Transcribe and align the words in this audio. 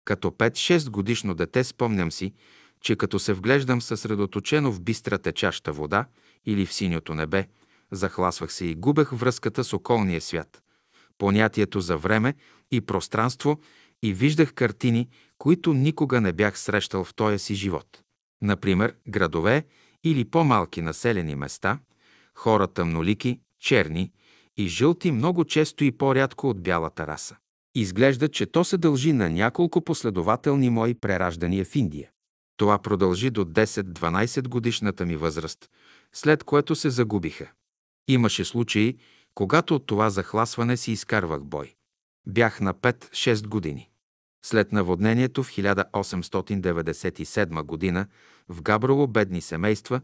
Като 0.06 0.32
5-6 0.32 0.90
годишно 0.90 1.36
дете 1.36 1.64
спомням 1.64 2.12
си, 2.12 2.34
че 2.82 2.96
като 2.96 3.20
се 3.20 3.34
вглеждам 3.34 3.82
съсредоточено 3.82 4.72
в 4.72 4.82
бистра 4.82 5.18
течаща 5.18 5.72
вода 5.72 6.06
или 6.46 6.66
в 6.66 6.74
синьото 6.74 7.14
небе, 7.14 7.48
захласвах 7.92 8.54
се 8.54 8.66
и 8.66 8.76
губех 8.76 9.10
връзката 9.12 9.64
с 9.64 9.74
околния 9.74 10.22
свят, 10.22 10.62
понятието 11.18 11.82
за 11.82 11.98
време 11.98 12.34
и 12.72 12.82
пространство 12.82 13.60
и 14.04 14.14
виждах 14.14 14.54
картини, 14.54 15.10
които 15.38 15.74
никога 15.74 16.22
не 16.22 16.34
бях 16.34 16.60
срещал 16.60 17.04
в 17.04 17.14
този 17.14 17.40
си 17.40 17.56
живот. 17.56 18.02
Например, 18.42 18.96
градове 19.08 19.66
или 20.04 20.26
по-малки 20.26 20.82
населени 20.82 21.36
места, 21.36 21.80
хора 22.36 22.68
тъмнолики, 22.68 23.40
черни 23.60 24.12
и 24.58 24.68
жълти 24.68 25.12
много 25.12 25.46
често 25.46 25.84
и 25.84 25.92
по-рядко 25.92 26.50
от 26.50 26.64
бялата 26.64 27.08
раса. 27.08 27.36
Изглежда, 27.76 28.30
че 28.30 28.46
то 28.46 28.64
се 28.64 28.78
дължи 28.78 29.14
на 29.14 29.30
няколко 29.30 29.82
последователни 29.82 30.70
мои 30.70 30.94
прераждания 30.94 31.66
в 31.66 31.76
Индия. 31.76 32.10
Това 32.58 32.80
продължи 32.80 33.30
до 33.30 33.46
10-12 33.46 34.48
годишната 34.48 35.06
ми 35.06 35.16
възраст, 35.16 35.70
след 36.14 36.44
което 36.44 36.76
се 36.76 36.90
загубиха. 36.90 37.52
Имаше 38.08 38.46
случаи, 38.46 38.98
когато 39.36 39.76
от 39.76 39.86
това 39.86 40.10
захласване 40.10 40.78
си 40.78 40.92
изкарвах 40.92 41.44
бой. 41.44 41.74
Бях 42.28 42.62
на 42.62 42.74
5-6 42.74 43.48
години. 43.48 43.90
След 44.46 44.72
наводнението 44.72 45.44
в 45.44 45.52
1897 45.52 47.64
година 47.64 48.08
в 48.50 48.62
Габрово 48.62 49.08
бедни 49.08 49.42
семейства, 49.42 50.02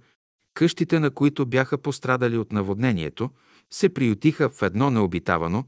къщите 0.53 0.99
на 0.99 1.11
които 1.11 1.45
бяха 1.45 1.77
пострадали 1.77 2.37
от 2.37 2.51
наводнението, 2.51 3.29
се 3.71 3.89
приютиха 3.89 4.49
в 4.49 4.61
едно 4.61 4.89
необитавано, 4.89 5.63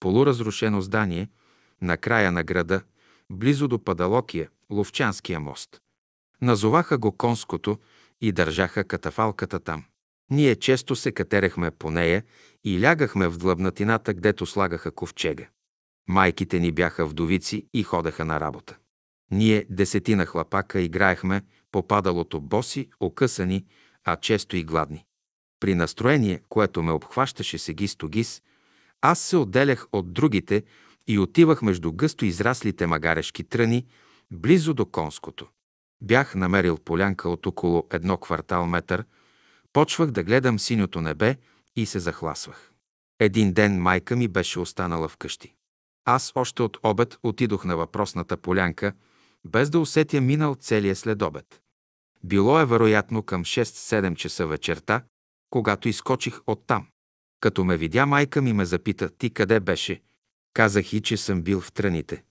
полуразрушено 0.00 0.80
здание 0.80 1.28
на 1.82 1.96
края 1.96 2.32
на 2.32 2.44
града, 2.44 2.82
близо 3.30 3.68
до 3.68 3.78
Падалокия, 3.78 4.48
Ловчанския 4.70 5.40
мост. 5.40 5.80
Назоваха 6.40 6.98
го 6.98 7.12
Конското 7.12 7.78
и 8.20 8.32
държаха 8.32 8.84
катафалката 8.84 9.60
там. 9.60 9.84
Ние 10.30 10.56
често 10.56 10.96
се 10.96 11.12
катерехме 11.12 11.70
по 11.70 11.90
нея 11.90 12.22
и 12.64 12.82
лягахме 12.82 13.28
в 13.28 13.38
длъбнатината, 13.38 14.14
гдето 14.14 14.46
слагаха 14.46 14.90
ковчега. 14.90 15.46
Майките 16.08 16.58
ни 16.58 16.72
бяха 16.72 17.06
вдовици 17.06 17.66
и 17.74 17.82
ходеха 17.82 18.24
на 18.24 18.40
работа. 18.40 18.76
Ние, 19.30 19.66
десетина 19.70 20.26
хлапака, 20.26 20.80
играехме 20.80 21.42
по 21.72 21.86
падалото 21.86 22.40
боси, 22.40 22.88
окъсани, 23.00 23.64
а 24.04 24.16
често 24.16 24.56
и 24.56 24.64
гладни. 24.64 25.04
При 25.60 25.74
настроение, 25.74 26.40
което 26.48 26.82
ме 26.82 26.92
обхващаше 26.92 27.58
сегис-тогис, 27.58 28.42
аз 29.00 29.20
се 29.20 29.36
отделях 29.36 29.86
от 29.92 30.12
другите 30.12 30.62
и 31.06 31.18
отивах 31.18 31.62
между 31.62 31.92
гъсто 31.92 32.24
израслите 32.24 32.86
магарешки 32.86 33.44
тръни, 33.44 33.86
близо 34.30 34.74
до 34.74 34.86
конското. 34.86 35.48
Бях 36.02 36.34
намерил 36.34 36.76
полянка 36.76 37.28
от 37.28 37.46
около 37.46 37.86
едно 37.90 38.16
квартал 38.16 38.66
метър, 38.66 39.04
почвах 39.72 40.10
да 40.10 40.22
гледам 40.22 40.58
синьото 40.58 41.00
небе 41.00 41.36
и 41.76 41.86
се 41.86 41.98
захласвах. 41.98 42.72
Един 43.18 43.52
ден 43.52 43.80
майка 43.80 44.16
ми 44.16 44.28
беше 44.28 44.60
останала 44.60 45.08
вкъщи. 45.08 45.54
Аз 46.04 46.32
още 46.34 46.62
от 46.62 46.78
обед 46.82 47.18
отидох 47.22 47.64
на 47.64 47.76
въпросната 47.76 48.36
полянка, 48.36 48.92
без 49.44 49.70
да 49.70 49.80
усетя 49.80 50.20
минал 50.20 50.54
целия 50.54 50.96
следобед. 50.96 51.61
Било 52.24 52.60
е 52.60 52.66
вероятно 52.66 53.22
към 53.22 53.44
6-7 53.44 54.16
часа 54.16 54.46
вечерта, 54.46 55.02
когато 55.50 55.88
изкочих 55.88 56.40
оттам. 56.46 56.86
Като 57.40 57.64
ме 57.64 57.76
видя, 57.76 58.06
майка 58.06 58.42
ми 58.42 58.52
ме 58.52 58.64
запита, 58.64 59.10
ти 59.10 59.30
къде 59.30 59.60
беше? 59.60 60.02
Казах 60.54 60.92
и, 60.92 61.00
че 61.00 61.16
съм 61.16 61.42
бил 61.42 61.60
в 61.60 61.72
тръните. 61.72 62.24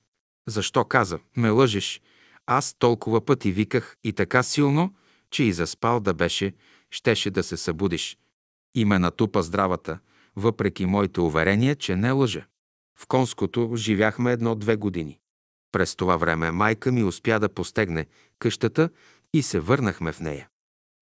Защо 0.48 0.86
каза? 0.86 1.20
Ме 1.38 1.50
лъжеш. 1.50 2.02
Аз 2.46 2.76
толкова 2.80 3.26
пъти 3.26 3.52
виках 3.52 3.98
и 4.04 4.14
така 4.14 4.44
силно, 4.44 4.94
че 5.32 5.44
и 5.44 5.54
заспал 5.54 6.00
да 6.00 6.14
беше, 6.14 6.54
щеше 6.92 7.32
да 7.32 7.44
се 7.44 7.58
събудиш. 7.58 8.18
И 8.76 8.86
ме 8.86 9.00
натупа 9.00 9.44
здравата, 9.44 10.00
въпреки 10.36 10.86
моите 10.86 11.22
уверения, 11.22 11.76
че 11.76 11.96
не 11.96 12.12
лъжа. 12.12 12.46
В 13.00 13.08
Конското 13.08 13.72
живяхме 13.76 14.32
едно-две 14.32 14.76
години. 14.76 15.20
През 15.72 15.96
това 15.96 16.18
време 16.18 16.52
майка 16.52 16.92
ми 16.92 17.04
успя 17.04 17.40
да 17.40 17.50
постегне 17.50 18.06
къщата 18.40 18.90
и 19.34 19.44
се 19.44 19.60
върнахме 19.60 20.12
в 20.12 20.20
нея. 20.20 20.48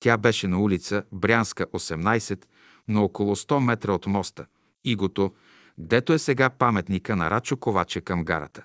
Тя 0.00 0.16
беше 0.16 0.48
на 0.48 0.60
улица 0.60 1.02
Брянска, 1.12 1.66
18, 1.66 2.44
на 2.88 3.02
около 3.02 3.36
100 3.36 3.64
метра 3.64 3.92
от 3.92 4.06
моста, 4.06 4.46
Игото, 4.84 5.34
гдето 5.80 6.12
е 6.12 6.18
сега 6.18 6.50
паметника 6.50 7.16
на 7.16 7.30
Рачо 7.30 7.56
Коваче 7.56 8.00
към 8.00 8.24
гарата. 8.24 8.64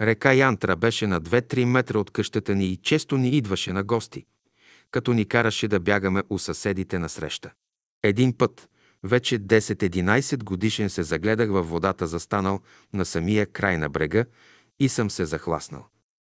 Река 0.00 0.32
Янтра 0.32 0.76
беше 0.76 1.06
на 1.06 1.20
2-3 1.20 1.64
метра 1.64 1.98
от 1.98 2.10
къщата 2.10 2.54
ни 2.54 2.66
и 2.66 2.76
често 2.76 3.16
ни 3.16 3.28
идваше 3.28 3.72
на 3.72 3.82
гости, 3.82 4.26
като 4.90 5.12
ни 5.12 5.24
караше 5.24 5.68
да 5.68 5.80
бягаме 5.80 6.22
у 6.30 6.38
съседите 6.38 6.98
на 6.98 7.08
среща. 7.08 7.52
Един 8.02 8.36
път, 8.36 8.68
вече 9.02 9.40
10-11 9.40 10.44
годишен 10.44 10.90
се 10.90 11.02
загледах 11.02 11.50
във 11.50 11.70
водата 11.70 12.06
застанал 12.06 12.60
на 12.92 13.04
самия 13.04 13.46
край 13.46 13.78
на 13.78 13.88
брега 13.88 14.24
и 14.80 14.88
съм 14.88 15.10
се 15.10 15.24
захласнал. 15.24 15.86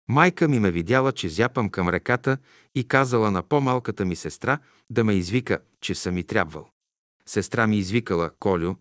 Майка 0.07 0.47
ми 0.47 0.59
ме 0.59 0.71
видяла, 0.71 1.11
че 1.11 1.29
зяпам 1.29 1.69
към 1.69 1.89
реката 1.89 2.38
и 2.75 2.88
казала 2.88 3.31
на 3.31 3.43
по-малката 3.43 4.05
ми 4.05 4.16
сестра 4.16 4.59
да 4.89 5.03
ме 5.03 5.13
извика, 5.13 5.59
че 5.81 5.95
съм 5.95 6.17
и 6.17 6.23
трябвал. 6.23 6.69
Сестра 7.25 7.67
ми 7.67 7.77
извикала, 7.77 8.29
Колю, 8.39 8.75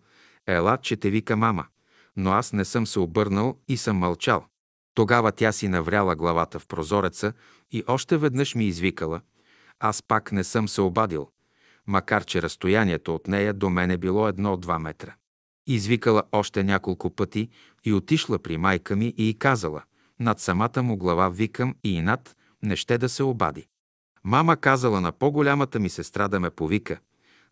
ела, 0.47 0.77
че 0.77 0.97
те 0.97 1.09
вика 1.09 1.37
мама, 1.37 1.65
но 2.17 2.31
аз 2.31 2.53
не 2.53 2.65
съм 2.65 2.87
се 2.87 2.99
обърнал 2.99 3.57
и 3.67 3.77
съм 3.77 3.97
мълчал. 3.97 4.45
Тогава 4.93 5.31
тя 5.31 5.51
си 5.51 5.67
навряла 5.67 6.15
главата 6.15 6.59
в 6.59 6.67
прозореца 6.67 7.33
и 7.71 7.83
още 7.87 8.17
веднъж 8.17 8.55
ми 8.55 8.65
извикала. 8.65 9.21
Аз 9.79 10.03
пак 10.03 10.31
не 10.31 10.43
съм 10.43 10.67
се 10.67 10.81
обадил 10.81 11.29
макар 11.87 12.25
че 12.25 12.41
разстоянието 12.41 13.15
от 13.15 13.27
нея 13.27 13.53
до 13.53 13.69
мен 13.69 13.91
е 13.91 13.97
било 13.97 14.27
едно-два 14.27 14.79
метра. 14.79 15.15
Извикала 15.67 16.23
още 16.31 16.63
няколко 16.63 17.09
пъти 17.09 17.49
и 17.85 17.93
отишла 17.93 18.39
при 18.39 18.57
майка 18.57 18.95
ми 18.95 19.13
и 19.17 19.39
казала, 19.39 19.83
над 20.19 20.39
самата 20.39 20.83
му 20.83 20.97
глава 20.97 21.29
викам 21.29 21.75
и 21.83 22.01
над 22.01 22.35
не 22.63 22.75
ще 22.75 22.97
да 22.97 23.09
се 23.09 23.23
обади. 23.23 23.67
Мама 24.23 24.57
казала 24.57 25.01
на 25.01 25.11
по-голямата 25.11 25.79
ми 25.79 25.89
сестра 25.89 26.27
да 26.27 26.39
ме 26.39 26.49
повика, 26.49 26.99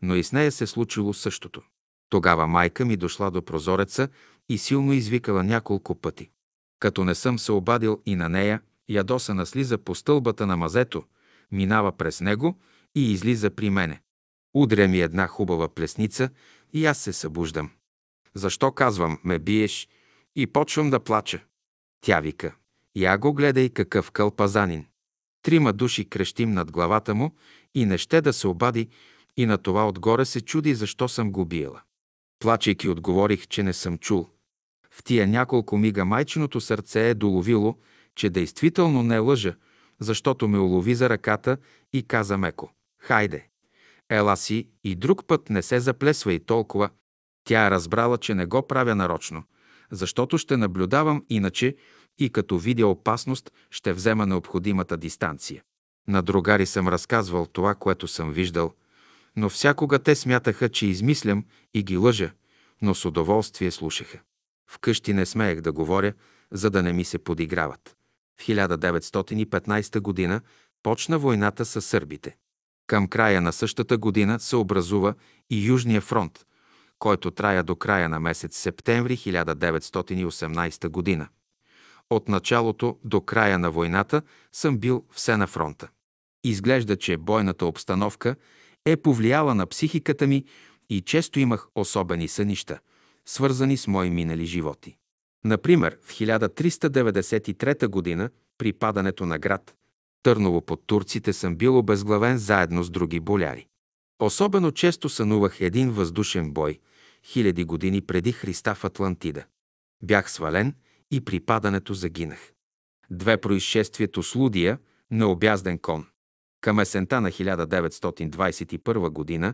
но 0.02 0.16
и 0.16 0.24
с 0.24 0.32
нея 0.32 0.52
се 0.52 0.68
случило 0.68 1.14
същото. 1.14 1.62
Тогава 2.10 2.48
майка 2.48 2.86
ми 2.86 2.98
дошла 2.98 3.32
до 3.32 3.46
прозореца 3.46 4.08
и 4.50 4.58
силно 4.58 4.94
извикала 4.94 5.44
няколко 5.44 5.96
пъти. 5.96 6.30
Като 6.80 7.04
не 7.04 7.16
съм 7.16 7.40
се 7.40 7.52
обадил 7.52 8.02
и 8.06 8.16
на 8.16 8.30
нея, 8.30 8.62
ядосана 8.90 9.46
слиза 9.46 9.78
по 9.78 9.96
стълбата 9.96 10.48
на 10.48 10.58
мазето, 10.58 11.04
минава 11.52 11.92
през 11.92 12.22
него 12.22 12.60
и 12.96 13.12
излиза 13.12 13.50
при 13.50 13.70
мене. 13.70 14.02
Удря 14.54 14.88
ми 14.88 15.00
една 15.00 15.28
хубава 15.28 15.68
плесница 15.70 16.30
и 16.74 16.86
аз 16.86 16.98
се 16.98 17.14
събуждам. 17.14 17.72
Защо 18.34 18.72
казвам, 18.72 19.20
ме 19.24 19.40
биеш 19.40 19.88
и 20.36 20.48
почвам 20.48 20.90
да 20.90 21.00
плача? 21.00 21.44
Тя 22.06 22.20
вика, 22.20 22.56
я 22.96 23.18
го 23.18 23.34
гледай 23.34 23.70
какъв 23.70 24.12
кълпазанин. 24.12 24.86
Трима 25.42 25.74
души 25.74 26.10
крещим 26.10 26.52
над 26.52 26.72
главата 26.72 27.16
му 27.16 27.36
и 27.76 27.86
не 27.86 27.98
ще 27.98 28.22
да 28.22 28.34
се 28.34 28.48
обади 28.48 28.90
и 29.38 29.46
на 29.46 29.58
това 29.58 29.88
отгоре 29.88 30.26
се 30.26 30.42
чуди 30.42 30.76
защо 30.76 31.08
съм 31.08 31.32
го 31.32 31.46
биела. 31.46 31.82
Плачейки 32.40 32.90
отговорих, 32.90 33.48
че 33.48 33.64
не 33.64 33.74
съм 33.74 33.98
чул. 33.98 34.30
В 34.92 35.04
тия 35.04 35.28
няколко 35.28 35.78
мига 35.78 36.06
майчиното 36.06 36.62
сърце 36.62 37.10
е 37.10 37.14
доловило, 37.14 37.78
че 38.16 38.30
действително 38.30 39.04
не 39.04 39.20
лъжа, 39.20 39.56
защото 40.00 40.48
ме 40.48 40.60
улови 40.60 40.96
за 40.96 41.10
ръката 41.10 41.58
и 41.94 42.04
каза 42.04 42.38
меко 42.38 42.72
«Хайде, 43.00 43.48
Ела 44.10 44.38
си 44.38 44.68
и 44.84 44.96
друг 44.96 45.28
път 45.28 45.50
не 45.50 45.62
се 45.62 45.80
заплесва 45.80 46.34
и 46.34 46.46
толкова. 46.46 46.90
Тя 47.44 47.68
е 47.68 47.72
разбрала, 47.72 48.18
че 48.18 48.36
не 48.36 48.46
го 48.46 48.68
правя 48.68 48.96
нарочно, 48.96 49.44
защото 49.94 50.38
ще 50.38 50.58
наблюдавам 50.58 51.24
иначе 51.30 51.76
и 52.20 52.30
като 52.30 52.58
видя 52.58 52.88
опасност, 52.88 53.52
ще 53.72 53.94
взема 53.94 54.26
необходимата 54.26 54.98
дистанция. 54.98 55.64
На 56.08 56.22
другари 56.22 56.66
съм 56.66 56.88
разказвал 56.88 57.46
това, 57.46 57.76
което 57.76 58.08
съм 58.08 58.32
виждал, 58.32 58.74
но 59.36 59.50
всякога 59.50 60.00
те 60.00 60.16
смятаха, 60.16 60.70
че 60.70 60.88
измислям 60.88 61.46
и 61.74 61.84
ги 61.84 61.98
лъжа, 61.98 62.32
но 62.82 62.96
с 62.96 63.06
удоволствие 63.06 63.72
слушаха. 63.72 64.20
Вкъщи 64.70 65.14
не 65.14 65.26
смеех 65.26 65.62
да 65.62 65.72
говоря, 65.72 66.14
за 66.52 66.70
да 66.70 66.84
не 66.84 66.94
ми 66.94 67.04
се 67.04 67.18
подиграват. 67.18 67.96
В 68.40 68.46
1915 68.46 70.00
година 70.00 70.42
почна 70.84 71.20
войната 71.20 71.66
с 71.66 71.82
сърбите. 71.82 72.36
Към 72.88 73.08
края 73.08 73.42
на 73.42 73.54
същата 73.54 73.98
година 73.98 74.40
се 74.40 74.56
образува 74.56 75.14
и 75.50 75.66
Южния 75.66 76.02
фронт, 76.02 76.46
който 77.04 77.32
трая 77.32 77.64
до 77.64 77.76
края 77.76 78.10
на 78.10 78.20
месец 78.20 78.58
септември 78.58 79.18
1918 79.18 80.90
година. 80.90 81.28
От 82.10 82.30
началото 82.30 82.98
до 83.04 83.22
края 83.22 83.60
на 83.60 83.72
войната 83.72 84.22
съм 84.52 84.78
бил 84.78 85.06
все 85.12 85.38
на 85.38 85.48
фронта. 85.48 85.90
Изглежда, 86.44 86.98
че 86.98 87.18
бойната 87.18 87.66
обстановка 87.66 88.36
е 88.86 88.98
повлияла 88.98 89.56
на 89.56 89.68
психиката 89.68 90.28
ми 90.28 90.46
и 90.90 91.02
често 91.02 91.40
имах 91.40 91.68
особени 91.76 92.28
сънища, 92.28 92.80
свързани 93.26 93.78
с 93.78 93.88
мои 93.88 94.10
минали 94.10 94.46
животи. 94.46 94.98
Например, 95.46 95.98
в 96.04 96.12
1393 96.12 98.18
г. 98.18 98.30
при 98.58 98.74
падането 98.74 99.26
на 99.26 99.40
град 99.40 99.76
Търново 100.24 100.62
под 100.62 100.88
турците 100.88 101.34
съм 101.34 101.56
бил 101.56 101.78
обезглавен 101.78 102.38
заедно 102.38 102.84
с 102.84 102.90
други 102.90 103.20
боляри. 103.20 103.68
Особено 104.20 104.72
често 104.72 105.10
сънувах 105.10 105.62
един 105.62 105.92
въздушен 105.92 106.52
бой, 106.52 106.80
хиляди 107.26 107.64
години 107.64 108.02
преди 108.02 108.32
Христа 108.32 108.76
в 108.76 108.84
Атлантида. 108.84 109.44
Бях 110.04 110.32
свален 110.32 110.76
и 111.12 111.22
при 111.22 111.40
падането 111.40 111.94
загинах. 111.94 112.54
Две 113.10 113.38
происшествието 113.38 114.24
с 114.24 114.36
Лудия, 114.36 114.80
на 115.12 115.28
обязден 115.28 115.78
кон. 115.78 116.06
Към 116.62 116.80
есента 116.80 117.22
на 117.22 117.32
1921 117.32 119.10
година 119.10 119.54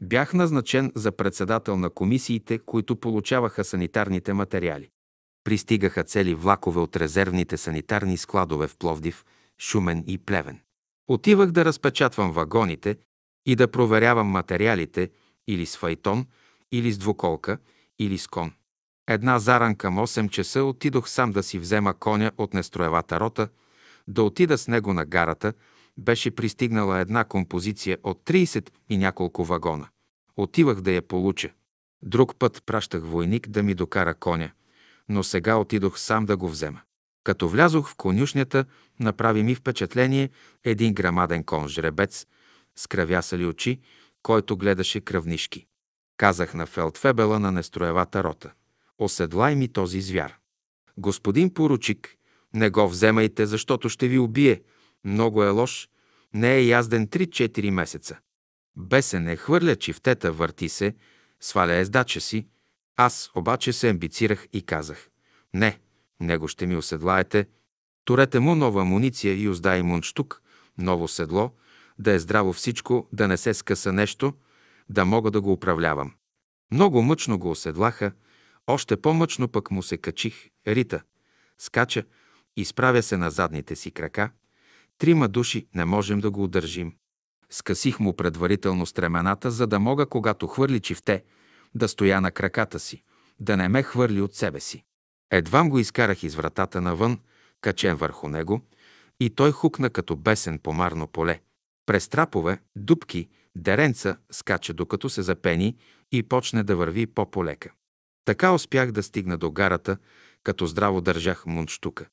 бях 0.00 0.34
назначен 0.34 0.92
за 0.94 1.12
председател 1.12 1.76
на 1.76 1.90
комисиите, 1.90 2.58
които 2.58 2.96
получаваха 2.96 3.64
санитарните 3.64 4.32
материали. 4.32 4.88
Пристигаха 5.44 6.04
цели 6.04 6.34
влакове 6.34 6.80
от 6.80 6.96
резервните 6.96 7.56
санитарни 7.56 8.16
складове 8.16 8.68
в 8.68 8.76
Пловдив, 8.76 9.24
Шумен 9.58 10.04
и 10.06 10.18
Плевен. 10.18 10.60
Отивах 11.08 11.50
да 11.50 11.64
разпечатвам 11.64 12.32
вагоните 12.32 12.96
и 13.46 13.56
да 13.56 13.68
проверявам 13.68 14.26
материалите 14.26 15.10
или 15.48 15.66
с 15.66 15.76
файтон, 15.76 16.26
или 16.72 16.92
с 16.92 16.98
двуколка, 16.98 17.58
или 17.98 18.18
с 18.18 18.26
кон. 18.26 18.52
Една 19.08 19.38
заран 19.38 19.76
към 19.76 19.96
8 19.96 20.30
часа 20.30 20.64
отидох 20.64 21.08
сам 21.08 21.32
да 21.32 21.42
си 21.42 21.58
взема 21.58 21.94
коня 21.94 22.32
от 22.38 22.54
нестроевата 22.54 23.20
рота, 23.20 23.48
да 24.08 24.22
отида 24.22 24.58
с 24.58 24.68
него 24.68 24.92
на 24.92 25.04
гарата, 25.04 25.52
беше 25.98 26.30
пристигнала 26.30 26.98
една 26.98 27.24
композиция 27.24 27.98
от 28.02 28.24
30 28.24 28.70
и 28.88 28.98
няколко 28.98 29.44
вагона. 29.44 29.88
Отивах 30.36 30.80
да 30.80 30.92
я 30.92 31.02
получа. 31.02 31.50
Друг 32.02 32.36
път 32.38 32.62
пращах 32.66 33.02
войник 33.04 33.48
да 33.48 33.62
ми 33.62 33.74
докара 33.74 34.14
коня, 34.14 34.50
но 35.08 35.22
сега 35.22 35.56
отидох 35.56 35.98
сам 35.98 36.26
да 36.26 36.36
го 36.36 36.48
взема. 36.48 36.80
Като 37.24 37.48
влязох 37.48 37.88
в 37.88 37.96
конюшнята, 37.96 38.64
направи 39.00 39.42
ми 39.42 39.54
впечатление 39.54 40.30
един 40.64 40.94
грамаден 40.94 41.44
кон 41.44 41.68
жребец 41.68 42.26
с 42.76 42.86
кръвясали 42.86 43.46
очи, 43.46 43.80
който 44.22 44.56
гледаше 44.56 45.00
кръвнишки. 45.00 45.66
Казах 46.16 46.54
на 46.54 46.66
фелдфебела 46.66 47.40
на 47.40 47.52
нестроевата 47.52 48.24
рота. 48.24 48.52
Оседлай 48.98 49.54
ми 49.54 49.68
този 49.68 50.00
звяр. 50.00 50.34
Господин 50.98 51.54
поручик, 51.54 52.16
не 52.54 52.70
го 52.70 52.88
вземайте, 52.88 53.46
защото 53.46 53.88
ще 53.88 54.08
ви 54.08 54.18
убие. 54.18 54.62
Много 55.04 55.44
е 55.44 55.48
лош. 55.48 55.88
Не 56.34 56.54
е 56.54 56.66
язден 56.66 57.06
3-4 57.06 57.70
месеца. 57.70 58.18
Бесен 58.76 59.28
е, 59.28 59.36
хвърля 59.36 59.76
чифтета, 59.76 60.32
върти 60.32 60.68
се, 60.68 60.94
сваля 61.40 61.74
ездача 61.74 62.20
си. 62.20 62.46
Аз 62.96 63.30
обаче 63.34 63.72
се 63.72 63.90
амбицирах 63.90 64.46
и 64.52 64.62
казах. 64.62 65.08
Не, 65.54 65.78
него 66.20 66.48
ще 66.48 66.66
ми 66.66 66.76
оседлаете. 66.76 67.46
Турете 68.04 68.40
му 68.40 68.54
нова 68.54 68.82
амуниция 68.82 69.42
и 69.42 69.48
уздай 69.48 69.82
мунштук, 69.82 70.42
ново 70.78 71.08
седло, 71.08 71.50
да 71.98 72.12
е 72.12 72.18
здраво 72.18 72.52
всичко, 72.52 73.08
да 73.12 73.28
не 73.28 73.36
се 73.36 73.54
скъса 73.54 73.92
нещо, 73.92 74.34
да 74.88 75.04
мога 75.04 75.30
да 75.30 75.40
го 75.40 75.52
управлявам. 75.52 76.14
Много 76.72 77.02
мъчно 77.02 77.38
го 77.38 77.50
оседлаха, 77.50 78.12
още 78.66 78.96
по-мъчно 78.96 79.48
пък 79.48 79.70
му 79.70 79.82
се 79.82 79.96
качих. 79.96 80.50
Рита 80.66 81.02
скача, 81.58 82.04
изправя 82.56 83.02
се 83.02 83.16
на 83.16 83.30
задните 83.30 83.76
си 83.76 83.90
крака. 83.90 84.30
Трима 84.98 85.28
души 85.28 85.68
не 85.74 85.84
можем 85.84 86.20
да 86.20 86.30
го 86.30 86.44
удържим. 86.44 86.92
Скъсих 87.50 88.00
му 88.00 88.16
предварително 88.16 88.86
стремената, 88.86 89.50
за 89.50 89.66
да 89.66 89.78
мога, 89.78 90.06
когато 90.06 90.46
хвърли 90.46 90.80
чифте, 90.80 91.24
да 91.74 91.88
стоя 91.88 92.20
на 92.20 92.30
краката 92.30 92.78
си, 92.78 93.02
да 93.40 93.56
не 93.56 93.68
ме 93.68 93.82
хвърли 93.82 94.20
от 94.20 94.34
себе 94.34 94.60
си. 94.60 94.84
Едвам 95.30 95.70
го 95.70 95.78
изкарах 95.78 96.22
из 96.22 96.34
вратата 96.34 96.80
навън, 96.80 97.20
качен 97.60 97.96
върху 97.96 98.28
него, 98.28 98.60
и 99.20 99.30
той 99.30 99.52
хукна 99.52 99.90
като 99.90 100.16
бесен 100.16 100.58
по 100.58 100.72
марно 100.72 101.06
поле. 101.06 101.40
През 101.86 102.08
трапове, 102.08 102.58
дубки, 102.76 103.28
деренца 103.56 104.16
скача 104.30 104.74
докато 104.74 105.08
се 105.08 105.22
запени 105.22 105.76
и 106.12 106.22
почне 106.22 106.62
да 106.62 106.76
върви 106.76 107.06
по-полека. 107.06 107.72
Така 108.24 108.52
успях 108.52 108.92
да 108.92 109.02
стигна 109.02 109.38
до 109.38 109.50
гарата, 109.50 109.96
като 110.42 110.66
здраво 110.66 111.00
държах 111.00 111.46
мундштука. 111.46 112.06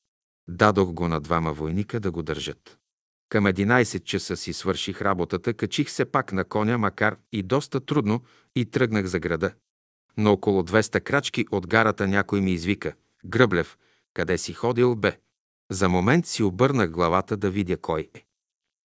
Дадох 0.48 0.92
го 0.92 1.07
на 1.07 1.22
двама 1.22 1.54
войника 1.54 2.00
да 2.00 2.12
го 2.12 2.24
държат. 2.24 2.78
Към 3.30 3.45
11 3.45 4.04
часа 4.04 4.38
си 4.38 4.54
свърших 4.54 5.01
работата, 5.01 5.54
качих 5.54 5.90
се 5.90 6.06
пак 6.06 6.31
на 6.34 6.44
коня, 6.44 6.78
макар 6.78 7.18
и 7.31 7.44
доста 7.44 7.80
трудно, 7.80 8.22
и 8.56 8.66
тръгнах 8.66 9.06
за 9.06 9.19
града. 9.19 9.54
Но 10.18 10.31
около 10.31 10.63
200 10.63 11.01
крачки 11.01 11.45
от 11.51 11.68
гарата 11.68 12.07
някой 12.07 12.42
ми 12.42 12.51
извика. 12.51 12.94
Гръблев, 13.25 13.78
къде 14.13 14.38
си 14.38 14.54
ходил, 14.54 14.95
бе? 14.95 15.19
За 15.72 15.90
момент 15.90 16.25
си 16.25 16.44
обърнах 16.44 16.92
главата 16.92 17.38
да 17.38 17.50
видя 17.50 17.78
кой 17.78 18.10
е. 18.13 18.25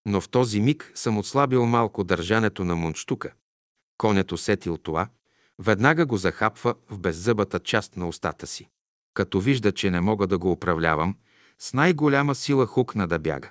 Но 0.09 0.21
в 0.21 0.29
този 0.29 0.61
миг 0.61 0.93
съм 0.95 1.19
отслабил 1.19 1.67
малко 1.67 2.05
държането 2.05 2.65
на 2.65 2.77
мунчтука. 2.77 3.33
Конят 3.99 4.33
усетил 4.33 4.77
това, 4.77 5.09
веднага 5.59 6.07
го 6.07 6.17
захапва 6.17 6.75
в 6.91 6.99
беззъбата 6.99 7.61
част 7.61 7.97
на 7.97 8.09
устата 8.09 8.47
си. 8.47 8.69
Като 9.15 9.41
вижда, 9.41 9.73
че 9.73 9.91
не 9.91 10.01
мога 10.01 10.27
да 10.27 10.39
го 10.39 10.53
управлявам, 10.53 11.17
с 11.59 11.75
най-голяма 11.75 12.35
сила 12.35 12.67
хукна 12.67 13.09
да 13.09 13.19
бяга. 13.19 13.51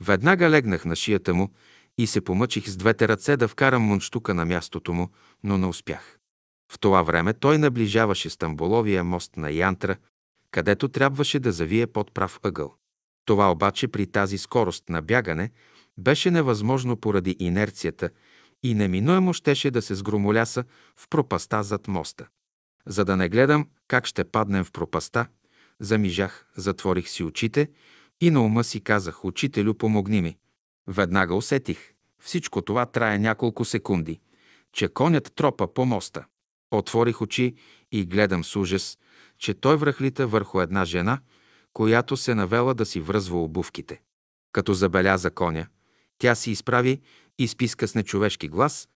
Веднага 0.00 0.50
легнах 0.50 0.84
на 0.84 0.96
шията 0.96 1.34
му 1.34 1.50
и 1.98 2.06
се 2.06 2.20
помъчих 2.20 2.68
с 2.68 2.76
двете 2.76 3.08
ръце 3.08 3.36
да 3.36 3.48
вкарам 3.48 3.82
мунчтука 3.82 4.34
на 4.34 4.44
мястото 4.44 4.92
му, 4.92 5.08
но 5.44 5.58
не 5.58 5.66
успях. 5.66 6.18
В 6.72 6.78
това 6.78 7.02
време 7.02 7.32
той 7.32 7.58
наближаваше 7.58 8.30
Стамболовия 8.30 9.04
мост 9.04 9.36
на 9.36 9.50
Янтра, 9.50 9.96
където 10.50 10.88
трябваше 10.88 11.38
да 11.38 11.52
завие 11.52 11.86
под 11.86 12.14
прав 12.14 12.40
ъгъл. 12.42 12.74
Това 13.24 13.50
обаче 13.50 13.88
при 13.88 14.06
тази 14.06 14.38
скорост 14.38 14.88
на 14.88 15.02
бягане 15.02 15.50
беше 15.98 16.30
невъзможно 16.30 16.96
поради 16.96 17.36
инерцията 17.38 18.10
и 18.62 18.74
неминуемо 18.74 19.32
щеше 19.32 19.70
да 19.70 19.82
се 19.82 19.94
сгромоляса 19.94 20.64
в 20.96 21.08
пропаста 21.08 21.62
зад 21.62 21.88
моста. 21.88 22.26
За 22.86 23.04
да 23.04 23.16
не 23.16 23.28
гледам 23.28 23.68
как 23.88 24.06
ще 24.06 24.24
паднем 24.24 24.64
в 24.64 24.72
пропаста, 24.72 25.26
замижах, 25.80 26.46
затворих 26.56 27.08
си 27.08 27.22
очите 27.24 27.70
и 28.20 28.30
на 28.30 28.44
ума 28.44 28.64
си 28.64 28.80
казах, 28.80 29.24
учителю, 29.24 29.74
помогни 29.74 30.22
ми. 30.22 30.36
Веднага 30.86 31.34
усетих, 31.34 31.92
всичко 32.20 32.62
това 32.62 32.86
трае 32.86 33.18
няколко 33.18 33.64
секунди, 33.64 34.20
че 34.72 34.88
конят 34.88 35.32
тропа 35.34 35.74
по 35.74 35.84
моста. 35.84 36.24
Отворих 36.70 37.22
очи 37.22 37.54
и 37.92 38.04
гледам 38.04 38.44
с 38.44 38.56
ужас, 38.56 38.98
че 39.38 39.54
той 39.54 39.76
връхлита 39.76 40.26
върху 40.26 40.60
една 40.60 40.84
жена, 40.84 41.20
която 41.72 42.16
се 42.16 42.34
навела 42.34 42.74
да 42.74 42.86
си 42.86 43.00
връзва 43.00 43.42
обувките. 43.42 44.00
Като 44.52 44.74
забеляза 44.74 45.30
коня, 45.30 45.66
тя 46.18 46.34
си 46.34 46.50
изправи 46.50 47.00
и 47.38 47.48
списка 47.48 47.88
с 47.88 47.94
нечовешки 47.94 48.48
глас, 48.48 48.88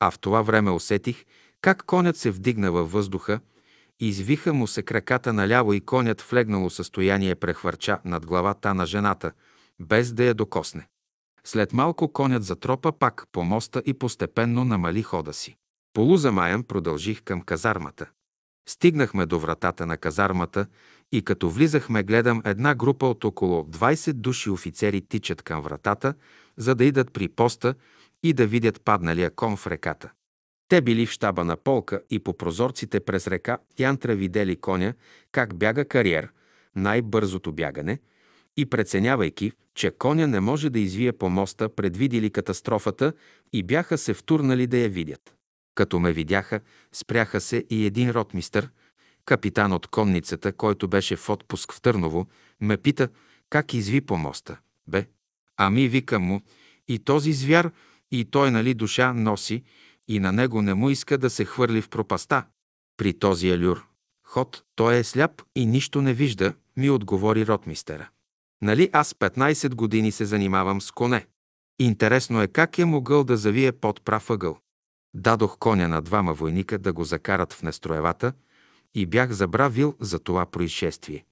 а 0.00 0.10
в 0.10 0.18
това 0.18 0.42
време 0.42 0.70
усетих 0.70 1.24
как 1.60 1.82
конят 1.86 2.16
се 2.16 2.30
вдигна 2.30 2.72
във 2.72 2.92
въздуха, 2.92 3.40
извиха 4.00 4.54
му 4.54 4.66
се 4.66 4.82
краката 4.82 5.32
наляво 5.32 5.72
и 5.72 5.80
конят 5.80 6.20
в 6.20 6.32
легнало 6.32 6.70
състояние 6.70 7.34
прехвърча 7.34 7.98
над 8.04 8.26
главата 8.26 8.74
на 8.74 8.86
жената, 8.86 9.32
без 9.80 10.12
да 10.12 10.24
я 10.24 10.34
докосне. 10.34 10.88
След 11.44 11.72
малко 11.72 12.12
конят 12.12 12.44
затропа 12.44 12.92
пак 12.92 13.24
по 13.32 13.44
моста 13.44 13.82
и 13.86 13.94
постепенно 13.94 14.64
намали 14.64 15.02
хода 15.02 15.32
си. 15.32 15.56
Полузамаян 15.92 16.62
продължих 16.62 17.22
към 17.22 17.42
казармата. 17.42 18.10
Стигнахме 18.68 19.26
до 19.26 19.38
вратата 19.38 19.86
на 19.86 19.96
казармата 19.96 20.66
и 21.12 21.22
като 21.22 21.50
влизахме, 21.50 22.02
гледам 22.02 22.42
една 22.44 22.74
група 22.74 23.06
от 23.06 23.24
около 23.24 23.62
20 23.62 24.12
души 24.12 24.50
офицери 24.50 25.00
тичат 25.00 25.42
към 25.42 25.62
вратата, 25.62 26.14
за 26.56 26.74
да 26.74 26.84
идат 26.84 27.12
при 27.12 27.28
поста 27.28 27.74
и 28.22 28.32
да 28.32 28.46
видят 28.46 28.80
падналия 28.84 29.30
кон 29.30 29.56
в 29.56 29.66
реката. 29.66 30.10
Те 30.68 30.80
били 30.80 31.06
в 31.06 31.10
щаба 31.10 31.44
на 31.44 31.56
полка 31.56 32.00
и 32.10 32.18
по 32.18 32.36
прозорците 32.36 33.00
през 33.00 33.26
река 33.26 33.58
Янтра 33.78 34.14
видели 34.14 34.56
коня 34.56 34.94
как 35.32 35.54
бяга 35.54 35.84
кариер, 35.84 36.28
най-бързото 36.76 37.52
бягане, 37.52 37.98
и 38.56 38.66
преценявайки, 38.66 39.52
че 39.74 39.90
коня 39.90 40.26
не 40.26 40.40
може 40.40 40.70
да 40.70 40.78
извие 40.78 41.12
по 41.12 41.28
моста, 41.28 41.68
предвидили 41.68 42.30
катастрофата 42.30 43.12
и 43.52 43.62
бяха 43.62 43.98
се 43.98 44.14
втурнали 44.14 44.66
да 44.66 44.78
я 44.78 44.88
видят. 44.88 45.34
Като 45.74 45.98
ме 45.98 46.12
видяха, 46.12 46.60
спряха 46.92 47.40
се 47.40 47.64
и 47.70 47.86
един 47.86 48.10
ротмистър, 48.10 48.70
капитан 49.30 49.72
от 49.72 49.86
конницата, 49.86 50.52
който 50.52 50.88
беше 50.88 51.16
в 51.16 51.30
отпуск 51.30 51.72
в 51.72 51.80
Търново, 51.80 52.26
ме 52.60 52.76
пита 52.76 53.08
как 53.50 53.74
изви 53.74 54.00
по 54.00 54.16
моста. 54.16 54.58
Бе, 54.88 55.06
ами 55.56 55.88
викам 55.88 56.22
му, 56.22 56.40
и 56.88 56.98
този 56.98 57.32
звяр, 57.32 57.70
и 58.10 58.24
той 58.24 58.50
нали 58.50 58.74
душа 58.74 59.12
носи, 59.12 59.62
и 60.08 60.18
на 60.18 60.32
него 60.32 60.62
не 60.62 60.74
му 60.74 60.90
иска 60.90 61.18
да 61.18 61.30
се 61.30 61.44
хвърли 61.44 61.82
в 61.82 61.88
пропаста. 61.88 62.44
При 62.96 63.18
този 63.18 63.50
алюр, 63.50 63.86
ход, 64.26 64.64
той 64.74 64.96
е 64.96 65.04
сляп 65.04 65.42
и 65.56 65.66
нищо 65.66 66.02
не 66.02 66.14
вижда, 66.14 66.54
ми 66.76 66.90
отговори 66.90 67.46
ротмистера. 67.46 68.08
Нали 68.62 68.90
аз 68.92 69.14
15 69.14 69.74
години 69.74 70.12
се 70.12 70.24
занимавам 70.24 70.80
с 70.80 70.90
коне. 70.90 71.26
Интересно 71.78 72.42
е 72.42 72.48
как 72.48 72.78
е 72.78 72.84
могъл 72.84 73.24
да 73.24 73.36
завие 73.36 73.72
под 73.72 74.04
прав 74.04 74.30
ъгъл. 74.30 74.58
Дадох 75.14 75.58
коня 75.58 75.88
на 75.88 76.02
двама 76.02 76.34
войника 76.34 76.78
да 76.78 76.92
го 76.92 77.04
закарат 77.04 77.52
в 77.52 77.62
нестроевата 77.62 78.32
и 78.94 79.06
бях 79.06 79.30
забравил 79.30 79.96
за 80.00 80.18
това 80.18 80.46
происшествие. 80.46 81.24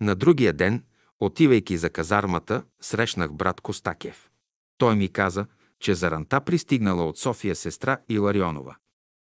На 0.00 0.14
другия 0.14 0.52
ден, 0.52 0.84
отивайки 1.20 1.76
за 1.76 1.90
казармата, 1.90 2.62
срещнах 2.80 3.32
брат 3.32 3.60
Костакев. 3.60 4.30
Той 4.78 4.96
ми 4.96 5.08
каза, 5.08 5.46
че 5.80 5.94
заранта 5.94 6.40
пристигнала 6.40 7.08
от 7.08 7.18
София 7.18 7.56
сестра 7.56 7.98
Иларионова. 8.08 8.76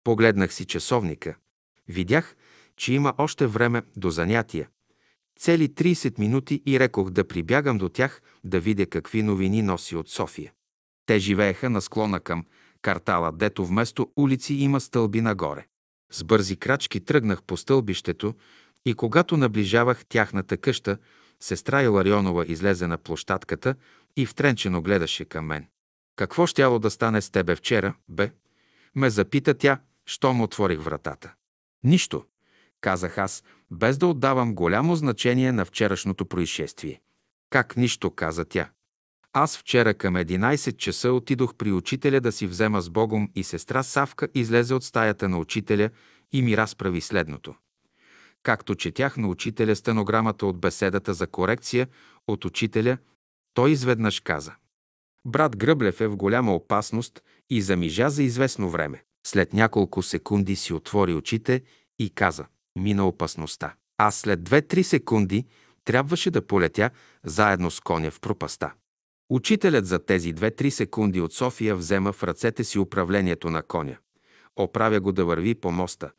Погледнах 0.04 0.54
си 0.54 0.66
часовника. 0.66 1.36
Видях, 1.88 2.36
че 2.78 2.94
има 2.94 3.14
още 3.18 3.48
време 3.48 3.82
до 3.98 4.10
занятия. 4.10 4.70
Цели 5.40 5.70
30 5.70 6.20
минути 6.20 6.62
и 6.66 6.80
рекох 6.80 7.10
да 7.10 7.28
прибягам 7.28 7.78
до 7.78 7.90
тях 7.90 8.22
да 8.44 8.60
видя 8.60 8.86
какви 8.86 9.24
новини 9.24 9.62
носи 9.62 9.96
от 9.96 10.10
София. 10.10 10.54
Те 11.06 11.20
живееха 11.20 11.70
на 11.70 11.82
склона 11.82 12.20
към 12.20 12.46
картала, 12.82 13.32
дето 13.32 13.66
вместо 13.66 14.12
улици 14.16 14.54
има 14.54 14.82
стълби 14.82 15.22
нагоре. 15.22 15.66
С 16.12 16.24
бързи 16.24 16.56
крачки 16.56 17.00
тръгнах 17.00 17.44
по 17.44 17.58
стълбището 17.58 18.36
и 18.86 18.94
когато 18.94 19.38
наближавах 19.38 20.06
тяхната 20.06 20.58
къща, 20.58 20.98
сестра 21.40 21.84
Иларионова 21.84 22.46
излезе 22.48 22.88
на 22.88 22.98
площадката 22.98 23.76
и 24.18 24.26
втренчено 24.26 24.82
гледаше 24.82 25.26
към 25.26 25.46
мен. 25.46 25.68
Какво 26.16 26.48
щяло 26.48 26.80
да 26.80 26.92
стане 26.92 27.22
с 27.22 27.30
тебе 27.30 27.56
вчера, 27.56 27.96
бе? 28.10 28.32
Ме 28.96 29.10
запита 29.10 29.54
тя, 29.54 29.80
щом 30.06 30.42
отворих 30.42 30.80
вратата. 30.80 31.34
Нищо, 31.84 32.26
казах 32.82 33.18
аз, 33.18 33.44
без 33.72 33.98
да 33.98 34.08
отдавам 34.08 34.56
голямо 34.56 34.96
значение 34.96 35.52
на 35.52 35.66
вчерашното 35.66 36.26
происшествие. 36.26 37.02
Как 37.50 37.78
нищо, 37.78 38.12
каза 38.12 38.46
тя. 38.46 38.70
Аз 39.38 39.58
вчера 39.58 39.94
към 39.94 40.14
11 40.14 40.78
часа 40.78 41.12
отидох 41.12 41.56
при 41.56 41.72
учителя 41.72 42.22
да 42.22 42.32
си 42.32 42.48
взема 42.48 42.82
с 42.82 42.90
Богом 42.90 43.30
и 43.36 43.44
сестра 43.44 43.84
Савка 43.84 44.28
излезе 44.36 44.74
от 44.74 44.84
стаята 44.84 45.30
на 45.30 45.38
учителя 45.38 45.90
и 46.34 46.42
ми 46.42 46.58
разправи 46.58 47.02
следното. 47.02 47.56
Както 48.44 48.76
четях 48.76 49.18
на 49.18 49.28
учителя 49.28 49.76
стенограмата 49.76 50.46
от 50.46 50.60
беседата 50.60 51.14
за 51.14 51.28
корекция 51.28 51.88
от 52.28 52.46
учителя, 52.46 52.98
той 53.54 53.72
изведнъж 53.72 54.20
каза. 54.20 54.54
Брат 55.26 55.58
Гръблев 55.58 56.02
е 56.02 56.08
в 56.08 56.16
голяма 56.16 56.56
опасност 56.56 57.22
и 57.50 57.62
замижа 57.62 58.10
за 58.10 58.24
известно 58.24 58.70
време. 58.70 59.04
След 59.28 59.54
няколко 59.54 60.04
секунди 60.04 60.56
си 60.56 60.74
отвори 60.74 61.14
очите 61.14 61.64
и 62.00 62.10
каза 62.10 62.46
«Мина 62.80 63.08
опасността». 63.08 63.76
Аз 63.98 64.16
след 64.16 64.40
2-3 64.40 64.82
секунди 64.82 65.46
трябваше 65.86 66.32
да 66.32 66.48
полетя 66.48 66.90
заедно 67.24 67.72
с 67.72 67.80
коня 67.80 68.12
в 68.12 68.20
пропаста. 68.20 68.74
Учителят 69.30 69.86
за 69.86 70.06
тези 70.06 70.34
2-3 70.34 70.70
секунди 70.70 71.22
от 71.22 71.34
София 71.34 71.76
взема 71.76 72.14
в 72.14 72.24
ръцете 72.24 72.64
си 72.64 72.80
управлението 72.80 73.50
на 73.50 73.64
коня. 73.64 73.98
Оправя 74.56 75.00
го 75.00 75.12
да 75.12 75.26
върви 75.26 75.56
по 75.56 75.72
моста. 75.72 76.12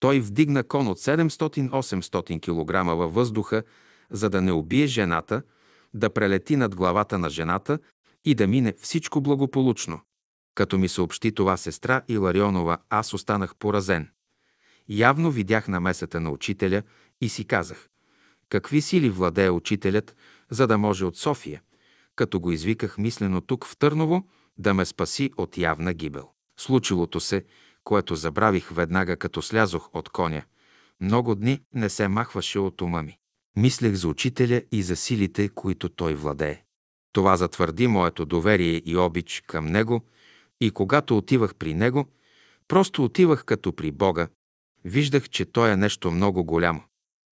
Той 0.00 0.20
вдигна 0.20 0.64
кон 0.64 0.88
от 0.88 0.98
700-800 0.98 2.40
кг 2.40 2.96
във 2.98 3.14
въздуха, 3.14 3.62
за 4.10 4.30
да 4.30 4.42
не 4.42 4.52
убие 4.52 4.86
жената, 4.86 5.42
да 5.94 6.10
прелети 6.10 6.56
над 6.56 6.76
главата 6.76 7.18
на 7.18 7.30
жената 7.30 7.78
и 8.24 8.34
да 8.34 8.46
мине 8.46 8.72
всичко 8.72 9.20
благополучно. 9.20 10.00
Като 10.54 10.78
ми 10.78 10.88
съобщи 10.88 11.32
това 11.32 11.56
сестра 11.56 12.02
Иларионова, 12.08 12.78
аз 12.90 13.14
останах 13.14 13.56
поразен. 13.56 14.08
Явно 14.88 15.30
видях 15.30 15.68
намесата 15.68 16.20
на 16.20 16.30
учителя 16.30 16.82
и 17.20 17.28
си 17.28 17.44
казах, 17.44 17.88
какви 18.48 18.80
сили 18.80 19.10
владее 19.10 19.50
учителят, 19.50 20.16
за 20.50 20.66
да 20.66 20.78
може 20.78 21.04
от 21.04 21.16
София, 21.16 21.62
като 22.16 22.40
го 22.40 22.52
извиках 22.52 22.98
мислено 22.98 23.40
тук 23.40 23.66
в 23.66 23.76
Търново, 23.76 24.28
да 24.58 24.74
ме 24.74 24.84
спаси 24.84 25.30
от 25.36 25.58
явна 25.58 25.94
гибел. 25.94 26.28
Случилото 26.58 27.20
се, 27.20 27.44
което 27.84 28.14
забравих 28.14 28.70
веднага 28.70 29.16
като 29.16 29.42
слязох 29.42 29.90
от 29.94 30.08
коня, 30.08 30.42
много 31.00 31.34
дни 31.34 31.60
не 31.74 31.88
се 31.88 32.08
махваше 32.08 32.58
от 32.58 32.80
ума 32.80 33.02
ми. 33.02 33.18
Мислех 33.56 33.94
за 33.94 34.08
учителя 34.08 34.62
и 34.72 34.82
за 34.82 34.96
силите, 34.96 35.48
които 35.48 35.88
той 35.88 36.14
владее. 36.14 36.62
Това 37.12 37.36
затвърди 37.36 37.86
моето 37.86 38.26
доверие 38.26 38.82
и 38.84 38.96
обич 38.96 39.42
към 39.46 39.66
него 39.66 40.00
и 40.60 40.70
когато 40.70 41.16
отивах 41.16 41.54
при 41.54 41.74
него, 41.74 42.06
просто 42.68 43.04
отивах 43.04 43.44
като 43.44 43.72
при 43.72 43.90
Бога. 43.90 44.28
Виждах, 44.84 45.28
че 45.28 45.44
той 45.44 45.70
е 45.70 45.76
нещо 45.76 46.10
много 46.10 46.44
голямо. 46.44 46.82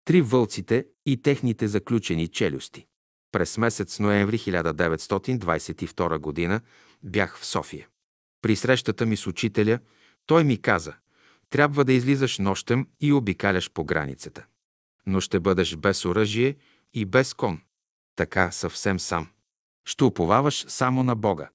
Три 0.05 0.21
вълците 0.21 0.85
и 1.05 1.21
техните 1.21 1.67
заключени 1.67 2.27
челюсти. 2.27 2.85
През 3.31 3.57
месец 3.57 3.99
ноември 3.99 4.37
1922 4.37 6.49
г. 6.49 6.61
бях 7.03 7.37
в 7.37 7.45
София. 7.45 7.87
При 8.41 8.55
срещата 8.55 9.05
ми 9.05 9.17
с 9.17 9.27
учителя 9.27 9.79
той 10.25 10.43
ми 10.43 10.61
каза, 10.61 10.93
трябва 11.49 11.85
да 11.85 11.93
излизаш 11.93 12.37
нощем 12.37 12.87
и 13.01 13.13
обикаляш 13.13 13.71
по 13.71 13.83
границата. 13.83 14.45
Но 15.05 15.21
ще 15.21 15.39
бъдеш 15.39 15.75
без 15.75 16.05
оръжие 16.05 16.55
и 16.93 17.05
без 17.05 17.33
кон. 17.33 17.61
Така 18.15 18.51
съвсем 18.51 18.99
сам. 18.99 19.27
Ще 19.85 20.03
уповаваш 20.03 20.65
само 20.67 21.03
на 21.03 21.15
Бога. 21.15 21.49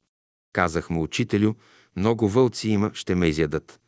Казах 0.53 0.91
му, 0.91 1.03
учителю, 1.03 1.55
много 1.97 2.29
вълци 2.29 2.69
има, 2.69 2.91
ще 2.95 3.15
ме 3.15 3.27
изядат. 3.27 3.81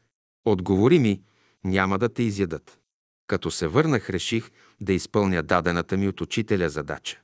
Отговори 0.44 0.98
ми, 0.98 1.22
няма 1.64 1.98
да 1.98 2.08
те 2.08 2.22
изядат. 2.22 2.78
Като 3.26 3.50
се 3.50 3.68
върнах, 3.68 4.10
реших 4.10 4.50
да 4.80 4.92
изпълня 4.92 5.42
дадената 5.42 5.96
ми 5.96 6.08
от 6.08 6.20
учителя 6.20 6.68
задача. 6.68 7.20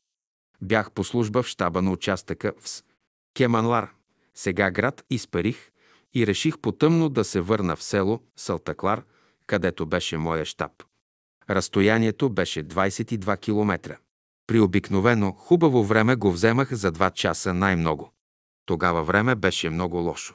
Бях 0.63 0.91
по 0.91 1.05
служба 1.05 1.43
в 1.43 1.47
щаба 1.47 1.83
на 1.83 1.93
участъка 1.93 2.53
в 2.61 2.69
С. 2.69 2.85
Кеманлар, 3.35 3.91
сега 4.35 4.71
град 4.71 5.05
Изпарих, 5.11 5.71
и 6.15 6.27
реших 6.27 6.59
потъмно 6.59 7.09
да 7.09 7.25
се 7.25 7.41
върна 7.41 7.77
в 7.77 7.83
село 7.83 8.23
Салтаклар, 8.37 9.03
където 9.47 9.87
беше 9.87 10.19
моя 10.19 10.45
щаб. 10.45 10.73
Разстоянието 11.51 12.31
беше 12.31 12.65
22 12.65 13.41
километра. 13.41 13.97
При 14.47 14.61
обикновено 14.61 15.33
хубаво 15.33 15.85
време 15.85 16.17
го 16.17 16.33
вземах 16.33 16.73
за 16.73 16.93
2 16.93 17.13
часа 17.13 17.55
най-много. 17.55 18.13
Тогава 18.67 19.05
време 19.05 19.35
беше 19.35 19.71
много 19.71 19.97
лошо. 19.97 20.35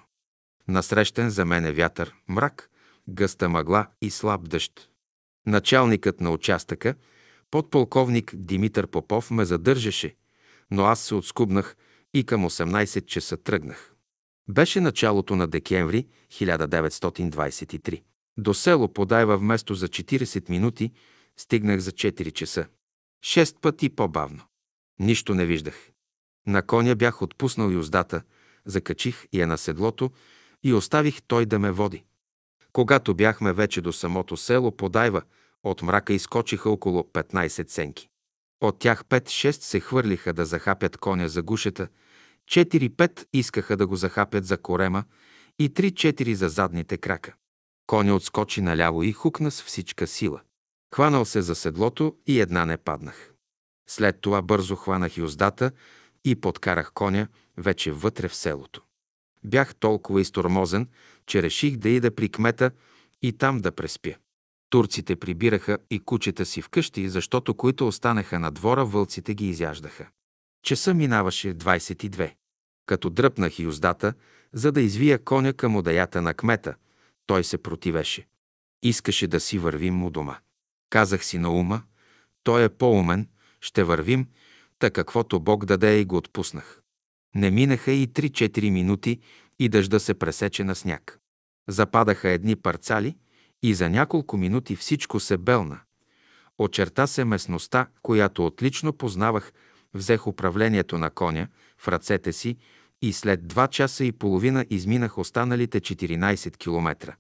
Насрещен 0.68 1.30
за 1.30 1.46
мене 1.46 1.72
вятър, 1.72 2.16
мрак, 2.28 2.70
гъста 3.10 3.50
мъгла 3.50 3.88
и 4.02 4.10
слаб 4.10 4.50
дъжд. 4.50 4.90
Началникът 5.46 6.22
на 6.22 6.32
участъка, 6.32 6.96
подполковник 7.52 8.36
Димитър 8.36 8.88
Попов, 8.88 9.32
ме 9.32 9.46
задържаше, 9.46 10.16
но 10.72 10.84
аз 10.84 11.00
се 11.00 11.16
отскубнах 11.16 11.76
и 12.14 12.24
към 12.24 12.44
18 12.50 13.06
часа 13.06 13.38
тръгнах. 13.38 13.94
Беше 14.50 14.82
началото 14.82 15.36
на 15.36 15.48
декември 15.48 16.08
1923. 16.32 18.04
До 18.38 18.54
село 18.54 18.94
Подайва 18.94 19.38
вместо 19.38 19.74
за 19.74 19.88
40 19.88 20.50
минути 20.50 20.92
стигнах 21.38 21.80
за 21.80 21.92
4 21.92 22.32
часа. 22.32 22.68
Шест 23.24 23.58
пъти 23.62 23.90
по-бавно. 23.90 24.44
Нищо 25.00 25.36
не 25.36 25.46
виждах. 25.46 25.90
На 26.48 26.62
коня 26.62 26.96
бях 26.96 27.22
отпуснал 27.22 27.70
юздата, 27.70 28.22
закачих 28.66 29.28
я 29.34 29.48
на 29.48 29.58
седлото 29.58 30.12
и 30.64 30.74
оставих 30.74 31.22
той 31.22 31.46
да 31.46 31.60
ме 31.60 31.72
води. 31.72 32.04
Когато 32.74 33.16
бяхме 33.16 33.54
вече 33.54 33.82
до 33.82 33.94
самото 33.94 34.38
село 34.38 34.72
Подайва, 34.72 35.22
от 35.64 35.82
мрака 35.82 36.14
изкочиха 36.14 36.70
около 36.70 37.02
15 37.04 37.70
сенки. 37.70 38.10
От 38.62 38.80
тях 38.80 39.06
5-6 39.06 39.52
се 39.52 39.80
хвърлиха 39.80 40.34
да 40.34 40.46
захапят 40.46 40.98
коня 40.98 41.30
за 41.30 41.44
гушета, 41.44 41.88
4-5 42.50 43.26
искаха 43.34 43.78
да 43.78 43.88
го 43.88 43.96
захапят 43.96 44.46
за 44.46 44.58
корема 44.58 45.04
и 45.60 45.74
3-4 45.74 46.34
за 46.34 46.50
задните 46.50 46.98
крака. 46.98 47.34
Коня 47.88 48.16
отскочи 48.16 48.62
наляво 48.62 49.04
и 49.04 49.12
хукна 49.12 49.52
с 49.52 49.64
всичка 49.64 50.08
сила. 50.08 50.42
Хванал 50.96 51.26
се 51.26 51.42
за 51.42 51.56
седлото 51.56 52.16
и 52.28 52.40
една 52.40 52.66
не 52.66 52.78
паднах. 52.78 53.34
След 53.90 54.22
това 54.22 54.42
бързо 54.42 54.76
хванах 54.76 55.18
юздата 55.18 55.72
и 56.26 56.36
подкарах 56.36 56.92
коня 56.94 57.28
вече 57.58 57.92
вътре 57.92 58.28
в 58.28 58.36
селото. 58.36 58.82
Бях 59.44 59.76
толкова 59.76 60.22
изтормозен, 60.22 60.88
че 61.26 61.44
реших 61.44 61.78
да 61.78 61.90
ида 61.90 62.16
при 62.16 62.30
кмета 62.30 62.72
и 63.22 63.34
там 63.34 63.60
да 63.60 63.72
преспя. 63.72 64.16
Турците 64.70 65.16
прибираха 65.16 65.78
и 65.90 66.00
кучета 66.00 66.46
си 66.46 66.62
вкъщи, 66.62 67.10
защото 67.10 67.54
които 67.54 67.88
останаха 67.88 68.40
на 68.40 68.52
двора, 68.52 68.86
вълците 68.86 69.34
ги 69.34 69.50
изяждаха. 69.50 70.08
Часа 70.64 70.94
минаваше 70.94 71.56
22. 71.56 72.34
Като 72.86 73.10
дръпнах 73.10 73.60
юздата, 73.60 74.14
за 74.54 74.72
да 74.72 74.82
извия 74.82 75.24
коня 75.24 75.54
към 75.54 75.76
одаята 75.76 76.22
на 76.22 76.34
кмета, 76.34 76.76
той 77.26 77.44
се 77.44 77.58
противеше. 77.58 78.28
Искаше 78.84 79.28
да 79.28 79.40
си 79.40 79.60
вървим 79.60 80.04
у 80.04 80.10
дома. 80.10 80.38
Казах 80.90 81.26
си 81.26 81.38
на 81.38 81.52
ума, 81.52 81.82
той 82.44 82.64
е 82.64 82.70
по-умен, 82.70 83.28
ще 83.62 83.84
вървим, 83.84 84.28
та 84.80 84.90
каквото 84.90 85.40
Бог 85.40 85.66
даде 85.66 86.00
и 86.00 86.06
го 86.06 86.18
отпуснах. 86.18 86.82
Не 87.36 87.52
минаха 87.52 87.92
и 87.92 88.08
3-4 88.08 88.70
минути 88.70 89.20
и 89.60 89.70
дъжда 89.70 90.00
се 90.00 90.14
пресече 90.14 90.64
на 90.64 90.76
сняг. 90.76 91.20
Западаха 91.68 92.30
едни 92.30 92.56
парцали 92.56 93.16
и 93.64 93.74
за 93.74 93.90
няколко 93.90 94.38
минути 94.38 94.76
всичко 94.76 95.20
се 95.20 95.38
белна. 95.38 95.80
Очерта 96.58 97.08
се 97.08 97.26
местността, 97.26 97.88
която 98.02 98.46
отлично 98.46 98.94
познавах, 98.94 99.54
взех 99.94 100.28
управлението 100.28 100.98
на 100.98 101.10
коня 101.10 101.48
в 101.78 101.88
ръцете 101.88 102.34
си 102.34 102.58
и 103.02 103.14
след 103.14 103.48
два 103.48 103.68
часа 103.68 104.06
и 104.06 104.12
половина 104.12 104.66
изминах 104.70 105.18
останалите 105.18 105.82
14 105.82 106.58
километра. 106.58 107.16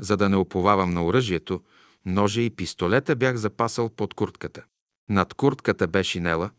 За 0.00 0.16
да 0.16 0.28
не 0.28 0.36
оповавам 0.36 0.90
на 0.90 1.06
оръжието, 1.06 1.62
ножа 2.06 2.40
и 2.40 2.50
пистолета 2.50 3.16
бях 3.16 3.36
запасал 3.36 3.88
под 3.88 4.14
куртката. 4.14 4.64
Над 5.08 5.34
куртката 5.34 5.88
бе 5.88 6.04
шинела, 6.04 6.50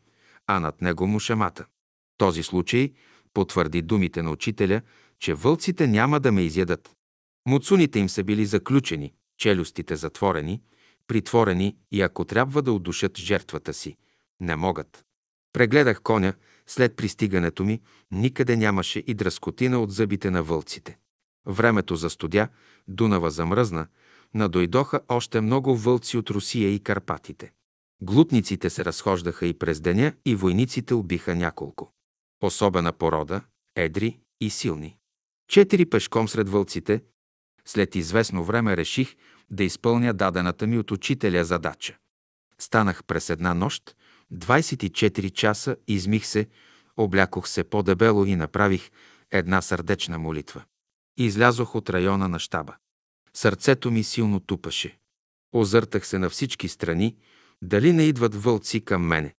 а 0.47 0.59
над 0.59 0.81
него 0.81 1.07
мушамата. 1.07 1.65
Този 2.17 2.43
случай 2.43 2.93
потвърди 3.33 3.81
думите 3.81 4.21
на 4.21 4.31
учителя, 4.31 4.81
че 5.19 5.33
вълците 5.33 5.87
няма 5.87 6.19
да 6.19 6.31
ме 6.31 6.41
изядат. 6.41 6.91
Муцуните 7.47 7.99
им 7.99 8.09
са 8.09 8.23
били 8.23 8.45
заключени, 8.45 9.13
челюстите 9.39 9.95
затворени, 9.95 10.61
притворени 11.07 11.77
и 11.91 12.01
ако 12.01 12.25
трябва 12.25 12.61
да 12.61 12.71
удушат 12.71 13.17
жертвата 13.17 13.73
си, 13.73 13.97
не 14.39 14.55
могат. 14.55 15.05
Прегледах 15.53 16.01
коня, 16.01 16.33
след 16.67 16.95
пристигането 16.95 17.63
ми 17.63 17.81
никъде 18.11 18.55
нямаше 18.55 19.03
и 19.07 19.13
дръскотина 19.13 19.79
от 19.79 19.91
зъбите 19.91 20.31
на 20.31 20.43
вълците. 20.43 20.97
Времето 21.47 21.95
застудя, 21.95 22.47
Дунава 22.87 23.31
замръзна, 23.31 23.87
надойдоха 24.33 25.01
още 25.07 25.41
много 25.41 25.75
вълци 25.75 26.17
от 26.17 26.29
Русия 26.29 26.73
и 26.73 26.79
Карпатите. 26.79 27.51
Глутниците 28.01 28.69
се 28.69 28.85
разхождаха 28.85 29.45
и 29.45 29.53
през 29.53 29.81
деня 29.81 30.13
и 30.25 30.35
войниците 30.35 30.93
убиха 30.93 31.35
няколко. 31.35 31.93
Особена 32.41 32.93
порода, 32.93 33.41
едри 33.75 34.19
и 34.41 34.49
силни. 34.49 34.97
Четири 35.47 35.85
пешком 35.85 36.27
сред 36.27 36.49
вълците, 36.49 37.03
след 37.69 37.95
известно 37.95 38.43
време 38.43 38.77
реших 38.77 39.15
да 39.51 39.63
изпълня 39.63 40.13
дадената 40.13 40.67
ми 40.67 40.77
от 40.77 40.91
учителя 40.91 41.45
задача. 41.45 41.97
Станах 42.59 43.03
през 43.03 43.29
една 43.29 43.53
нощ, 43.53 43.95
24 44.33 45.31
часа 45.31 45.75
измих 45.87 46.25
се, 46.25 46.47
облякох 46.97 47.47
се 47.47 47.63
по-дебело 47.63 48.25
и 48.25 48.35
направих 48.35 48.91
една 49.31 49.61
сърдечна 49.61 50.19
молитва. 50.19 50.63
Излязох 51.17 51.75
от 51.75 51.89
района 51.89 52.27
на 52.27 52.39
щаба. 52.39 52.75
Сърцето 53.33 53.91
ми 53.91 54.03
силно 54.03 54.39
тупаше. 54.39 54.97
Озъртах 55.53 56.07
се 56.07 56.19
на 56.19 56.29
всички 56.29 56.67
страни, 56.67 57.15
дали 57.61 57.93
не 57.93 58.03
идват 58.03 58.43
вълци 58.43 58.85
към 58.85 59.01
мене. 59.07 59.33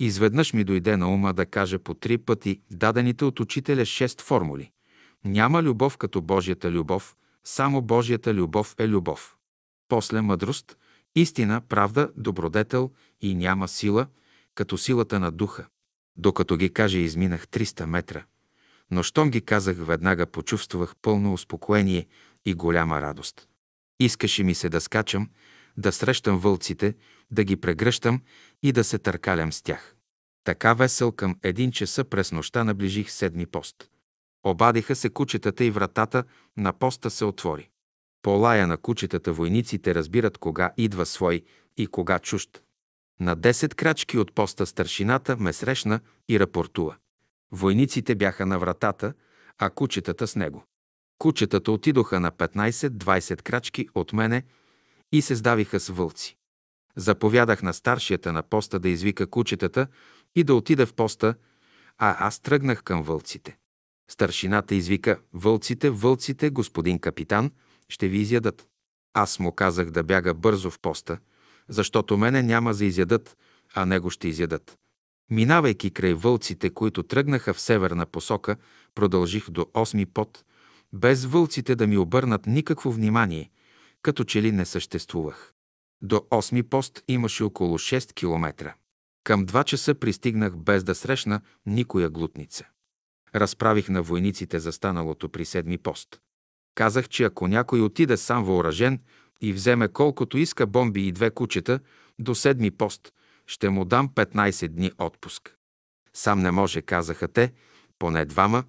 Изведнъж 0.00 0.52
ми 0.52 0.64
дойде 0.64 0.96
на 0.96 1.14
ума 1.14 1.34
да 1.34 1.46
кажа 1.46 1.78
по 1.78 1.94
три 1.94 2.18
пъти 2.18 2.60
дадените 2.70 3.24
от 3.24 3.40
учителя 3.40 3.84
шест 3.84 4.20
формули. 4.20 4.70
Няма 5.24 5.62
любов 5.62 5.96
като 5.96 6.22
Божията 6.22 6.70
любов, 6.70 7.14
само 7.48 7.82
Божията 7.82 8.34
любов 8.34 8.74
е 8.78 8.88
любов. 8.88 9.36
После 9.88 10.20
мъдрост, 10.20 10.76
истина, 11.14 11.60
правда, 11.68 12.10
добродетел 12.16 12.90
и 13.20 13.34
няма 13.34 13.68
сила, 13.68 14.06
като 14.54 14.78
силата 14.78 15.20
на 15.20 15.32
духа. 15.32 15.66
Докато 16.16 16.56
ги 16.56 16.72
каже, 16.72 16.98
изминах 16.98 17.48
300 17.48 17.86
метра. 17.86 18.24
Но 18.90 19.02
щом 19.02 19.30
ги 19.30 19.40
казах, 19.40 19.76
веднага 19.78 20.26
почувствах 20.26 20.94
пълно 21.02 21.32
успокоение 21.32 22.06
и 22.44 22.54
голяма 22.54 23.00
радост. 23.00 23.48
Искаше 24.00 24.44
ми 24.44 24.54
се 24.54 24.68
да 24.68 24.80
скачам, 24.80 25.30
да 25.76 25.92
срещам 25.92 26.38
вълците, 26.38 26.94
да 27.30 27.44
ги 27.44 27.56
прегръщам 27.56 28.22
и 28.62 28.72
да 28.72 28.84
се 28.84 28.98
търкалям 28.98 29.52
с 29.52 29.62
тях. 29.62 29.94
Така 30.44 30.74
весел 30.74 31.12
към 31.12 31.38
един 31.42 31.72
часа 31.72 32.04
през 32.04 32.32
нощта 32.32 32.64
наближих 32.64 33.10
седми 33.10 33.46
пост. 33.46 33.90
Обадиха 34.44 34.94
се 34.94 35.10
кучетата 35.10 35.64
и 35.64 35.70
вратата 35.70 36.24
на 36.56 36.72
поста 36.72 37.10
се 37.10 37.24
отвори. 37.24 37.70
По 38.22 38.30
лая 38.30 38.66
на 38.66 38.76
кучетата 38.76 39.32
войниците 39.32 39.94
разбират 39.94 40.38
кога 40.38 40.72
идва 40.76 41.06
свой 41.06 41.42
и 41.76 41.86
кога 41.86 42.18
чужд. 42.18 42.62
На 43.20 43.36
10 43.36 43.74
крачки 43.74 44.18
от 44.18 44.34
поста 44.34 44.66
старшината 44.66 45.36
ме 45.36 45.52
срещна 45.52 46.00
и 46.28 46.40
рапортува. 46.40 46.96
Войниците 47.52 48.14
бяха 48.14 48.46
на 48.46 48.58
вратата, 48.58 49.14
а 49.58 49.70
кучетата 49.70 50.26
с 50.26 50.36
него. 50.36 50.64
Кучетата 51.18 51.72
отидоха 51.72 52.20
на 52.20 52.32
15-20 52.32 53.42
крачки 53.42 53.88
от 53.94 54.12
мене 54.12 54.42
и 55.12 55.22
се 55.22 55.34
сдавиха 55.34 55.80
с 55.80 55.88
вълци. 55.88 56.36
Заповядах 56.96 57.62
на 57.62 57.74
старшията 57.74 58.32
на 58.32 58.42
поста 58.42 58.78
да 58.78 58.88
извика 58.88 59.26
кучетата 59.26 59.86
и 60.34 60.44
да 60.44 60.54
отида 60.54 60.86
в 60.86 60.94
поста, 60.94 61.34
а 61.98 62.26
аз 62.26 62.40
тръгнах 62.40 62.82
към 62.82 63.02
вълците. 63.02 63.56
Старшината 64.10 64.74
извика 64.74 65.20
«Вълците, 65.32 65.90
вълците, 65.90 66.50
господин 66.50 66.98
капитан, 66.98 67.50
ще 67.88 68.08
ви 68.08 68.18
изядат». 68.18 68.66
Аз 69.14 69.38
му 69.38 69.52
казах 69.52 69.90
да 69.90 70.02
бяга 70.02 70.34
бързо 70.34 70.70
в 70.70 70.78
поста, 70.80 71.18
защото 71.68 72.16
мене 72.16 72.42
няма 72.42 72.74
за 72.74 72.84
изядат, 72.84 73.36
а 73.74 73.86
него 73.86 74.10
ще 74.10 74.28
изядат. 74.28 74.78
Минавайки 75.30 75.90
край 75.90 76.14
вълците, 76.14 76.70
които 76.70 77.02
тръгнаха 77.02 77.54
в 77.54 77.60
северна 77.60 78.06
посока, 78.06 78.56
продължих 78.94 79.50
до 79.50 79.62
8 79.62 80.06
пот, 80.06 80.44
без 80.92 81.24
вълците 81.24 81.74
да 81.74 81.86
ми 81.86 81.98
обърнат 81.98 82.46
никакво 82.46 82.92
внимание, 82.92 83.50
като 84.02 84.24
че 84.24 84.42
ли 84.42 84.52
не 84.52 84.64
съществувах. 84.64 85.52
До 86.02 86.16
8 86.16 86.62
пост 86.62 87.02
имаше 87.08 87.42
около 87.42 87.78
6 87.78 88.12
километра. 88.12 88.74
Към 89.24 89.46
2 89.46 89.64
часа 89.64 89.94
пристигнах 89.94 90.56
без 90.56 90.84
да 90.84 90.94
срещна 90.94 91.40
никоя 91.66 92.10
глутница. 92.10 92.68
Разправих 93.40 93.88
на 93.88 94.02
войниците 94.02 94.58
за 94.58 94.72
станалото 94.72 95.28
при 95.28 95.44
седми 95.44 95.78
пост. 95.78 96.20
Казах, 96.74 97.08
че 97.08 97.24
ако 97.24 97.48
някой 97.48 97.80
отиде 97.80 98.16
сам 98.16 98.44
въоръжен 98.44 99.00
и 99.40 99.52
вземе 99.52 99.88
колкото 99.88 100.38
иска 100.38 100.66
бомби 100.66 101.06
и 101.08 101.12
две 101.12 101.30
кучета 101.30 101.80
до 102.18 102.34
седми 102.34 102.70
пост, 102.70 103.12
ще 103.46 103.68
му 103.68 103.84
дам 103.84 104.08
15 104.08 104.68
дни 104.68 104.92
отпуск. 104.98 105.56
Сам 106.14 106.40
не 106.40 106.50
може, 106.50 106.82
казаха 106.82 107.28
те, 107.28 107.52
поне 107.98 108.24
двама, 108.24 108.64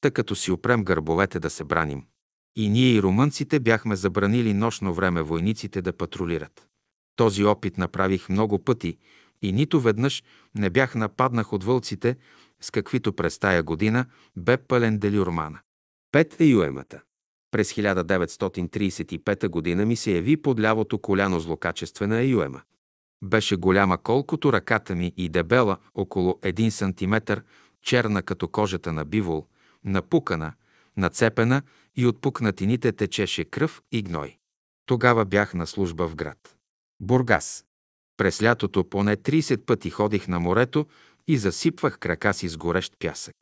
тъй 0.00 0.10
като 0.10 0.34
си 0.34 0.50
опрем 0.50 0.84
гърбовете 0.84 1.40
да 1.40 1.50
се 1.50 1.64
браним. 1.64 2.04
И 2.56 2.68
ние 2.68 2.92
и 2.92 3.02
румънците 3.02 3.60
бяхме 3.60 3.96
забранили 3.96 4.54
нощно 4.54 4.94
време 4.94 5.22
войниците 5.22 5.82
да 5.82 5.92
патрулират. 5.92 6.66
Този 7.16 7.44
опит 7.44 7.78
направих 7.78 8.28
много 8.28 8.58
пъти 8.58 8.98
и 9.42 9.52
нито 9.52 9.80
веднъж 9.80 10.22
не 10.54 10.70
бях 10.70 10.94
нападнах 10.94 11.52
от 11.52 11.64
вълците, 11.64 12.16
с 12.60 12.70
каквито 12.70 13.12
през 13.12 13.38
тая 13.38 13.62
година 13.62 14.06
бе 14.36 14.56
пълен 14.56 14.98
делюрмана. 14.98 15.58
Пет 16.12 16.40
е 16.40 16.44
юемата. 16.44 17.00
През 17.50 17.72
1935 17.72 19.48
година 19.48 19.86
ми 19.86 19.96
се 19.96 20.12
яви 20.12 20.36
под 20.36 20.60
лявото 20.60 20.98
коляно 20.98 21.40
злокачествена 21.40 22.22
юема. 22.22 22.62
Беше 23.24 23.56
голяма 23.56 23.98
колкото 23.98 24.52
ръката 24.52 24.94
ми 24.94 25.12
и 25.16 25.28
дебела, 25.28 25.76
около 25.94 26.32
1 26.32 26.70
см, 26.70 27.42
черна 27.82 28.22
като 28.22 28.48
кожата 28.48 28.92
на 28.92 29.04
бивол, 29.04 29.46
напукана, 29.84 30.52
нацепена 30.96 31.62
и 31.96 32.06
от 32.06 32.20
пукнатините 32.20 32.92
течеше 32.92 33.44
кръв 33.44 33.82
и 33.92 34.02
гной. 34.02 34.36
Тогава 34.86 35.24
бях 35.24 35.54
на 35.54 35.66
служба 35.66 36.08
в 36.08 36.16
град. 36.16 36.56
Бургас. 37.00 37.64
През 38.16 38.42
лятото 38.42 38.84
поне 38.84 39.16
30 39.16 39.56
пъти 39.64 39.90
ходих 39.90 40.28
на 40.28 40.40
морето 40.40 40.86
и 41.28 41.38
засипвах 41.38 41.98
крака 41.98 42.34
си 42.34 42.48
с 42.48 42.56
горещ 42.56 42.92
пясък. 42.98 43.36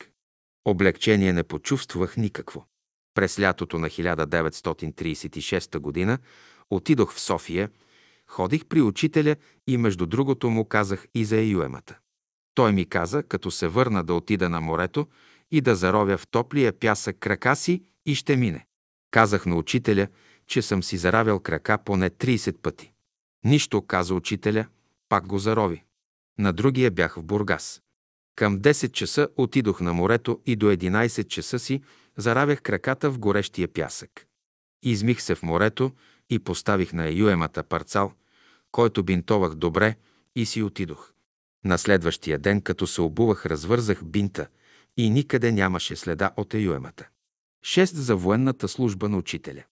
Облегчение 0.65 1.33
не 1.33 1.43
почувствах 1.43 2.17
никакво. 2.17 2.67
През 3.15 3.41
лятото 3.41 3.79
на 3.79 3.89
1936 3.89 5.79
година 5.79 6.19
отидох 6.71 7.15
в 7.15 7.21
София, 7.21 7.71
ходих 8.27 8.65
при 8.65 8.81
учителя 8.81 9.37
и 9.67 9.77
между 9.77 10.07
другото 10.07 10.51
му 10.51 10.65
казах 10.65 11.07
и 11.15 11.25
за 11.25 11.41
Юемата. 11.41 11.99
Той 12.55 12.73
ми 12.73 12.85
каза, 12.85 13.23
като 13.23 13.51
се 13.51 13.69
върна 13.69 14.05
да 14.05 14.15
отида 14.15 14.49
на 14.49 14.61
морето 14.61 15.07
и 15.51 15.61
да 15.61 15.77
заровя 15.77 16.19
в 16.19 16.27
топлия 16.27 16.79
пясък 16.79 17.19
крака 17.19 17.57
си 17.57 17.83
и 18.07 18.15
ще 18.15 18.37
мине. 18.37 18.67
Казах 19.11 19.47
на 19.47 19.57
учителя, 19.57 20.09
че 20.47 20.63
съм 20.63 20.83
си 20.83 20.97
заравял 20.97 21.41
крака 21.41 21.79
поне 21.79 22.11
30 22.11 22.57
пъти. 22.63 22.93
Нищо, 23.45 23.83
каза 23.83 24.15
учителя, 24.15 24.67
пак 25.09 25.27
го 25.27 25.39
зарови. 25.39 25.86
На 26.39 26.53
другия 26.53 26.91
бях 26.91 27.17
в 27.17 27.23
Бургас. 27.23 27.83
Към 28.37 28.61
10 28.61 28.93
часа 28.93 29.29
отидох 29.37 29.81
на 29.81 29.93
морето 29.93 30.41
и 30.47 30.57
до 30.57 30.67
11 30.67 31.29
часа 31.29 31.59
си 31.59 31.83
заравях 32.17 32.63
краката 32.63 33.11
в 33.11 33.19
горещия 33.19 33.69
пясък. 33.69 34.27
Измих 34.83 35.23
се 35.23 35.35
в 35.35 35.43
морето 35.43 35.93
и 36.31 36.39
поставих 36.39 36.93
на 36.93 37.09
юемата 37.09 37.63
парцал, 37.63 38.13
който 38.73 39.05
бинтовах 39.05 39.55
добре 39.55 39.97
и 40.35 40.47
си 40.47 40.63
отидох. 40.63 41.13
На 41.65 41.79
следващия 41.79 42.39
ден, 42.39 42.61
като 42.61 42.87
се 42.87 43.01
обувах, 43.01 43.47
развързах 43.47 44.05
бинта 44.05 44.47
и 44.97 45.11
никъде 45.11 45.53
нямаше 45.53 45.97
следа 45.97 46.31
от 46.37 46.55
еюемата. 46.55 47.09
6 47.65 47.85
за 47.85 48.17
военната 48.17 48.69
служба 48.69 49.09
на 49.09 49.19
учителя. 49.19 49.65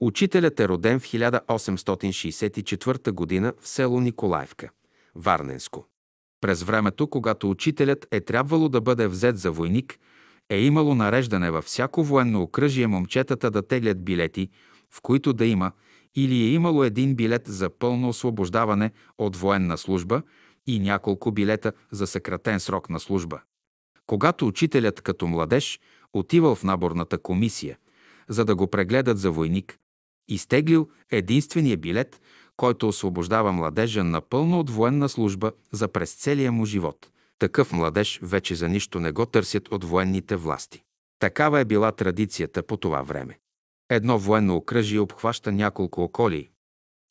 Учителят 0.00 0.60
е 0.60 0.68
роден 0.68 1.00
в 1.00 1.04
1864 1.04 3.42
г. 3.42 3.52
в 3.60 3.68
село 3.68 4.00
Николаевка, 4.00 4.70
Варненско. 5.14 5.86
През 6.40 6.62
времето, 6.62 7.06
когато 7.06 7.50
учителят 7.50 8.06
е 8.10 8.20
трябвало 8.20 8.68
да 8.68 8.80
бъде 8.80 9.06
взет 9.06 9.38
за 9.38 9.52
войник, 9.52 9.98
е 10.48 10.60
имало 10.60 10.94
нареждане 10.94 11.50
във 11.50 11.64
всяко 11.64 12.04
военно 12.04 12.42
окръжие 12.42 12.86
момчетата 12.86 13.50
да 13.50 13.66
теглят 13.66 14.04
билети, 14.04 14.48
в 14.90 15.00
които 15.02 15.32
да 15.32 15.46
има, 15.46 15.72
или 16.16 16.34
е 16.34 16.52
имало 16.52 16.84
един 16.84 17.14
билет 17.14 17.42
за 17.46 17.70
пълно 17.70 18.08
освобождаване 18.08 18.90
от 19.18 19.36
военна 19.36 19.78
служба 19.78 20.22
и 20.66 20.78
няколко 20.78 21.32
билета 21.32 21.72
за 21.90 22.06
съкратен 22.06 22.60
срок 22.60 22.90
на 22.90 23.00
служба. 23.00 23.40
Когато 24.06 24.46
учителят 24.46 25.00
като 25.00 25.26
младеж 25.26 25.80
отивал 26.12 26.54
в 26.54 26.64
наборната 26.64 27.18
комисия, 27.18 27.78
за 28.28 28.44
да 28.44 28.56
го 28.56 28.66
прегледат 28.66 29.18
за 29.18 29.30
войник, 29.30 29.78
изтеглил 30.28 30.88
единствения 31.10 31.76
билет, 31.76 32.20
който 32.58 32.88
освобождава 32.88 33.52
младежа 33.52 34.04
напълно 34.04 34.60
от 34.60 34.70
военна 34.70 35.08
служба 35.08 35.52
за 35.72 35.88
през 35.88 36.14
целия 36.14 36.52
му 36.52 36.64
живот. 36.64 37.10
Такъв 37.38 37.72
младеж 37.72 38.20
вече 38.22 38.54
за 38.54 38.68
нищо 38.68 39.00
не 39.00 39.12
го 39.12 39.26
търсят 39.26 39.68
от 39.68 39.84
военните 39.84 40.36
власти. 40.36 40.82
Такава 41.18 41.60
е 41.60 41.64
била 41.64 41.92
традицията 41.92 42.62
по 42.62 42.76
това 42.76 43.02
време. 43.02 43.38
Едно 43.90 44.18
военно 44.18 44.56
окръжие 44.56 45.00
обхваща 45.00 45.52
няколко 45.52 46.02
околии. 46.02 46.50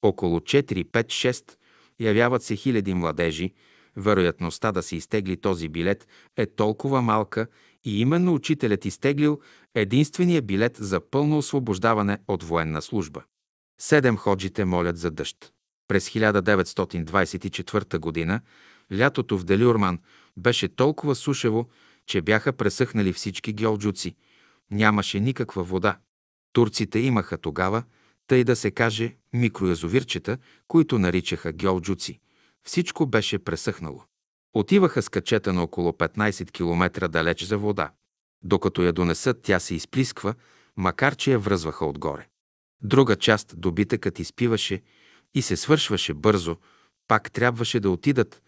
Около 0.01 0.39
4, 0.39 0.83
5, 0.85 1.05
6 1.05 1.55
явяват 1.99 2.43
се 2.43 2.55
хиляди 2.55 2.93
младежи. 2.93 3.53
Вероятността 3.95 4.71
да 4.71 4.83
се 4.83 4.95
изтегли 4.95 5.37
този 5.37 5.69
билет 5.69 6.07
е 6.37 6.45
толкова 6.45 7.01
малка 7.01 7.47
и 7.85 8.01
именно 8.01 8.33
учителят 8.33 8.85
изтеглил 8.85 9.39
единствения 9.75 10.41
билет 10.41 10.77
за 10.79 10.99
пълно 10.99 11.37
освобождаване 11.37 12.17
от 12.27 12.43
военна 12.43 12.81
служба. 12.81 13.23
Седем 13.79 14.17
ходжите 14.17 14.65
молят 14.65 14.97
за 14.97 15.11
дъжд. 15.11 15.53
През 15.87 16.09
1924 16.09 18.27
г. 18.27 18.41
лятото 18.97 19.37
в 19.37 19.43
Делюрман 19.43 19.99
беше 20.37 20.67
толкова 20.67 21.15
сушево, 21.15 21.69
че 22.05 22.21
бяха 22.21 22.53
пресъхнали 22.53 23.13
всички 23.13 23.53
геолджуци. 23.53 24.15
Нямаше 24.71 25.19
никаква 25.19 25.63
вода. 25.63 25.97
Турците 26.53 26.99
имаха 26.99 27.37
тогава, 27.37 27.83
тъй 28.27 28.43
да 28.43 28.55
се 28.55 28.71
каже, 28.71 29.15
микроязовирчета, 29.33 30.37
които 30.67 30.99
наричаха 30.99 31.51
геолджуци. 31.51 32.19
Всичко 32.63 33.05
беше 33.05 33.39
пресъхнало. 33.39 34.03
Отиваха 34.53 35.01
с 35.01 35.09
качета 35.09 35.53
на 35.53 35.63
около 35.63 35.91
15 35.91 36.51
км 36.51 37.07
далеч 37.07 37.43
за 37.43 37.57
вода. 37.57 37.91
Докато 38.43 38.83
я 38.83 38.93
донесат, 38.93 39.41
тя 39.41 39.59
се 39.59 39.75
изплисква, 39.75 40.33
макар 40.77 41.15
че 41.15 41.31
я 41.31 41.39
връзваха 41.39 41.85
отгоре. 41.85 42.27
Друга 42.81 43.15
част 43.15 43.59
добитъкът 43.59 44.19
изпиваше 44.19 44.81
и 45.33 45.41
се 45.41 45.57
свършваше 45.57 46.13
бързо, 46.13 46.57
пак 47.07 47.31
трябваше 47.31 47.79
да 47.79 47.89
отидат. 47.89 48.41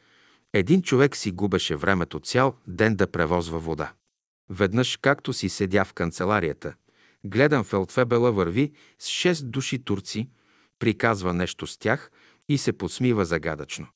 Един 0.53 0.81
човек 0.81 1.15
си 1.15 1.31
губеше 1.31 1.75
времето 1.75 2.19
цял 2.19 2.55
ден 2.67 2.95
да 2.95 3.11
превозва 3.11 3.59
вода. 3.59 3.93
Веднъж, 4.49 4.97
както 4.97 5.33
си 5.33 5.49
седя 5.49 5.85
в 5.85 5.93
канцеларията, 5.93 6.73
гледам 7.23 7.63
Фелдфебела 7.63 8.31
върви 8.31 8.71
с 8.99 9.07
шест 9.07 9.51
души 9.51 9.83
турци, 9.83 10.29
приказва 10.79 11.33
нещо 11.33 11.67
с 11.67 11.77
тях 11.77 12.11
и 12.49 12.57
се 12.57 12.73
подсмива 12.73 13.25
загадъчно. 13.25 13.87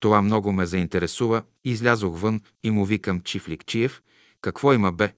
Това 0.00 0.22
много 0.22 0.52
ме 0.52 0.66
заинтересува, 0.66 1.42
излязох 1.64 2.20
вън 2.20 2.40
и 2.62 2.70
му 2.70 2.84
викам 2.84 3.20
Чифликчиев, 3.20 4.02
какво 4.40 4.72
има 4.72 4.92
бе? 4.92 5.12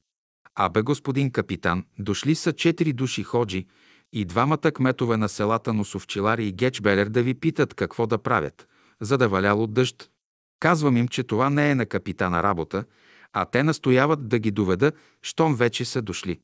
Абе, 0.55 0.83
господин 0.83 1.31
капитан, 1.31 1.85
дошли 1.99 2.35
са 2.35 2.53
четири 2.53 2.93
души 2.93 3.23
ходжи 3.23 3.67
и 4.13 4.25
двамата 4.25 4.73
кметове 4.75 5.17
на 5.17 5.29
селата 5.29 5.73
Носовчилари 5.73 6.47
и 6.47 6.53
Гечбелер 6.53 7.09
да 7.09 7.23
ви 7.23 7.35
питат 7.35 7.75
какво 7.75 8.07
да 8.07 8.19
правят, 8.19 8.69
за 9.01 9.19
да 9.19 9.29
валяло 9.29 9.67
дъжд. 9.67 10.11
Казвам 10.61 10.97
им, 10.97 11.09
че 11.09 11.23
това 11.23 11.51
не 11.51 11.71
е 11.71 11.75
на 11.75 11.87
капитана 11.87 12.43
работа, 12.43 12.85
а 13.33 13.45
те 13.45 13.63
настояват 13.63 14.29
да 14.29 14.39
ги 14.39 14.51
доведа, 14.51 14.93
щом 15.23 15.55
вече 15.55 15.85
са 15.85 16.03
дошли. 16.03 16.41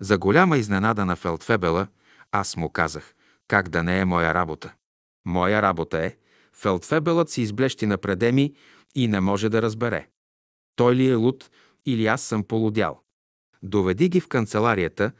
За 0.00 0.18
голяма 0.18 0.58
изненада 0.58 1.04
на 1.04 1.16
Фелдфебела, 1.16 1.86
аз 2.32 2.56
му 2.56 2.70
казах, 2.70 3.14
как 3.48 3.68
да 3.68 3.82
не 3.82 4.00
е 4.00 4.04
моя 4.04 4.34
работа. 4.34 4.72
Моя 5.26 5.62
работа 5.62 5.98
е, 5.98 6.16
Фелдфебелът 6.52 7.30
си 7.30 7.42
изблещи 7.42 7.86
напреде 7.86 8.32
ми 8.32 8.54
и 8.94 9.08
не 9.08 9.20
може 9.20 9.48
да 9.48 9.62
разбере. 9.62 10.08
Той 10.76 10.94
ли 10.94 11.08
е 11.08 11.14
луд 11.14 11.50
или 11.86 12.06
аз 12.06 12.22
съм 12.22 12.44
полудял? 12.44 13.00
Доведи 13.62 14.08
ги 14.08 14.20
в 14.20 14.28
канцеларията, 14.28 15.12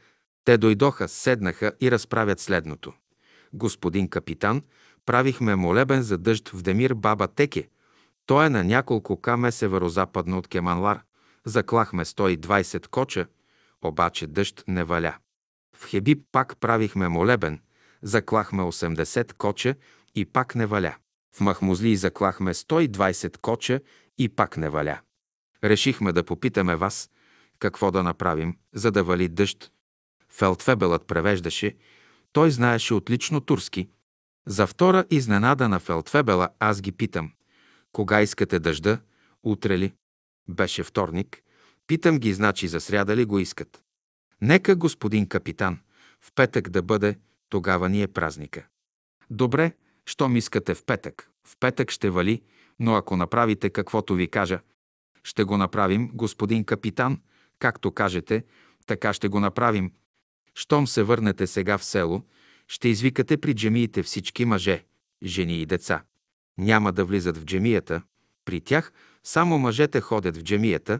те 0.45 0.57
дойдоха, 0.57 1.07
седнаха 1.07 1.73
и 1.81 1.91
разправят 1.91 2.39
следното. 2.39 2.93
Господин 3.53 4.09
капитан, 4.09 4.61
правихме 5.05 5.55
молебен 5.55 6.01
за 6.01 6.17
дъжд 6.17 6.49
в 6.49 6.61
Демир 6.61 6.93
Баба 6.93 7.27
Теке. 7.27 7.69
Той 8.25 8.45
е 8.45 8.49
на 8.49 8.63
няколко 8.63 9.21
каме 9.21 9.51
северо-западно 9.51 10.37
от 10.37 10.47
Кеманлар. 10.47 11.01
Заклахме 11.45 12.05
120 12.05 12.87
коча, 12.87 13.27
обаче 13.81 14.27
дъжд 14.27 14.63
не 14.67 14.83
валя. 14.83 15.15
В 15.75 15.87
Хебиб 15.87 16.23
пак 16.31 16.57
правихме 16.59 17.07
молебен, 17.07 17.59
заклахме 18.01 18.63
80 18.63 19.33
коча 19.33 19.75
и 20.15 20.25
пак 20.25 20.55
не 20.55 20.65
валя. 20.65 20.95
В 21.35 21.39
Махмузли 21.39 21.95
заклахме 21.95 22.53
120 22.53 23.37
коча 23.37 23.81
и 24.17 24.29
пак 24.29 24.57
не 24.57 24.69
валя. 24.69 24.99
Решихме 25.63 26.13
да 26.13 26.23
попитаме 26.23 26.75
вас, 26.75 27.09
какво 27.59 27.91
да 27.91 28.03
направим, 28.03 28.57
за 28.73 28.91
да 28.91 29.03
вали 29.03 29.27
дъжд. 29.27 29.71
Фелдфебелът 30.31 31.07
превеждаше, 31.07 31.75
той 32.31 32.51
знаеше 32.51 32.93
отлично 32.93 33.41
турски. 33.41 33.89
За 34.47 34.67
втора 34.67 35.05
изненада 35.09 35.69
на 35.69 35.79
Фелдфебела 35.79 36.49
аз 36.59 36.81
ги 36.81 36.91
питам. 36.91 37.31
Кога 37.91 38.21
искате 38.21 38.59
дъжда? 38.59 38.99
Утре 39.43 39.79
ли? 39.79 39.93
Беше 40.49 40.83
вторник. 40.83 41.41
Питам 41.87 42.19
ги, 42.19 42.33
значи 42.33 42.67
за 42.67 42.81
сряда 42.81 43.15
ли 43.15 43.25
го 43.25 43.39
искат. 43.39 43.83
Нека, 44.41 44.75
господин 44.75 45.27
капитан, 45.27 45.79
в 46.21 46.31
петък 46.35 46.69
да 46.69 46.81
бъде, 46.81 47.19
тогава 47.49 47.89
ни 47.89 48.01
е 48.01 48.07
празника. 48.07 48.67
Добре, 49.29 49.73
щом 50.05 50.35
искате 50.35 50.75
в 50.75 50.85
петък. 50.85 51.29
В 51.47 51.57
петък 51.59 51.91
ще 51.91 52.09
вали, 52.09 52.41
но 52.79 52.95
ако 52.95 53.17
направите 53.17 53.69
каквото 53.69 54.15
ви 54.15 54.27
кажа, 54.27 54.59
ще 55.23 55.43
го 55.43 55.57
направим, 55.57 56.11
господин 56.13 56.63
капитан, 56.63 57.21
както 57.59 57.91
кажете, 57.91 58.43
така 58.85 59.13
ще 59.13 59.27
го 59.27 59.39
направим. 59.39 59.91
Щом 60.55 60.87
се 60.87 61.03
върнете 61.03 61.47
сега 61.47 61.77
в 61.77 61.83
село, 61.83 62.23
ще 62.67 62.87
извикате 62.87 63.37
при 63.37 63.55
джемиите 63.55 64.03
всички 64.03 64.45
мъже, 64.45 64.83
жени 65.23 65.61
и 65.61 65.65
деца. 65.65 66.03
Няма 66.57 66.91
да 66.91 67.05
влизат 67.05 67.37
в 67.37 67.45
джемията. 67.45 68.01
При 68.45 68.61
тях 68.61 68.91
само 69.23 69.57
мъжете 69.57 70.01
ходят 70.01 70.37
в 70.37 70.43
джемията, 70.43 70.99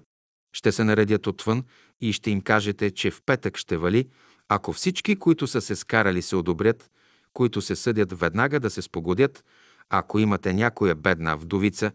ще 0.54 0.72
се 0.72 0.84
наредят 0.84 1.28
отвън 1.28 1.64
и 2.02 2.14
ще 2.14 2.32
им 2.32 2.42
кажете, 2.42 2.92
че 2.92 3.12
в 3.12 3.22
петък 3.26 3.58
ще 3.58 3.78
вали, 3.78 4.10
ако 4.50 4.74
всички, 4.74 5.16
които 5.16 5.48
са 5.48 5.62
се 5.62 5.76
скарали, 5.76 6.22
се 6.22 6.36
одобрят, 6.36 6.92
които 7.34 7.62
се 7.62 7.76
съдят 7.76 8.20
веднага 8.20 8.60
да 8.60 8.70
се 8.70 8.82
спогодят, 8.82 9.44
ако 9.90 10.20
имате 10.20 10.54
някоя 10.54 10.96
бедна 10.96 11.36
вдовица, 11.36 11.92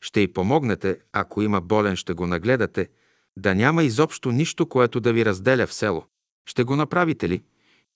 ще 0.00 0.20
й 0.20 0.32
помогнете, 0.32 0.98
ако 1.12 1.42
има 1.42 1.60
болен, 1.60 1.96
ще 1.96 2.12
го 2.12 2.26
нагледате, 2.26 2.88
да 3.36 3.54
няма 3.54 3.84
изобщо 3.84 4.32
нищо, 4.32 4.68
което 4.68 5.00
да 5.00 5.12
ви 5.12 5.24
разделя 5.24 5.66
в 5.66 5.74
село. 5.74 6.06
Ще 6.46 6.64
го 6.64 6.76
направите 6.76 7.28
ли? 7.28 7.42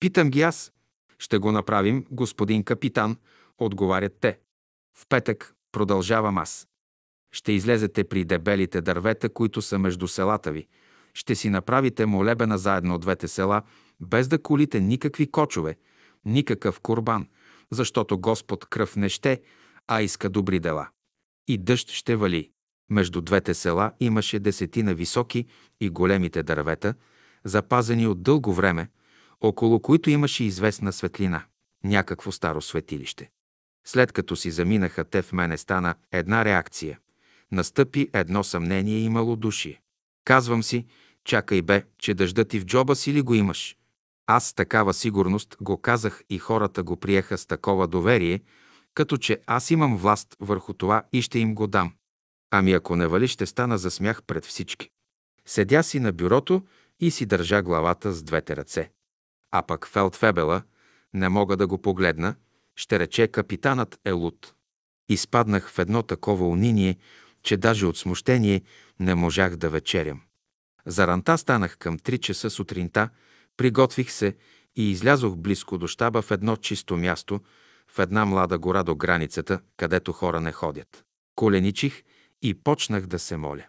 Питам 0.01 0.31
ги 0.31 0.43
аз. 0.43 0.73
Ще 1.19 1.39
го 1.39 1.53
направим, 1.53 2.05
господин 2.11 2.65
капитан, 2.65 3.17
отговарят 3.59 4.17
те. 4.21 4.39
В 4.95 5.07
петък 5.09 5.55
продължавам 5.73 6.39
аз. 6.39 6.69
Ще 7.33 7.53
излезете 7.53 8.05
при 8.05 8.25
дебелите 8.25 8.81
дървета, 8.81 9.29
които 9.29 9.63
са 9.63 9.79
между 9.79 10.09
селата 10.09 10.53
ви. 10.53 10.67
Ще 11.15 11.35
си 11.35 11.51
направите 11.51 12.07
молебена 12.07 12.59
заедно 12.59 12.95
от 12.95 13.01
двете 13.01 13.29
села, 13.29 13.63
без 14.01 14.29
да 14.29 14.43
колите 14.43 14.81
никакви 14.81 15.31
кочове, 15.31 15.77
никакъв 16.25 16.81
курбан, 16.81 17.29
защото 17.71 18.19
Господ 18.19 18.65
кръв 18.65 18.97
не 18.97 19.09
ще, 19.09 19.43
а 19.89 20.03
иска 20.03 20.29
добри 20.31 20.61
дела. 20.61 20.89
И 21.49 21.59
дъжд 21.59 21.91
ще 21.91 22.17
вали. 22.17 22.51
Между 22.91 23.21
двете 23.21 23.55
села 23.55 23.93
имаше 24.01 24.39
десетина 24.39 24.95
високи 24.95 25.47
и 25.81 25.89
големите 25.89 26.43
дървета, 26.43 26.95
запазени 27.45 28.07
от 28.07 28.23
дълго 28.23 28.55
време, 28.55 28.89
около 29.41 29.81
които 29.81 30.11
имаше 30.11 30.45
известна 30.45 30.93
светлина, 30.93 31.45
някакво 31.85 32.33
старо 32.33 32.63
светилище. 32.63 33.31
След 33.87 34.13
като 34.13 34.37
си 34.37 34.51
заминаха 34.51 35.05
те 35.05 35.23
в 35.23 35.33
мене 35.33 35.59
стана 35.59 35.95
една 36.13 36.45
реакция. 36.45 36.99
Настъпи 37.53 38.09
едно 38.13 38.45
съмнение 38.45 38.99
и 38.99 39.09
малодушие. 39.09 39.81
Казвам 40.25 40.63
си, 40.63 40.87
чакай 41.25 41.63
бе, 41.63 41.85
че 41.99 42.15
дъждът 42.15 42.49
ти 42.49 42.61
в 42.61 42.65
джоба 42.65 42.97
си 42.97 43.13
ли 43.13 43.23
го 43.23 43.35
имаш? 43.35 43.77
Аз 44.27 44.47
с 44.47 44.55
такава 44.55 44.95
сигурност 44.95 45.57
го 45.61 45.81
казах 45.81 46.23
и 46.31 46.39
хората 46.39 46.83
го 46.83 46.97
приеха 46.97 47.39
с 47.39 47.47
такова 47.47 47.89
доверие, 47.89 48.41
като 48.95 49.17
че 49.17 49.41
аз 49.47 49.71
имам 49.71 49.97
власт 49.97 50.37
върху 50.41 50.73
това 50.73 51.03
и 51.13 51.23
ще 51.23 51.39
им 51.39 51.55
го 51.55 51.67
дам. 51.67 51.93
Ами 52.51 52.73
ако 52.73 52.97
не 52.97 53.07
вали, 53.07 53.29
ще 53.29 53.47
стана 53.47 53.79
за 53.79 53.91
смях 53.91 54.23
пред 54.23 54.45
всички. 54.45 54.91
Седя 55.47 55.83
си 55.83 56.01
на 56.01 56.13
бюрото 56.13 56.63
и 57.05 57.11
си 57.11 57.27
държа 57.27 57.63
главата 57.63 58.13
с 58.13 58.23
двете 58.23 58.57
ръце. 58.57 58.91
А 59.51 59.63
пък 59.63 59.89
Фелдфебела, 59.89 60.63
не 61.15 61.29
мога 61.29 61.57
да 61.57 61.67
го 61.67 61.79
погледна, 61.79 62.35
ще 62.77 62.99
рече 62.99 63.29
капитанът 63.29 64.01
е 64.05 64.11
луд. 64.11 64.55
Изпаднах 65.09 65.71
в 65.71 65.79
едно 65.79 66.03
такова 66.03 66.49
униние, 66.49 66.97
че 67.43 67.57
даже 67.57 67.87
от 67.87 67.99
смущение 67.99 68.63
не 69.01 69.15
можах 69.15 69.57
да 69.57 69.71
вечерям. 69.71 70.21
За 70.87 71.07
ранта 71.07 71.39
станах 71.39 71.79
към 71.79 71.99
3 71.99 72.19
часа 72.19 72.51
сутринта, 72.51 73.09
приготвих 73.57 74.11
се 74.11 74.37
и 74.77 74.91
излязох 74.91 75.37
близко 75.37 75.79
до 75.79 75.87
щаба 75.87 76.23
в 76.23 76.31
едно 76.31 76.57
чисто 76.57 76.97
място, 76.97 77.41
в 77.89 77.99
една 77.99 78.25
млада 78.25 78.59
гора 78.59 78.83
до 78.83 78.95
границата, 78.95 79.61
където 79.77 80.13
хора 80.13 80.41
не 80.41 80.53
ходят. 80.53 81.05
Коленичих 81.35 82.03
и 82.43 82.55
почнах 82.55 83.07
да 83.07 83.19
се 83.19 83.37
моля. 83.37 83.67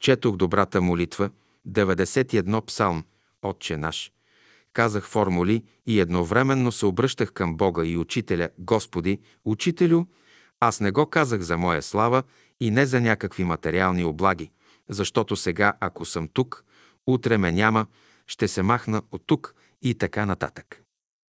Четох 0.00 0.36
добрата 0.36 0.80
молитва, 0.80 1.30
91 1.68 2.64
псалм, 2.66 3.04
Отче 3.42 3.76
наш. 3.76 4.12
Казах 4.72 5.08
формули 5.08 5.64
и 5.86 6.00
едновременно 6.00 6.72
се 6.72 6.86
обръщах 6.86 7.32
към 7.32 7.56
Бога 7.56 7.84
и 7.84 7.96
Учителя, 7.96 8.48
Господи, 8.58 9.20
Учителю, 9.44 10.04
аз 10.60 10.80
не 10.80 10.90
го 10.90 11.06
казах 11.06 11.40
за 11.40 11.56
моя 11.56 11.82
слава 11.82 12.22
и 12.60 12.70
не 12.70 12.86
за 12.86 13.00
някакви 13.00 13.44
материални 13.44 14.04
облаги, 14.04 14.50
защото 14.88 15.36
сега, 15.36 15.72
ако 15.80 16.04
съм 16.04 16.28
тук, 16.28 16.64
утре 17.06 17.38
ме 17.38 17.52
няма, 17.52 17.86
ще 18.26 18.48
се 18.48 18.62
махна 18.62 19.02
от 19.12 19.22
тук 19.26 19.54
и 19.82 19.94
така 19.94 20.26
нататък. 20.26 20.82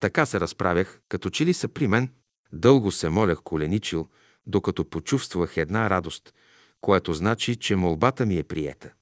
Така 0.00 0.26
се 0.26 0.40
разправях, 0.40 1.00
като 1.08 1.30
че 1.30 1.46
ли 1.46 1.54
са 1.54 1.68
при 1.68 1.86
мен. 1.86 2.08
Дълго 2.52 2.92
се 2.92 3.08
молях 3.08 3.42
коленичил, 3.42 4.08
докато 4.46 4.84
почувствах 4.84 5.56
една 5.56 5.90
радост, 5.90 6.34
което 6.80 7.12
значи, 7.12 7.56
че 7.56 7.76
молбата 7.76 8.26
ми 8.26 8.38
е 8.38 8.44
приета. 8.44 8.92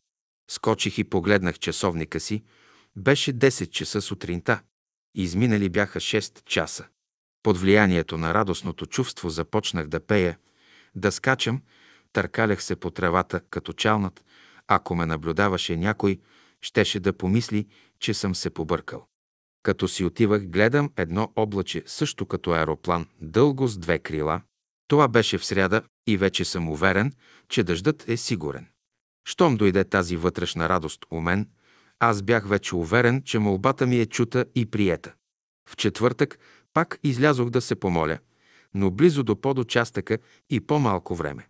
Скочих 0.50 0.98
и 0.98 1.04
погледнах 1.04 1.58
часовника 1.58 2.20
си. 2.20 2.42
Беше 2.96 3.32
10 3.32 3.70
часа 3.70 4.02
сутринта. 4.02 4.62
Изминали 5.14 5.68
бяха 5.68 6.00
6 6.00 6.44
часа. 6.44 6.86
Под 7.42 7.58
влиянието 7.58 8.18
на 8.18 8.34
радостното 8.34 8.86
чувство 8.86 9.30
започнах 9.30 9.88
да 9.88 10.00
пея, 10.00 10.38
да 10.94 11.12
скачам, 11.12 11.62
търкалях 12.12 12.62
се 12.62 12.76
по 12.76 12.90
тревата 12.90 13.40
като 13.50 13.72
чалнат. 13.72 14.24
Ако 14.68 14.94
ме 14.94 15.06
наблюдаваше 15.06 15.76
някой, 15.76 16.20
щеше 16.60 17.00
да 17.00 17.12
помисли, 17.12 17.66
че 17.98 18.14
съм 18.14 18.34
се 18.34 18.50
побъркал. 18.50 19.06
Като 19.62 19.88
си 19.88 20.04
отивах, 20.04 20.46
гледам 20.46 20.90
едно 20.96 21.32
облаче, 21.36 21.82
също 21.86 22.26
като 22.26 22.50
аероплан, 22.50 23.06
дълго 23.20 23.66
с 23.66 23.78
две 23.78 23.98
крила. 23.98 24.42
Това 24.88 25.08
беше 25.08 25.38
в 25.38 25.44
сряда 25.44 25.82
и 26.06 26.16
вече 26.16 26.44
съм 26.44 26.68
уверен, 26.68 27.12
че 27.48 27.62
дъждът 27.62 28.08
е 28.08 28.16
сигурен. 28.16 28.71
Щом 29.24 29.56
дойде 29.56 29.84
тази 29.84 30.16
вътрешна 30.16 30.68
радост 30.68 31.00
у 31.10 31.20
мен, 31.20 31.48
аз 32.00 32.22
бях 32.22 32.48
вече 32.48 32.76
уверен, 32.76 33.22
че 33.22 33.38
молбата 33.38 33.86
ми 33.86 34.00
е 34.00 34.06
чута 34.06 34.44
и 34.54 34.66
приета. 34.66 35.14
В 35.68 35.76
четвъртък 35.76 36.38
пак 36.74 36.98
излязох 37.02 37.50
да 37.50 37.60
се 37.60 37.74
помоля, 37.74 38.18
но 38.74 38.90
близо 38.90 39.22
до 39.22 39.40
подучастъка 39.40 40.18
и 40.50 40.60
по-малко 40.60 41.14
време. 41.14 41.48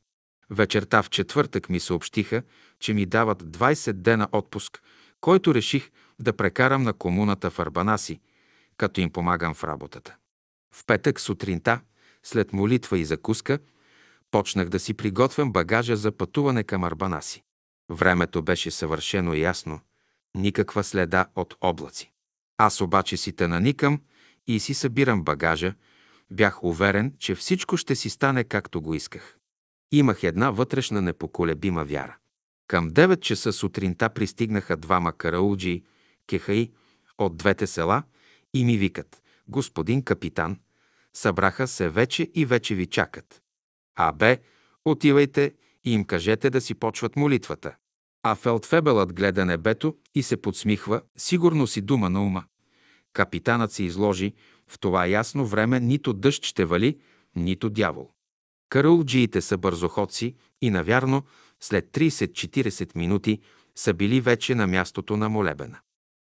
Вечерта 0.51 1.03
в 1.03 1.11
четвъртък 1.11 1.69
ми 1.69 1.81
съобщиха, 1.81 2.43
че 2.81 2.95
ми 2.95 3.07
дават 3.07 3.43
20 3.43 3.93
дена 3.93 4.29
отпуск, 4.33 4.83
който 5.21 5.55
реших 5.55 5.91
да 6.19 6.33
прекарам 6.33 6.83
на 6.83 6.93
комуната 6.93 7.51
в 7.51 7.59
Арбанаси, 7.59 8.21
като 8.77 9.01
им 9.01 9.11
помагам 9.11 9.55
в 9.55 9.65
работата. 9.65 10.17
В 10.75 10.85
петък 10.87 11.21
сутринта, 11.21 11.81
след 12.23 12.53
молитва 12.53 12.99
и 12.99 13.05
закуска, 13.05 13.59
почнах 14.31 14.69
да 14.69 14.79
си 14.79 14.95
приготвям 14.95 15.53
багажа 15.53 15.97
за 15.97 16.13
пътуване 16.13 16.65
към 16.65 16.85
Арбанаси. 16.85 17.43
Времето 17.93 18.43
беше 18.43 18.71
съвършено 18.71 19.35
ясно, 19.35 19.81
никаква 20.35 20.85
следа 20.85 21.27
от 21.37 21.55
облаци. 21.61 22.13
Аз 22.59 22.81
обаче 22.81 23.17
си 23.17 23.33
те 23.33 23.49
наникам 23.49 24.01
и 24.47 24.61
си 24.61 24.75
събирам 24.75 25.25
багажа, 25.25 25.75
бях 26.31 26.65
уверен, 26.65 27.15
че 27.19 27.35
всичко 27.35 27.77
ще 27.77 27.95
си 27.95 28.11
стане 28.11 28.45
както 28.45 28.83
го 28.83 28.95
исках. 28.95 29.37
Имах 29.93 30.23
една 30.23 30.51
вътрешна 30.51 31.03
непоколебима 31.03 31.85
вяра. 31.85 32.17
Към 32.67 32.91
9 32.91 33.21
часа 33.21 33.53
сутринта 33.53 34.09
пристигнаха 34.09 34.77
двама 34.77 35.13
караулджи, 35.13 35.83
кехаи, 36.27 36.71
от 37.19 37.37
двете 37.37 37.67
села 37.67 38.03
и 38.55 38.65
ми 38.65 38.79
викат 38.79 39.23
«Господин 39.49 40.03
капитан, 40.03 40.61
събраха 41.13 41.69
се 41.69 41.89
вече 41.89 42.31
и 42.35 42.47
вече 42.47 42.75
ви 42.75 42.87
чакат. 42.87 43.43
А 43.95 44.13
бе, 44.13 44.39
отивайте 44.85 45.55
и 45.85 45.93
им 45.93 46.05
кажете 46.05 46.51
да 46.51 46.61
си 46.61 46.75
почват 46.75 47.17
молитвата». 47.17 47.77
А 48.23 48.35
Фелдфебелът 48.35 49.13
гледа 49.13 49.45
небето 49.45 49.97
и 50.15 50.23
се 50.23 50.37
подсмихва, 50.37 51.03
сигурно 51.17 51.67
си 51.67 51.81
дума 51.81 52.11
на 52.11 52.23
ума. 52.23 52.45
Капитанът 53.13 53.73
се 53.73 53.85
изложи, 53.85 54.33
в 54.69 54.79
това 54.79 55.07
ясно 55.07 55.47
време 55.47 55.81
нито 55.81 56.13
дъжд 56.13 56.45
ще 56.45 56.65
вали, 56.65 56.99
нито 57.37 57.71
дявол. 57.71 58.11
Караулджиите 58.69 59.41
са 59.41 59.59
бързоходци 59.59 60.35
и 60.61 60.71
навярно 60.71 61.23
след 61.61 61.91
30-40 61.91 62.97
минути 62.97 63.41
са 63.77 63.95
били 63.95 64.21
вече 64.21 64.55
на 64.55 64.67
мястото 64.67 65.17
на 65.17 65.29
молебена. 65.29 65.79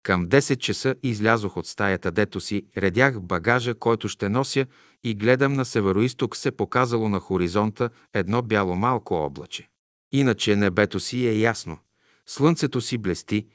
Към 0.03 0.27
10 0.27 0.57
часа 0.57 0.95
излязох 1.03 1.57
от 1.57 1.67
стаята, 1.67 2.11
дето 2.11 2.41
си 2.41 2.63
редях 2.77 3.21
багажа, 3.21 3.75
който 3.75 4.09
ще 4.09 4.29
нося 4.29 4.67
и 5.05 5.15
гледам 5.15 5.53
на 5.53 5.65
североисток 5.65 6.37
се 6.37 6.51
показало 6.51 7.09
на 7.09 7.21
хоризонта 7.21 7.91
едно 8.15 8.43
бяло 8.43 8.77
малко 8.77 9.15
облаче. 9.15 9.69
Иначе 10.13 10.57
небето 10.57 11.01
си 11.01 11.27
е 11.27 11.39
ясно, 11.39 11.79
слънцето 12.27 12.81
си 12.81 12.99
блести 12.99 13.47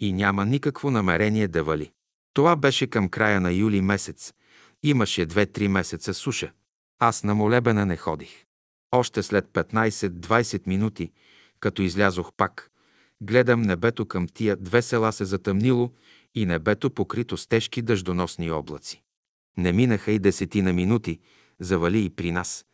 и 0.00 0.12
няма 0.12 0.46
никакво 0.46 0.90
намерение 0.90 1.48
да 1.48 1.64
вали. 1.64 1.92
Това 2.32 2.56
беше 2.56 2.86
към 2.86 3.08
края 3.08 3.40
на 3.40 3.52
юли 3.52 3.80
месец. 3.80 4.32
Имаше 4.82 5.26
2-3 5.26 5.68
месеца 5.68 6.14
суша. 6.14 6.52
Аз 6.98 7.24
на 7.24 7.34
молебена 7.34 7.86
не 7.86 7.96
ходих. 7.96 8.44
Още 8.92 9.22
след 9.22 9.46
15-20 9.48 10.66
минути, 10.66 11.12
като 11.60 11.82
излязох 11.82 12.32
пак, 12.36 12.70
гледам 13.20 13.62
небето 13.62 14.06
към 14.06 14.28
тия 14.28 14.56
две 14.56 14.82
села 14.82 15.12
се 15.12 15.24
затъмнило 15.24 15.92
и 16.34 16.46
небето 16.46 16.90
покрито 16.90 17.36
с 17.36 17.46
тежки 17.46 17.82
дъждоносни 17.82 18.50
облаци. 18.50 19.02
Не 19.56 19.72
минаха 19.72 20.12
и 20.12 20.18
десетина 20.18 20.72
минути, 20.72 21.20
завали 21.60 22.04
и 22.04 22.10
при 22.10 22.30
нас. 22.32 22.66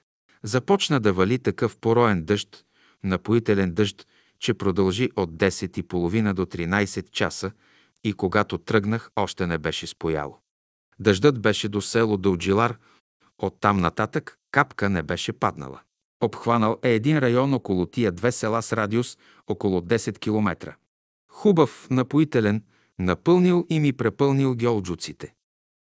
Започна 0.43 1.01
да 1.01 1.13
вали 1.13 1.39
такъв 1.39 1.77
пороен 1.77 2.25
дъжд, 2.25 2.65
напоителен 3.05 3.73
дъжд, 3.73 4.07
че 4.43 4.55
продължи 4.55 5.11
от 5.17 5.31
10 5.31 5.79
и 5.79 5.83
половина 5.83 6.35
до 6.35 6.47
13 6.47 7.11
часа 7.11 7.51
и 8.05 8.13
когато 8.13 8.59
тръгнах, 8.59 9.11
още 9.17 9.47
не 9.47 9.59
беше 9.59 9.87
спояло. 9.87 10.39
Дъждът 10.99 11.41
беше 11.41 11.69
до 11.69 11.81
село 11.81 12.17
Дълджилар, 12.17 12.79
оттам 13.39 13.81
нататък 13.81 14.39
капка 14.51 14.91
не 14.91 15.03
беше 15.03 15.33
паднала. 15.33 15.81
Обхванал 16.23 16.79
е 16.83 16.91
един 16.91 17.19
район 17.19 17.55
около 17.55 17.87
тия 17.87 18.13
две 18.13 18.33
села 18.33 18.63
с 18.63 18.73
радиус 18.73 19.19
около 19.47 19.81
10 19.81 20.19
км. 20.19 20.77
Хубав, 21.33 21.87
напоителен, 21.91 22.65
напълнил 22.99 23.67
и 23.71 23.81
ми 23.81 23.93
препълнил 23.93 24.55
геолджуците. 24.55 25.35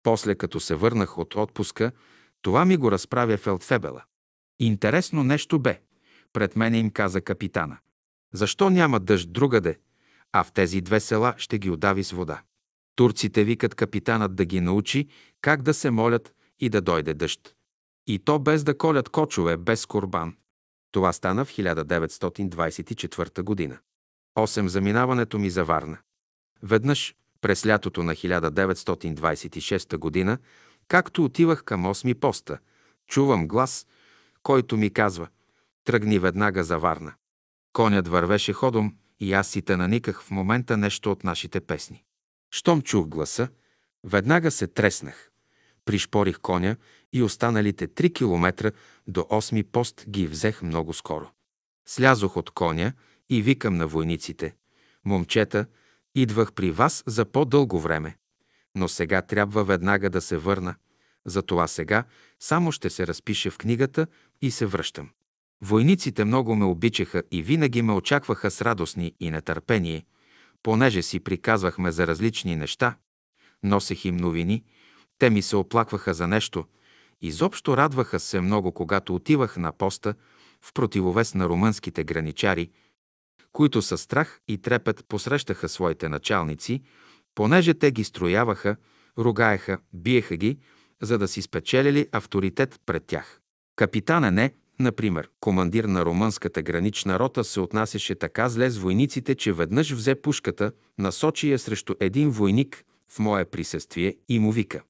После, 0.04 0.36
като 0.36 0.60
се 0.60 0.76
върнах 0.76 1.17
от 1.17 1.36
отпуска, 1.36 1.91
това 2.41 2.65
ми 2.65 2.78
го 2.78 2.91
разправя 2.91 3.38
Фелдфебела. 3.38 4.04
Интересно 4.60 5.24
нещо 5.24 5.60
бе. 5.60 5.82
Пред 6.34 6.56
мене 6.56 6.78
им 6.78 6.89
каза 6.89 7.21
капитана. 7.21 7.78
Защо 8.34 8.70
няма 8.70 9.00
дъжд 9.00 9.34
другаде, 9.34 9.80
а 10.32 10.44
в 10.44 10.52
тези 10.52 10.82
две 10.82 11.00
села 11.00 11.34
ще 11.38 11.60
ги 11.60 11.70
удави 11.70 12.04
с 12.04 12.12
вода? 12.12 12.41
Турците 12.96 13.44
викат 13.44 13.76
капитанът 13.76 14.36
да 14.36 14.46
ги 14.46 14.62
научи 14.62 15.08
как 15.41 15.62
да 15.62 15.74
се 15.74 15.91
молят 15.91 16.34
и 16.60 16.70
да 16.70 16.82
дойде 16.82 17.13
дъжд. 17.13 17.56
И 18.08 18.20
то 18.20 18.39
без 18.39 18.63
да 18.63 18.78
колят 18.78 19.10
кочове, 19.10 19.58
без 19.58 19.86
корбан. 19.86 20.36
Това 20.91 21.13
стана 21.13 21.46
в 21.46 21.52
1924 21.52 23.41
година. 23.41 23.78
8. 24.38 24.67
Заминаването 24.67 25.39
ми 25.39 25.50
за 25.50 25.63
Варна. 25.63 25.98
Веднъж, 26.63 27.15
през 27.41 27.65
лятото 27.65 28.04
на 28.04 28.15
1926 28.15 29.98
година, 29.98 30.38
както 30.88 31.24
отивах 31.24 31.63
към 31.63 31.86
8 31.86 32.13
поста, 32.13 32.60
чувам 33.08 33.48
глас, 33.48 33.88
който 34.44 34.78
ми 34.78 34.89
казва 34.89 35.28
«Тръгни 35.84 36.20
веднага 36.20 36.63
за 36.63 36.78
Варна». 36.78 37.13
Конят 37.73 38.07
вървеше 38.07 38.53
ходом 38.53 38.95
и 39.19 39.34
аз 39.34 39.47
си 39.47 39.63
наниках 39.69 40.23
в 40.23 40.31
момента 40.31 40.77
нещо 40.77 41.12
от 41.12 41.23
нашите 41.23 41.62
песни. 41.62 42.03
Щом 42.51 42.81
чух 42.81 43.07
гласа, 43.07 43.47
веднага 44.03 44.51
се 44.51 44.67
треснах. 44.67 45.31
Пришпорих 45.86 46.39
коня 46.39 46.75
и 47.13 47.23
останалите 47.23 47.88
три 47.88 48.13
километра 48.13 48.71
до 49.07 49.25
осми 49.29 49.63
пост 49.63 50.05
ги 50.10 50.27
взех 50.27 50.62
много 50.62 50.93
скоро. 50.93 51.31
Слязох 51.86 52.38
от 52.38 52.51
коня 52.51 52.93
и 53.29 53.41
викам 53.41 53.77
на 53.77 53.88
войниците. 53.88 54.55
Момчета, 55.05 55.65
идвах 56.15 56.53
при 56.53 56.71
вас 56.71 57.03
за 57.07 57.25
по-дълго 57.25 57.79
време. 57.79 58.17
но 58.75 58.88
сега 58.88 59.21
трябва 59.21 59.63
веднага 59.63 60.10
да 60.10 60.21
се 60.21 60.38
върна. 60.38 60.75
Затова 61.25 61.67
сега 61.67 62.03
само 62.39 62.71
ще 62.71 62.89
се 62.89 63.07
разпише 63.07 63.49
в 63.49 63.57
книгата 63.57 64.07
и 64.41 64.51
се 64.51 64.65
връщам. 64.65 65.10
Войниците 65.63 66.26
много 66.26 66.56
ме 66.56 66.65
обичаха 66.65 67.24
и 67.32 67.43
винаги 67.43 67.82
ме 67.82 67.93
очакваха 67.93 68.52
с 68.52 68.62
радостни 68.62 69.13
и 69.19 69.32
нетърпение, 69.32 70.06
понеже 70.63 71.02
си 71.02 71.19
приказвахме 71.19 71.91
за 71.91 72.08
различни 72.08 72.56
неща. 72.56 72.95
Носех 73.63 74.06
им 74.06 74.17
новини, 74.17 74.63
те 75.19 75.30
ми 75.30 75.41
се 75.41 75.56
оплакваха 75.56 76.13
за 76.13 76.28
нещо. 76.28 76.65
Изобщо 77.21 77.78
радваха 77.78 78.19
се 78.19 78.41
много, 78.41 78.71
когато 78.71 79.15
отивах 79.15 79.58
на 79.58 79.71
поста 79.71 80.13
в 80.62 80.74
противовес 80.74 81.34
на 81.34 81.50
румънските 81.50 82.04
граничари, 82.04 82.69
които 83.52 83.82
със 83.82 84.02
страх 84.02 84.41
и 84.47 84.58
трепет 84.58 85.06
посрещаха 85.08 85.69
своите 85.69 86.10
началници, 86.10 86.82
понеже 87.36 87.74
те 87.74 87.91
ги 87.91 88.04
строяваха, 88.04 88.76
ругаеха, 89.17 89.78
биеха 89.93 90.38
ги, 90.38 90.58
за 91.02 91.17
да 91.17 91.28
си 91.28 91.41
спечелили 91.41 92.08
авторитет 92.12 92.80
пред 92.86 93.06
тях. 93.06 93.41
Капитан 93.76 94.34
не, 94.34 94.54
например, 94.82 95.30
командир 95.39 95.84
на 95.84 96.06
румънската 96.06 96.62
гранична 96.62 97.20
рота, 97.20 97.44
се 97.44 97.60
отнасяше 97.60 98.15
така 98.15 98.50
зле 98.50 98.70
с 98.70 98.78
войниците, 98.78 99.36
че 99.36 99.54
веднъж 99.54 99.91
взе 99.91 100.15
пушката, 100.15 100.72
насочи 100.98 101.52
я 101.52 101.60
срещу 101.60 101.96
един 102.00 102.30
войник 102.30 102.84
в 103.10 103.20
мое 103.20 103.46
присъствие 103.46 104.15
и 104.30 104.39
му 104.39 104.52
вика 104.52 104.82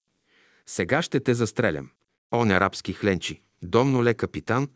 «Сега 0.65 1.01
ще 1.01 1.19
те 1.19 1.33
застрелям». 1.33 1.89
Он 2.31 2.51
арабски 2.51 2.93
хленчи, 2.93 3.41
домно 3.63 4.03
ле 4.03 4.13
капитан, 4.13 4.67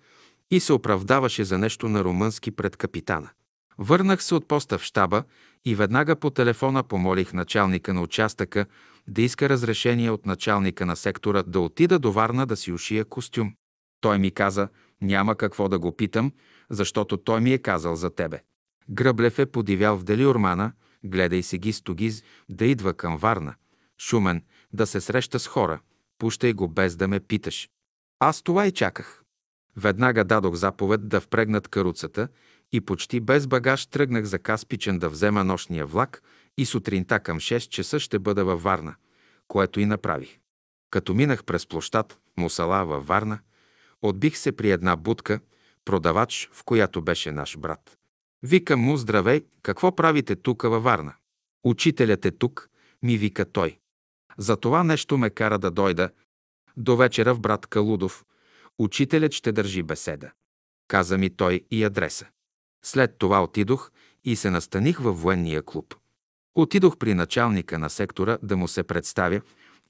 и 0.52 0.60
се 0.60 0.74
оправдаваше 0.74 1.44
за 1.44 1.58
нещо 1.58 1.90
на 1.90 2.04
румънски 2.04 2.52
пред 2.52 2.78
капитана. 2.78 3.30
Върнах 3.78 4.24
се 4.24 4.36
от 4.36 4.48
поста 4.48 4.78
в 4.78 4.84
щаба 4.84 5.24
и 5.66 5.76
веднага 5.76 6.16
по 6.16 6.30
телефона 6.30 6.84
помолих 6.84 7.34
началника 7.34 7.94
на 7.94 8.02
участъка 8.02 8.66
да 9.08 9.22
иска 9.22 9.50
разрешение 9.50 10.12
от 10.12 10.26
началника 10.26 10.86
на 10.86 10.96
сектора 10.96 11.44
да 11.44 11.60
отида 11.60 12.00
до 12.00 12.12
Варна 12.12 12.46
да 12.46 12.56
си 12.56 12.72
ушия 12.72 13.06
костюм. 13.06 13.54
Той 14.02 14.20
ми 14.20 14.32
каза, 14.32 14.68
няма 15.02 15.36
какво 15.36 15.70
да 15.70 15.80
го 15.80 15.96
питам, 15.96 16.32
защото 16.70 17.18
той 17.18 17.42
ми 17.42 17.54
е 17.54 17.58
казал 17.58 17.96
за 17.96 18.10
тебе. 18.10 18.42
Гръблев 18.90 19.40
е 19.40 19.46
подивял 19.46 19.98
в 19.98 20.04
Делиормана, 20.04 20.72
гледай 21.04 21.44
се 21.44 21.58
ги 21.58 21.74
стогиз, 21.74 22.24
да 22.50 22.66
идва 22.66 22.94
към 22.94 23.18
Варна. 23.18 23.56
Шумен, 24.02 24.44
да 24.74 24.88
се 24.88 25.02
среща 25.02 25.40
с 25.40 25.48
хора. 25.48 25.80
Пущай 26.18 26.54
го 26.54 26.68
без 26.68 26.96
да 26.96 27.08
ме 27.08 27.20
питаш. 27.20 27.70
Аз 28.20 28.42
това 28.42 28.68
и 28.68 28.72
чаках. 28.72 29.24
Веднага 29.78 30.24
дадох 30.24 30.56
заповед 30.56 31.08
да 31.08 31.22
впрегнат 31.22 31.68
каруцата 31.68 32.28
и 32.72 32.82
почти 32.82 33.20
без 33.20 33.48
багаж 33.48 33.86
тръгнах 33.86 34.26
за 34.26 34.40
Каспичен 34.40 35.00
да 35.00 35.10
взема 35.10 35.44
нощния 35.44 35.86
влак 35.86 36.22
и 36.58 36.66
сутринта 36.66 37.20
към 37.20 37.40
6 37.40 37.70
часа 37.70 38.00
ще 38.00 38.20
бъда 38.20 38.46
във 38.46 38.64
Варна, 38.64 38.96
което 39.48 39.80
и 39.80 39.86
направих. 39.86 40.40
Като 40.90 41.14
минах 41.14 41.44
през 41.44 41.68
площад 41.68 42.20
Мусала 42.38 42.86
във 42.86 43.08
Варна, 43.08 43.40
отбих 44.10 44.38
се 44.38 44.52
при 44.52 44.72
една 44.72 44.96
будка, 44.96 45.40
продавач, 45.86 46.50
в 46.54 46.64
която 46.64 47.02
беше 47.02 47.32
наш 47.32 47.58
брат. 47.58 47.98
Викам 48.44 48.80
му, 48.80 48.98
здравей, 48.98 49.42
какво 49.62 49.96
правите 49.96 50.36
тук 50.36 50.62
във 50.62 50.84
Варна? 50.84 51.14
Учителят 51.64 52.26
е 52.26 52.32
тук, 52.32 52.70
ми 53.04 53.18
вика 53.18 53.46
той. 53.46 53.80
За 54.38 54.58
това 54.58 54.84
нещо 54.84 55.18
ме 55.18 55.30
кара 55.30 55.60
да 55.60 55.72
дойда. 55.72 56.10
До 56.78 56.98
вечера 56.98 57.34
в 57.34 57.40
брат 57.40 57.68
Калудов. 57.68 58.26
Учителят 58.80 59.34
ще 59.34 59.52
държи 59.52 59.84
беседа. 59.84 60.32
Каза 60.88 61.18
ми 61.18 61.30
той 61.30 61.62
и 61.72 61.84
адреса. 61.84 62.26
След 62.84 63.18
това 63.18 63.44
отидох 63.44 63.92
и 64.24 64.36
се 64.36 64.50
настаних 64.50 65.00
във 65.00 65.22
военния 65.22 65.64
клуб. 65.64 65.96
Отидох 66.56 66.98
при 66.98 67.14
началника 67.14 67.80
на 67.80 67.90
сектора 67.90 68.38
да 68.44 68.58
му 68.58 68.68
се 68.68 68.84
представя 68.84 69.42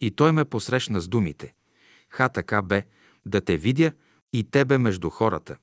и 0.01 0.12
той 0.12 0.32
ме 0.32 0.45
посрещна 0.45 1.01
с 1.01 1.08
думите. 1.08 1.54
Ха 2.10 2.30
така 2.30 2.62
бе, 2.62 2.86
да 3.25 3.41
те 3.41 3.58
видя 3.58 3.91
и 4.39 4.43
тебе 4.43 4.78
между 4.78 5.10
хората. 5.10 5.58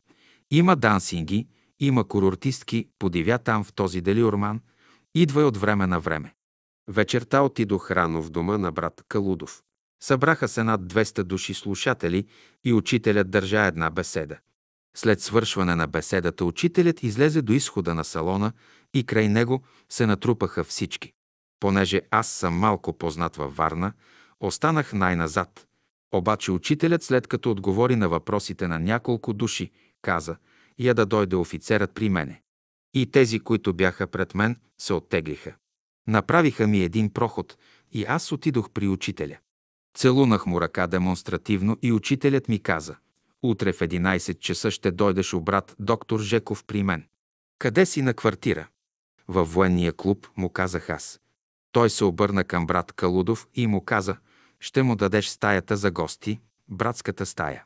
Има 0.50 0.76
дансинги, 0.76 1.48
има 1.80 2.08
курортистки, 2.08 2.88
подивя 2.98 3.38
там 3.38 3.64
в 3.64 3.72
този 3.72 4.00
делиорман, 4.00 4.60
идвай 5.14 5.44
от 5.44 5.56
време 5.56 5.86
на 5.86 6.00
време. 6.00 6.34
Вечерта 6.88 7.42
отидох 7.42 7.90
рано 7.90 8.22
в 8.22 8.30
дома 8.30 8.58
на 8.58 8.72
брат 8.72 9.04
Калудов. 9.08 9.62
Събраха 10.02 10.48
се 10.48 10.62
над 10.62 10.80
200 10.80 11.22
души 11.22 11.54
слушатели 11.54 12.26
и 12.64 12.72
учителят 12.72 13.30
държа 13.30 13.60
една 13.66 13.90
беседа. 13.90 14.38
След 14.96 15.20
свършване 15.20 15.74
на 15.74 15.86
беседата 15.86 16.44
учителят 16.44 17.02
излезе 17.02 17.42
до 17.42 17.52
изхода 17.52 17.94
на 17.94 18.04
салона 18.04 18.52
и 18.94 19.04
край 19.04 19.28
него 19.28 19.62
се 19.88 20.06
натрупаха 20.06 20.64
всички. 20.64 21.12
Понеже 21.60 22.00
аз 22.10 22.28
съм 22.28 22.54
малко 22.54 22.98
познат 22.98 23.36
във 23.36 23.56
Варна, 23.56 23.92
останах 24.40 24.92
най-назад. 24.92 25.66
Обаче 26.12 26.52
учителят, 26.52 27.02
след 27.02 27.26
като 27.26 27.50
отговори 27.50 27.96
на 27.96 28.08
въпросите 28.08 28.68
на 28.68 28.78
няколко 28.78 29.32
души, 29.32 29.70
каза 30.02 30.36
«Я 30.78 30.94
да 30.94 31.06
дойде 31.06 31.36
офицерът 31.36 31.94
при 31.94 32.08
мене». 32.08 32.42
И 32.94 33.10
тези, 33.10 33.40
които 33.40 33.74
бяха 33.74 34.06
пред 34.06 34.34
мен, 34.34 34.56
се 34.78 34.92
оттеглиха. 34.92 35.54
Направиха 36.06 36.66
ми 36.66 36.82
един 36.82 37.12
проход 37.12 37.56
и 37.92 38.04
аз 38.04 38.32
отидох 38.32 38.70
при 38.70 38.88
учителя. 38.88 39.38
Целунах 39.94 40.46
му 40.46 40.60
ръка 40.60 40.86
демонстративно 40.86 41.78
и 41.82 41.92
учителят 41.92 42.48
ми 42.48 42.58
каза 42.58 42.96
Утре 43.42 43.72
в 43.72 43.78
11 43.80 44.38
часа 44.38 44.70
ще 44.70 44.90
дойдеш 44.90 45.34
обрат 45.34 45.76
доктор 45.78 46.20
Жеков 46.20 46.64
при 46.64 46.82
мен. 46.82 47.04
Къде 47.58 47.86
си 47.86 48.02
на 48.02 48.14
квартира? 48.14 48.68
Във 49.28 49.52
военния 49.54 49.92
клуб, 49.92 50.26
му 50.36 50.50
казах 50.50 50.90
аз. 50.90 51.20
Той 51.72 51.90
се 51.90 52.04
обърна 52.04 52.44
към 52.44 52.66
брат 52.66 52.92
Калудов 52.92 53.48
и 53.54 53.66
му 53.66 53.84
каза, 53.84 54.16
ще 54.62 54.82
му 54.82 54.96
дадеш 54.96 55.28
стаята 55.28 55.76
за 55.76 55.90
гости, 55.90 56.40
братската 56.68 57.26
стая. 57.26 57.64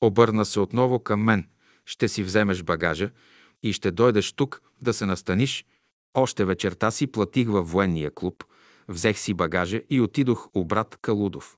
Обърна 0.00 0.44
се 0.44 0.60
отново 0.60 0.98
към 0.98 1.22
мен, 1.22 1.48
ще 1.86 2.08
си 2.08 2.22
вземеш 2.22 2.62
багажа 2.62 3.10
и 3.62 3.72
ще 3.72 3.90
дойдеш 3.90 4.32
тук 4.32 4.62
да 4.80 4.92
се 4.92 5.06
настаниш. 5.06 5.64
Още 6.14 6.44
вечерта 6.44 6.90
си 6.90 7.06
платих 7.06 7.48
във 7.48 7.70
военния 7.70 8.14
клуб, 8.14 8.44
взех 8.88 9.18
си 9.18 9.34
багажа 9.34 9.80
и 9.90 10.00
отидох 10.00 10.48
у 10.54 10.64
брат 10.64 10.98
Калудов. 11.02 11.56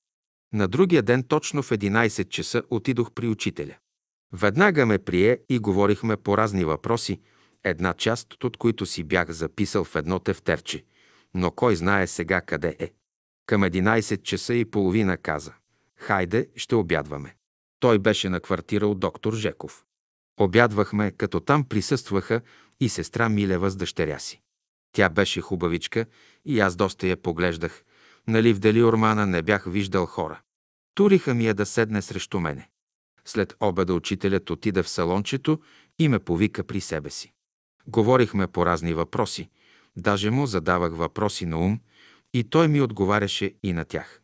На 0.53 0.69
другия 0.69 1.03
ден 1.03 1.23
точно 1.23 1.63
в 1.63 1.71
11 1.71 2.29
часа 2.29 2.63
отидох 2.71 3.13
при 3.13 3.29
учителя. 3.29 3.77
Веднага 4.33 4.87
ме 4.87 4.99
прие 4.99 5.39
и 5.49 5.59
говорихме 5.59 6.17
по 6.17 6.39
разни 6.39 6.65
въпроси, 6.65 7.21
една 7.65 7.95
част 7.95 8.45
от 8.45 8.57
които 8.57 8.87
си 8.87 9.05
бях 9.05 9.31
записал 9.31 9.85
в 9.85 9.97
едно 9.97 10.19
тефтерче, 10.19 10.85
но 11.35 11.51
кой 11.51 11.77
знае 11.77 12.07
сега 12.07 12.41
къде 12.41 12.77
е. 12.79 12.91
Към 13.47 13.63
11 13.63 14.23
часа 14.23 14.55
и 14.55 14.65
половина 14.65 15.17
каза 15.17 15.53
«Хайде, 15.97 16.49
ще 16.57 16.75
обядваме». 16.75 17.37
Той 17.81 17.99
беше 17.99 18.29
на 18.29 18.41
квартира 18.41 18.87
от 18.87 19.01
доктор 19.01 19.35
Жеков. 19.35 19.85
Обядвахме, 20.41 21.11
като 21.11 21.41
там 21.41 21.65
присъстваха 21.65 22.41
и 22.81 22.89
сестра 22.89 23.29
Милева 23.29 23.71
с 23.71 23.77
дъщеря 23.77 24.19
си. 24.19 24.41
Тя 24.93 25.09
беше 25.09 25.41
хубавичка 25.41 26.07
и 26.45 26.61
аз 26.61 26.77
доста 26.77 27.07
я 27.07 27.17
поглеждах. 27.17 27.85
Нали 28.29 28.53
в 28.53 28.59
Дали 28.59 28.83
Ормана 28.83 29.27
не 29.27 29.43
бях 29.43 29.65
виждал 29.67 30.07
хора. 30.07 30.41
Туриха 30.95 31.35
ми 31.35 31.47
я 31.47 31.55
да 31.55 31.67
седне 31.67 32.03
срещу 32.03 32.41
мене. 32.41 32.69
След 33.25 33.57
обеда 33.61 33.95
учителят 33.95 34.51
отида 34.51 34.83
в 34.83 34.89
салончето 34.89 35.61
и 35.99 36.09
ме 36.09 36.19
повика 36.19 36.65
при 36.65 36.81
себе 36.81 37.11
си. 37.11 37.33
Говорихме 37.87 38.47
по 38.47 38.67
разни 38.67 38.95
въпроси. 38.95 39.51
Даже 39.97 40.31
му 40.31 40.47
задавах 40.47 40.97
въпроси 40.97 41.47
на 41.47 41.59
ум 41.59 41.81
и 42.35 42.45
той 42.45 42.69
ми 42.69 42.81
отговаряше 42.81 43.55
и 43.63 43.73
на 43.73 43.85
тях. 43.85 44.21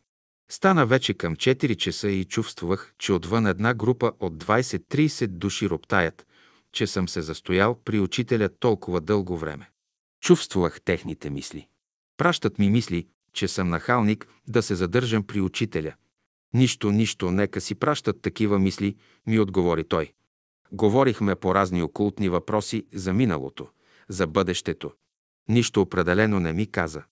Стана 0.49 0.85
вече 0.85 1.13
към 1.13 1.35
4 1.35 1.75
часа 1.75 2.09
и 2.09 2.25
чувствах, 2.25 2.93
че 2.99 3.13
отвън 3.13 3.47
една 3.47 3.73
група 3.73 4.11
от 4.19 4.43
20-30 4.43 5.27
души 5.27 5.69
роптаят, 5.69 6.27
че 6.71 6.87
съм 6.87 7.07
се 7.07 7.21
застоял 7.21 7.79
при 7.85 7.99
учителя 7.99 8.49
толкова 8.49 9.01
дълго 9.01 9.37
време. 9.37 9.69
Чувствах 10.21 10.81
техните 10.81 11.29
мисли. 11.29 11.67
Пращат 12.17 12.59
ми 12.59 12.69
мисли, 12.69 13.07
че 13.33 13.47
съм 13.47 13.69
нахалник 13.69 14.27
да 14.47 14.61
се 14.63 14.75
задържам 14.75 15.23
при 15.23 15.41
учителя. 15.41 15.93
Нищо, 16.53 16.91
нищо, 16.91 17.31
нека 17.31 17.61
си 17.61 17.75
пращат 17.75 18.21
такива 18.21 18.59
мисли, 18.59 18.95
ми 19.27 19.39
отговори 19.39 19.83
той. 19.83 20.13
Говорихме 20.71 21.35
по 21.35 21.55
разни 21.55 21.83
окултни 21.83 22.29
въпроси 22.29 22.85
за 22.93 23.13
миналото, 23.13 23.67
за 24.09 24.27
бъдещето. 24.27 24.91
Нищо 25.49 25.81
определено 25.81 26.39
не 26.39 26.53
ми 26.53 26.71
каза. 26.71 27.03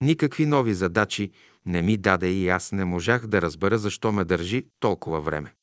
Никакви 0.00 0.46
нови 0.46 0.74
задачи 0.74 1.30
не 1.66 1.82
ми 1.82 1.96
даде 1.96 2.28
и 2.28 2.48
аз 2.48 2.72
не 2.72 2.84
можах 2.84 3.26
да 3.26 3.42
разбера 3.42 3.78
защо 3.78 4.12
ме 4.12 4.24
държи 4.24 4.66
толкова 4.80 5.20
време. 5.20 5.54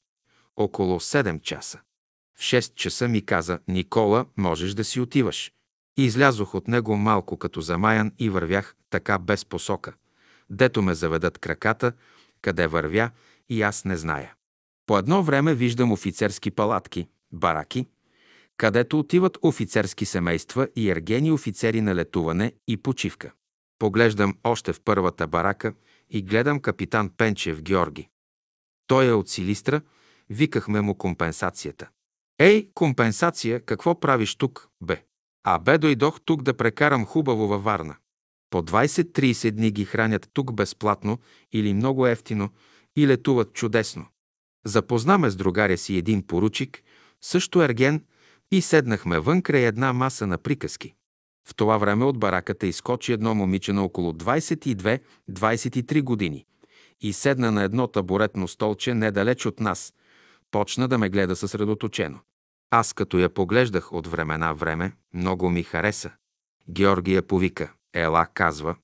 Около 0.55 0.99
7 0.99 1.41
часа. 1.41 1.79
В 2.35 2.41
6 2.41 2.75
часа 2.75 3.07
ми 3.07 3.25
каза, 3.25 3.59
Никола, 3.67 4.25
можеш 4.37 4.73
да 4.73 4.83
си 4.83 4.99
отиваш. 4.99 5.51
Излязох 5.97 6.55
от 6.55 6.67
него 6.67 6.97
малко 6.97 7.37
като 7.37 7.61
замаян 7.61 8.11
и 8.19 8.29
вървях 8.29 8.75
така 8.89 9.19
без 9.19 9.45
посока. 9.45 9.93
Дето 10.49 10.81
ме 10.81 10.93
заведат 10.93 11.37
краката, 11.37 11.91
къде 12.41 12.67
вървя 12.67 13.11
и 13.49 13.61
аз 13.61 13.85
не 13.85 13.97
зная. 13.97 14.33
По 14.85 14.97
едно 14.97 15.23
време 15.23 15.53
виждам 15.53 15.91
офицерски 15.91 16.51
палатки, 16.51 17.07
бараки, 17.31 17.87
където 18.57 18.99
отиват 18.99 19.37
офицерски 19.41 20.05
семейства 20.05 20.67
и 20.75 20.89
ергени 20.89 21.31
офицери 21.31 21.81
на 21.81 21.95
летуване 21.95 22.53
и 22.67 22.77
почивка. 22.77 23.31
Поглеждам 23.83 24.37
още 24.43 24.73
в 24.73 24.81
първата 24.81 25.27
барака 25.27 25.73
и 26.09 26.21
гледам 26.21 26.59
капитан 26.59 27.09
Пенчев 27.17 27.61
Георги. 27.61 28.09
Той 28.87 29.07
е 29.07 29.13
от 29.13 29.29
Силистра, 29.29 29.81
викахме 30.29 30.81
му 30.81 30.97
компенсацията. 30.97 31.89
Ей, 32.39 32.69
компенсация, 32.73 33.65
какво 33.65 33.99
правиш 33.99 34.35
тук, 34.35 34.69
бе? 34.81 35.03
А 35.43 35.59
бе 35.59 35.77
дойдох 35.77 36.21
тук 36.25 36.43
да 36.43 36.57
прекарам 36.57 37.05
хубаво 37.05 37.47
във 37.47 37.63
Варна. 37.63 37.95
По 38.49 38.61
20-30 38.61 39.51
дни 39.51 39.71
ги 39.71 39.85
хранят 39.85 40.29
тук 40.33 40.53
безплатно 40.53 41.19
или 41.51 41.73
много 41.73 42.07
ефтино 42.07 42.49
и 42.95 43.07
летуват 43.07 43.53
чудесно. 43.53 44.05
Запознаме 44.65 45.29
с 45.29 45.35
другаря 45.35 45.77
си 45.77 45.97
един 45.97 46.27
поручик, 46.27 46.83
също 47.21 47.63
ерген, 47.63 48.03
и 48.51 48.61
седнахме 48.61 49.19
вън 49.19 49.41
край 49.41 49.61
една 49.61 49.93
маса 49.93 50.27
на 50.27 50.37
приказки. 50.37 50.95
В 51.47 51.55
това 51.55 51.77
време 51.77 52.05
от 52.05 52.19
бараката 52.19 52.67
изкочи 52.67 53.13
едно 53.13 53.35
момиче 53.35 53.73
на 53.73 53.83
около 53.83 54.13
22-23 54.13 56.01
години 56.01 56.45
и 57.01 57.13
седна 57.13 57.51
на 57.51 57.63
едно 57.63 57.87
табуретно 57.87 58.47
столче 58.47 58.93
недалеч 58.93 59.45
от 59.45 59.59
нас. 59.59 59.93
Почна 60.51 60.87
да 60.87 60.97
ме 60.97 61.09
гледа 61.09 61.35
съсредоточено. 61.35 62.19
Аз 62.71 62.93
като 62.93 63.17
я 63.17 63.29
поглеждах 63.29 63.93
от 63.93 64.07
времена 64.07 64.53
време, 64.53 64.91
много 65.13 65.49
ми 65.49 65.63
хареса. 65.63 66.11
Георгия 66.69 67.21
повика. 67.21 67.73
Ела, 67.93 68.27
казва, 68.33 68.75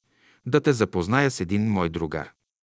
да 0.45 0.61
те 0.61 0.73
запозная 0.73 1.31
с 1.31 1.39
един 1.39 1.71
мой 1.71 1.89
другар. 1.89 2.31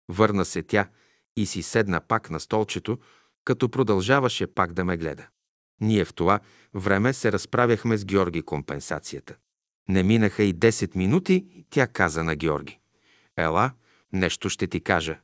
Върна 0.10 0.46
се 0.46 0.64
тя 0.64 0.90
и 1.38 1.46
си 1.46 1.64
седна 1.64 2.02
пак 2.02 2.30
на 2.30 2.40
столчето, 2.40 2.98
като 3.46 3.70
продължаваше 3.70 4.48
пак 4.48 4.74
да 4.74 4.86
ме 4.86 4.98
гледа. 4.98 5.28
Ние 5.82 6.06
в 6.06 6.14
това 6.14 6.40
време 6.74 7.14
се 7.14 7.32
разправяхме 7.32 7.98
с 7.98 8.06
Георги 8.06 8.42
компенсацията. 8.42 9.36
Не 9.90 10.04
минаха 10.04 10.44
и 10.44 10.56
10 10.56 10.96
минути, 10.96 11.46
тя 11.70 11.88
каза 11.88 12.24
на 12.24 12.36
Георги. 12.36 12.80
Ела, 13.38 13.72
нещо 14.14 14.50
ще 14.50 14.68
ти 14.68 14.82
кажа. 14.82 15.20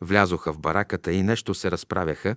Влязоха 0.00 0.52
в 0.52 0.58
бараката 0.58 1.12
и 1.12 1.22
нещо 1.22 1.54
се 1.54 1.70
разправяха, 1.70 2.36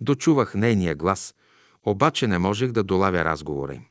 дочувах 0.00 0.54
нейния 0.54 0.94
глас, 0.94 1.34
обаче 1.82 2.26
не 2.26 2.38
можех 2.38 2.72
да 2.72 2.84
долавя 2.84 3.24
разговора 3.24 3.74
им. 3.74 3.84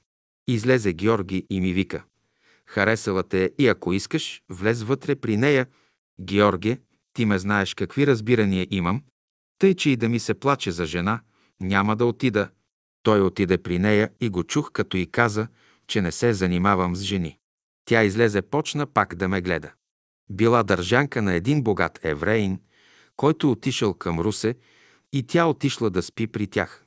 Излезе 0.47 0.93
Георги 0.93 1.45
и 1.49 1.61
ми 1.61 1.73
вика. 1.73 2.03
Харесала 2.65 3.23
те 3.23 3.51
и 3.59 3.67
ако 3.67 3.93
искаш, 3.93 4.41
влез 4.49 4.83
вътре 4.83 5.15
при 5.15 5.37
нея. 5.37 5.67
Георге, 6.21 6.79
ти 7.13 7.25
ме 7.25 7.39
знаеш 7.39 7.73
какви 7.73 8.07
разбирания 8.07 8.67
имам, 8.71 9.03
тъй 9.59 9.75
че 9.75 9.89
и 9.89 9.95
да 9.95 10.09
ми 10.09 10.19
се 10.19 10.33
плаче 10.33 10.71
за 10.71 10.85
жена, 10.85 11.21
няма 11.61 11.95
да 11.95 12.05
отида. 12.05 12.49
Той 13.03 13.21
отиде 13.21 13.57
при 13.57 13.79
нея 13.79 14.09
и 14.21 14.29
го 14.29 14.43
чух, 14.43 14.71
като 14.71 14.97
и 14.97 15.05
каза, 15.05 15.47
че 15.89 16.01
не 16.01 16.11
се 16.11 16.33
занимавам 16.33 16.95
с 16.95 17.01
жени. 17.01 17.37
Тя 17.85 18.03
излезе, 18.03 18.41
почна 18.41 18.85
пак 18.85 19.15
да 19.15 19.27
ме 19.27 19.41
гледа. 19.41 19.71
Била 20.29 20.63
държанка 20.63 21.21
на 21.21 21.33
един 21.33 21.63
богат 21.63 21.99
евреин, 22.03 22.59
който 23.15 23.51
отишъл 23.51 23.93
към 23.93 24.19
Русе 24.19 24.55
и 25.13 25.23
тя 25.23 25.45
отишла 25.45 25.89
да 25.89 26.03
спи 26.03 26.27
при 26.27 26.47
тях. 26.47 26.85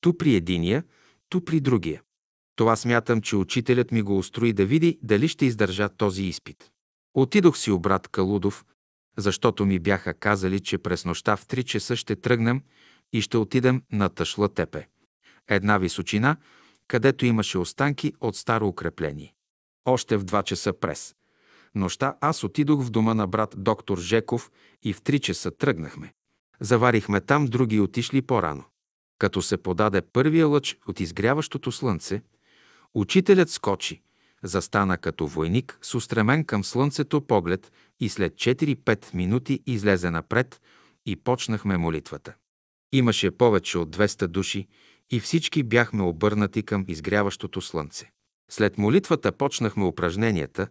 Ту 0.00 0.18
при 0.18 0.34
единия, 0.34 0.84
ту 1.28 1.44
при 1.44 1.60
другия. 1.60 2.02
Това 2.56 2.76
смятам, 2.76 3.22
че 3.22 3.36
учителят 3.36 3.92
ми 3.92 4.02
го 4.02 4.18
устрои 4.18 4.52
да 4.52 4.66
види 4.66 4.98
дали 5.02 5.28
ще 5.28 5.46
издържа 5.46 5.88
този 5.88 6.22
изпит. 6.22 6.70
Отидох 7.14 7.58
си 7.58 7.70
обрат 7.70 8.08
Калудов, 8.08 8.64
защото 9.16 9.66
ми 9.66 9.78
бяха 9.78 10.14
казали, 10.14 10.60
че 10.60 10.78
през 10.78 11.04
нощта 11.04 11.36
в 11.36 11.46
3 11.46 11.64
часа 11.64 11.96
ще 11.96 12.16
тръгнем 12.16 12.62
и 13.12 13.20
ще 13.20 13.36
отидем 13.36 13.82
на 13.92 14.08
Тъшла 14.08 14.48
Тепе. 14.48 14.88
Една 15.48 15.78
височина, 15.78 16.36
където 16.88 17.26
имаше 17.26 17.58
останки 17.58 18.14
от 18.20 18.36
старо 18.36 18.68
укрепление. 18.68 19.34
Още 19.84 20.16
в 20.16 20.24
2 20.24 20.44
часа 20.44 20.72
прес. 20.72 21.14
Нощта 21.74 22.16
аз 22.20 22.44
отидох 22.44 22.84
в 22.84 22.90
дома 22.90 23.14
на 23.14 23.26
брат 23.26 23.54
доктор 23.58 23.98
Жеков 23.98 24.50
и 24.82 24.92
в 24.92 25.02
3 25.02 25.20
часа 25.20 25.50
тръгнахме. 25.50 26.12
Заварихме 26.60 27.20
там, 27.20 27.46
други 27.46 27.80
отишли 27.80 28.22
по-рано. 28.22 28.64
Като 29.18 29.42
се 29.42 29.56
подаде 29.56 30.02
първия 30.02 30.48
лъч 30.48 30.78
от 30.88 31.00
изгряващото 31.00 31.72
слънце, 31.72 32.22
учителят 32.94 33.50
скочи, 33.50 34.02
застана 34.42 34.98
като 34.98 35.26
войник 35.26 35.78
с 35.82 35.94
устремен 35.94 36.44
към 36.44 36.64
слънцето 36.64 37.20
поглед 37.20 37.72
и 38.00 38.08
след 38.08 38.34
4-5 38.34 39.14
минути 39.14 39.62
излезе 39.66 40.10
напред 40.10 40.60
и 41.06 41.16
почнахме 41.16 41.76
молитвата. 41.76 42.34
Имаше 42.92 43.30
повече 43.30 43.78
от 43.78 43.96
200 43.96 44.26
души 44.26 44.68
и 45.10 45.20
всички 45.20 45.62
бяхме 45.62 46.02
обърнати 46.02 46.62
към 46.62 46.84
изгряващото 46.88 47.60
слънце. 47.60 48.10
След 48.50 48.78
молитвата 48.78 49.32
почнахме 49.32 49.84
упражненията, 49.84 50.68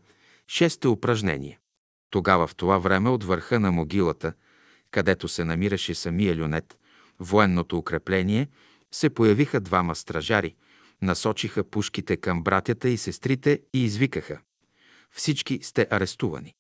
шесте 0.47 0.88
упражнение. 0.88 1.59
Тогава 2.09 2.47
в 2.47 2.55
това 2.55 2.77
време 2.77 3.09
от 3.09 3.23
върха 3.23 3.59
на 3.59 3.71
могилата, 3.71 4.34
където 4.91 5.27
се 5.27 5.43
намираше 5.43 5.95
самия 5.95 6.36
люнет, 6.36 6.77
военното 7.19 7.77
укрепление, 7.77 8.47
се 8.91 9.09
появиха 9.09 9.59
двама 9.59 9.95
стражари, 9.95 10.55
насочиха 11.01 11.63
пушките 11.63 12.17
към 12.17 12.43
братята 12.43 12.89
и 12.89 12.97
сестрите 12.97 13.61
и 13.73 13.84
извикаха. 13.84 14.41
Всички 15.11 15.59
сте 15.63 15.88
арестувани. 15.89 16.53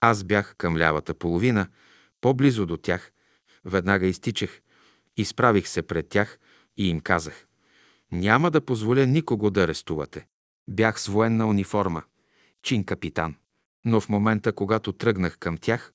Аз 0.00 0.24
бях 0.24 0.54
към 0.58 0.76
лявата 0.76 1.14
половина, 1.14 1.68
по-близо 2.20 2.66
до 2.66 2.76
тях. 2.76 3.12
Веднага 3.64 4.06
изтичах, 4.06 4.60
изправих 5.16 5.68
се 5.68 5.82
пред 5.82 6.08
тях 6.08 6.38
и 6.76 6.88
им 6.88 7.00
казах. 7.00 7.46
Няма 8.12 8.50
да 8.50 8.60
позволя 8.60 9.06
никого 9.06 9.50
да 9.50 9.62
арестувате. 9.62 10.26
Бях 10.68 11.00
с 11.00 11.06
военна 11.06 11.46
униформа, 11.46 12.02
чин 12.62 12.84
капитан. 12.84 13.34
Но 13.84 14.00
в 14.00 14.08
момента, 14.08 14.52
когато 14.52 14.92
тръгнах 14.92 15.38
към 15.38 15.58
тях, 15.58 15.92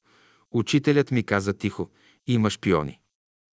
учителят 0.51 1.11
ми 1.11 1.23
каза 1.23 1.53
тихо, 1.53 1.89
има 2.27 2.49
шпиони. 2.49 2.99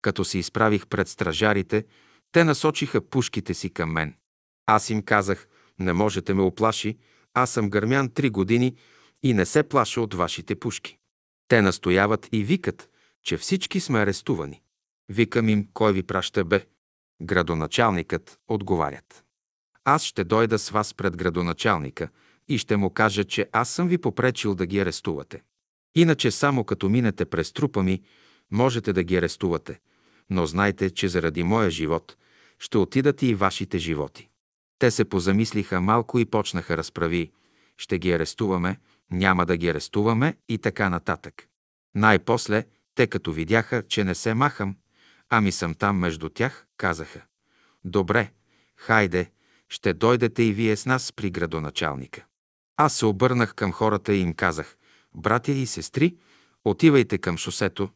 Като 0.03 0.25
се 0.25 0.39
изправих 0.39 0.87
пред 0.87 1.09
стражарите, 1.09 1.85
те 2.33 2.45
насочиха 2.45 3.01
пушките 3.01 3.55
си 3.55 3.71
към 3.71 3.93
мен. 3.93 4.15
Аз 4.67 4.91
им 4.91 5.03
казах, 5.03 5.49
не 5.79 5.93
можете 5.93 6.35
ме 6.35 6.43
оплаши, 6.43 6.99
аз 7.35 7.51
съм 7.51 7.71
гърмян 7.71 8.11
три 8.11 8.31
години 8.31 8.77
и 9.23 9.35
не 9.35 9.47
се 9.47 9.63
плаша 9.63 10.01
от 10.01 10.15
вашите 10.15 10.55
пушки. 10.55 10.99
Те 11.49 11.63
настояват 11.63 12.29
и 12.33 12.45
викат, 12.45 12.91
че 13.23 13.37
всички 13.37 13.81
сме 13.81 13.99
арестувани. 13.99 14.63
Викам 15.09 15.49
им, 15.49 15.69
кой 15.75 15.93
ви 15.93 16.03
праща 16.03 16.45
бе? 16.45 16.67
Градоначалникът 17.23 18.39
отговарят. 18.49 19.25
Аз 19.85 20.03
ще 20.03 20.25
дойда 20.25 20.59
с 20.59 20.71
вас 20.71 20.95
пред 20.95 21.17
градоначалника 21.17 22.09
и 22.49 22.59
ще 22.59 22.77
му 22.77 22.91
кажа, 22.91 23.25
че 23.25 23.49
аз 23.53 23.71
съм 23.71 23.89
ви 23.89 23.99
попречил 23.99 24.55
да 24.55 24.67
ги 24.67 24.81
арестувате. 24.81 25.43
Иначе 25.95 26.31
само 26.31 26.65
като 26.65 26.89
минете 26.89 27.25
през 27.25 27.53
трупа 27.53 27.83
ми, 27.83 28.03
можете 28.51 28.93
да 28.93 29.03
ги 29.03 29.17
арестувате, 29.17 29.81
но 30.31 30.47
знайте, 30.47 30.91
че 30.91 31.09
заради 31.09 31.43
моя 31.43 31.71
живот 31.71 32.17
ще 32.59 32.79
отидат 32.79 33.23
и 33.23 33.35
вашите 33.35 33.79
животи. 33.79 34.29
Те 34.79 34.91
се 34.91 35.05
позамислиха 35.05 35.81
малко 35.81 36.19
и 36.19 36.25
почнаха 36.25 36.77
разправи. 36.77 37.31
Ще 37.77 37.99
ги 37.99 38.13
арестуваме, 38.13 38.81
няма 39.11 39.47
да 39.47 39.57
ги 39.57 39.69
арестуваме 39.69 40.37
и 40.49 40.59
така 40.59 40.91
нататък. 40.91 41.49
Най-после, 41.95 42.65
те 42.95 43.07
като 43.07 43.33
видяха, 43.33 43.83
че 43.83 44.05
не 44.05 44.15
се 44.15 44.35
махам, 44.35 44.77
ами 45.31 45.53
съм 45.53 45.75
там 45.75 45.99
между 45.99 46.29
тях, 46.29 46.67
казаха. 46.77 47.23
Добре, 47.85 48.33
хайде, 48.77 49.31
ще 49.69 49.93
дойдете 49.93 50.43
и 50.43 50.53
вие 50.53 50.77
с 50.77 50.87
нас 50.87 51.13
при 51.13 51.31
градоначалника. 51.31 52.25
Аз 52.77 52.97
се 52.97 53.07
обърнах 53.07 53.55
към 53.55 53.73
хората 53.73 54.15
и 54.15 54.21
им 54.21 54.35
казах, 54.35 54.77
братя 55.15 55.53
и 55.53 55.67
сестри, 55.67 56.17
отивайте 56.65 57.19
към 57.19 57.39
шосето. 57.39 57.89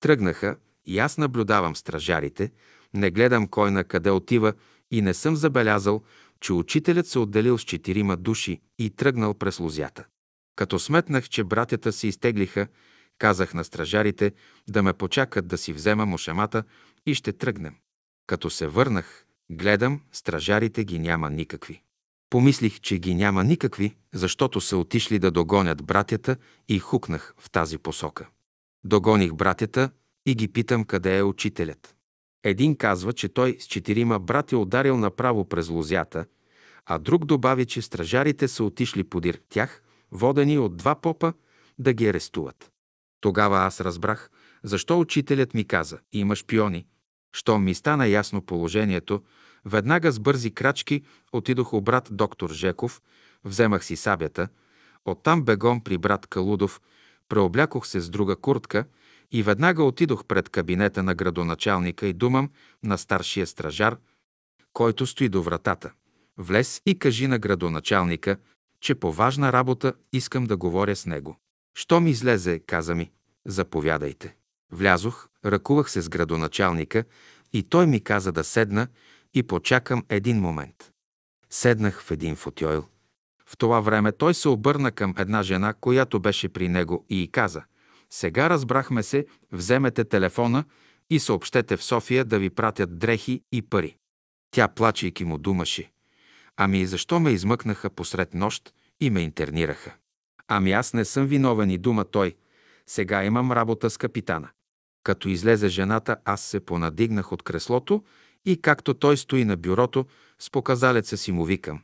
Тръгнаха 0.00 0.56
и 0.86 0.98
аз 0.98 1.18
наблюдавам 1.18 1.76
стражарите, 1.76 2.52
не 2.94 3.10
гледам 3.10 3.48
кой 3.48 3.70
на 3.70 3.84
къде 3.84 4.10
отива 4.10 4.52
и 4.90 5.02
не 5.02 5.14
съм 5.14 5.36
забелязал, 5.36 6.02
че 6.40 6.52
учителят 6.52 7.06
се 7.06 7.18
отделил 7.18 7.58
с 7.58 7.62
четирима 7.62 8.16
души 8.16 8.60
и 8.78 8.90
тръгнал 8.90 9.34
през 9.34 9.60
лузята. 9.60 10.04
Като 10.56 10.78
сметнах, 10.78 11.28
че 11.28 11.44
братята 11.44 11.92
се 11.92 12.06
изтеглиха, 12.06 12.68
казах 13.20 13.54
на 13.54 13.64
стражарите 13.64 14.32
да 14.68 14.82
ме 14.82 14.92
почакат 14.92 15.46
да 15.48 15.58
си 15.58 15.72
взема 15.72 16.06
мушемата 16.06 16.64
и 17.06 17.14
ще 17.14 17.32
тръгнем. 17.32 17.74
Като 18.26 18.50
се 18.50 18.66
върнах, 18.66 19.26
гледам, 19.50 20.00
стражарите 20.12 20.84
ги 20.84 20.98
няма 20.98 21.30
никакви. 21.30 21.82
Помислих, 22.30 22.80
че 22.80 22.98
ги 22.98 23.14
няма 23.14 23.44
никакви, 23.44 23.96
защото 24.14 24.60
са 24.60 24.76
отишли 24.76 25.18
да 25.18 25.30
догонят 25.30 25.84
братята 25.84 26.36
и 26.68 26.78
хукнах 26.78 27.34
в 27.38 27.50
тази 27.50 27.78
посока. 27.78 28.28
Догоних 28.84 29.34
братята 29.34 29.90
и 30.26 30.34
ги 30.34 30.48
питам 30.48 30.84
къде 30.84 31.18
е 31.18 31.22
учителят. 31.22 31.94
Един 32.44 32.76
казва, 32.76 33.12
че 33.12 33.28
той 33.28 33.56
с 33.60 33.64
четирима 33.64 34.18
брати 34.18 34.56
ударил 34.56 34.96
направо 34.96 35.44
през 35.44 35.68
лозята, 35.68 36.24
а 36.86 36.98
друг 36.98 37.24
добави, 37.24 37.66
че 37.66 37.82
стражарите 37.82 38.48
са 38.48 38.64
отишли 38.64 39.04
подир 39.04 39.40
тях, 39.48 39.82
водени 40.12 40.58
от 40.58 40.76
два 40.76 40.94
попа, 40.94 41.32
да 41.78 41.92
ги 41.92 42.08
арестуват. 42.08 42.70
Тогава 43.20 43.58
аз 43.58 43.80
разбрах, 43.80 44.30
защо 44.62 45.00
учителят 45.00 45.54
ми 45.54 45.64
каза, 45.64 45.98
има 46.12 46.36
шпиони. 46.36 46.86
Щом 47.32 47.64
ми 47.64 47.74
стана 47.74 48.06
ясно 48.06 48.42
положението, 48.42 49.22
веднага 49.64 50.12
с 50.12 50.18
бързи 50.18 50.50
крачки 50.50 51.02
отидох 51.32 51.72
у 51.72 51.80
брат 51.80 52.08
доктор 52.10 52.50
Жеков, 52.50 53.02
вземах 53.44 53.84
си 53.84 53.96
сабята, 53.96 54.48
оттам 55.04 55.42
бегом 55.42 55.80
при 55.80 55.98
брат 55.98 56.26
Калудов, 56.26 56.80
Преоблякох 57.30 57.86
се 57.86 58.00
с 58.00 58.10
друга 58.10 58.36
куртка 58.36 58.84
и 59.32 59.42
веднага 59.42 59.84
отидох 59.84 60.24
пред 60.24 60.48
кабинета 60.48 61.02
на 61.02 61.14
градоначалника 61.14 62.06
и 62.06 62.12
думам 62.12 62.50
на 62.82 62.98
старшия 62.98 63.46
стражар, 63.46 63.96
който 64.72 65.06
стои 65.06 65.28
до 65.28 65.42
вратата. 65.42 65.92
Влез 66.38 66.82
и 66.86 66.98
кажи 66.98 67.26
на 67.26 67.38
градоначалника, 67.38 68.36
че 68.80 68.94
по 68.94 69.12
важна 69.12 69.52
работа 69.52 69.94
искам 70.12 70.44
да 70.44 70.56
говоря 70.56 70.96
с 70.96 71.06
него. 71.06 71.36
Що 71.74 72.00
ми 72.00 72.10
излезе, 72.10 72.58
каза 72.58 72.94
ми, 72.94 73.10
заповядайте. 73.46 74.36
Влязох, 74.72 75.28
ръкувах 75.44 75.90
се 75.90 76.00
с 76.00 76.08
градоначалника 76.08 77.04
и 77.52 77.62
той 77.62 77.86
ми 77.86 78.00
каза 78.00 78.32
да 78.32 78.44
седна 78.44 78.88
и 79.34 79.42
почакам 79.42 80.04
един 80.08 80.40
момент. 80.40 80.92
Седнах 81.50 82.02
в 82.02 82.10
един 82.10 82.36
футойл. 82.36 82.84
В 83.46 83.56
това 83.56 83.80
време 83.80 84.12
той 84.12 84.34
се 84.34 84.48
обърна 84.48 84.92
към 84.92 85.14
една 85.18 85.42
жена, 85.42 85.74
която 85.74 86.20
беше 86.20 86.48
при 86.48 86.68
него 86.68 87.06
и 87.08 87.22
й 87.22 87.28
каза 87.28 87.62
«Сега 88.10 88.50
разбрахме 88.50 89.02
се, 89.02 89.26
вземете 89.52 90.04
телефона 90.04 90.64
и 91.10 91.18
съобщете 91.18 91.76
в 91.76 91.84
София 91.84 92.24
да 92.24 92.38
ви 92.38 92.50
пратят 92.50 92.98
дрехи 92.98 93.42
и 93.52 93.62
пари». 93.62 93.96
Тя, 94.50 94.68
плачейки 94.68 95.24
му, 95.24 95.38
думаше 95.38 95.90
«Ами 96.56 96.86
защо 96.86 97.20
ме 97.20 97.30
измъкнаха 97.30 97.90
посред 97.90 98.34
нощ 98.34 98.74
и 99.00 99.10
ме 99.10 99.20
интернираха?» 99.20 99.94
«Ами 100.52 100.72
аз 100.72 100.94
не 100.94 101.04
съм 101.04 101.26
виновен 101.26 101.70
и 101.70 101.78
дума 101.78 102.04
той. 102.04 102.36
Сега 102.86 103.24
имам 103.24 103.52
работа 103.52 103.90
с 103.90 103.96
капитана». 103.96 104.48
Като 105.02 105.28
излезе 105.28 105.68
жената, 105.68 106.16
аз 106.24 106.40
се 106.40 106.60
понадигнах 106.60 107.32
от 107.32 107.42
креслото 107.42 108.04
и 108.44 108.60
както 108.62 108.94
той 108.94 109.16
стои 109.16 109.44
на 109.44 109.56
бюрото, 109.56 110.06
с 110.38 110.50
показалеца 110.50 111.16
си 111.16 111.32
му 111.32 111.44
викам. 111.44 111.82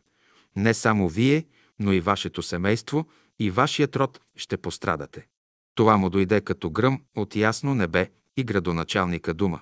Не 0.57 0.75
само 0.75 1.09
вие, 1.09 1.47
но 1.79 1.93
и 1.93 2.01
вашето 2.01 2.43
семейство 2.43 3.07
и 3.39 3.51
вашият 3.51 3.97
род 3.97 4.21
ще 4.37 4.57
пострадате. 4.57 5.27
Това 5.75 5.97
му 5.97 6.11
дойде 6.11 6.41
като 6.41 6.71
гръм 6.71 7.03
от 7.17 7.37
ясно 7.37 7.75
небе 7.75 8.11
и 8.37 8.45
градоначалника 8.45 9.35
дума. 9.35 9.61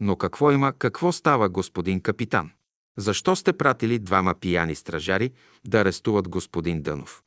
Но 0.00 0.16
какво 0.16 0.50
има, 0.50 0.72
какво 0.72 1.12
става, 1.12 1.48
господин 1.48 2.00
капитан? 2.00 2.50
Защо 2.96 3.36
сте 3.36 3.52
пратили 3.52 3.98
двама 3.98 4.34
пияни 4.34 4.74
стражари 4.74 5.30
да 5.64 5.80
арестуват 5.80 6.28
господин 6.28 6.82
Дънов? 6.82 7.22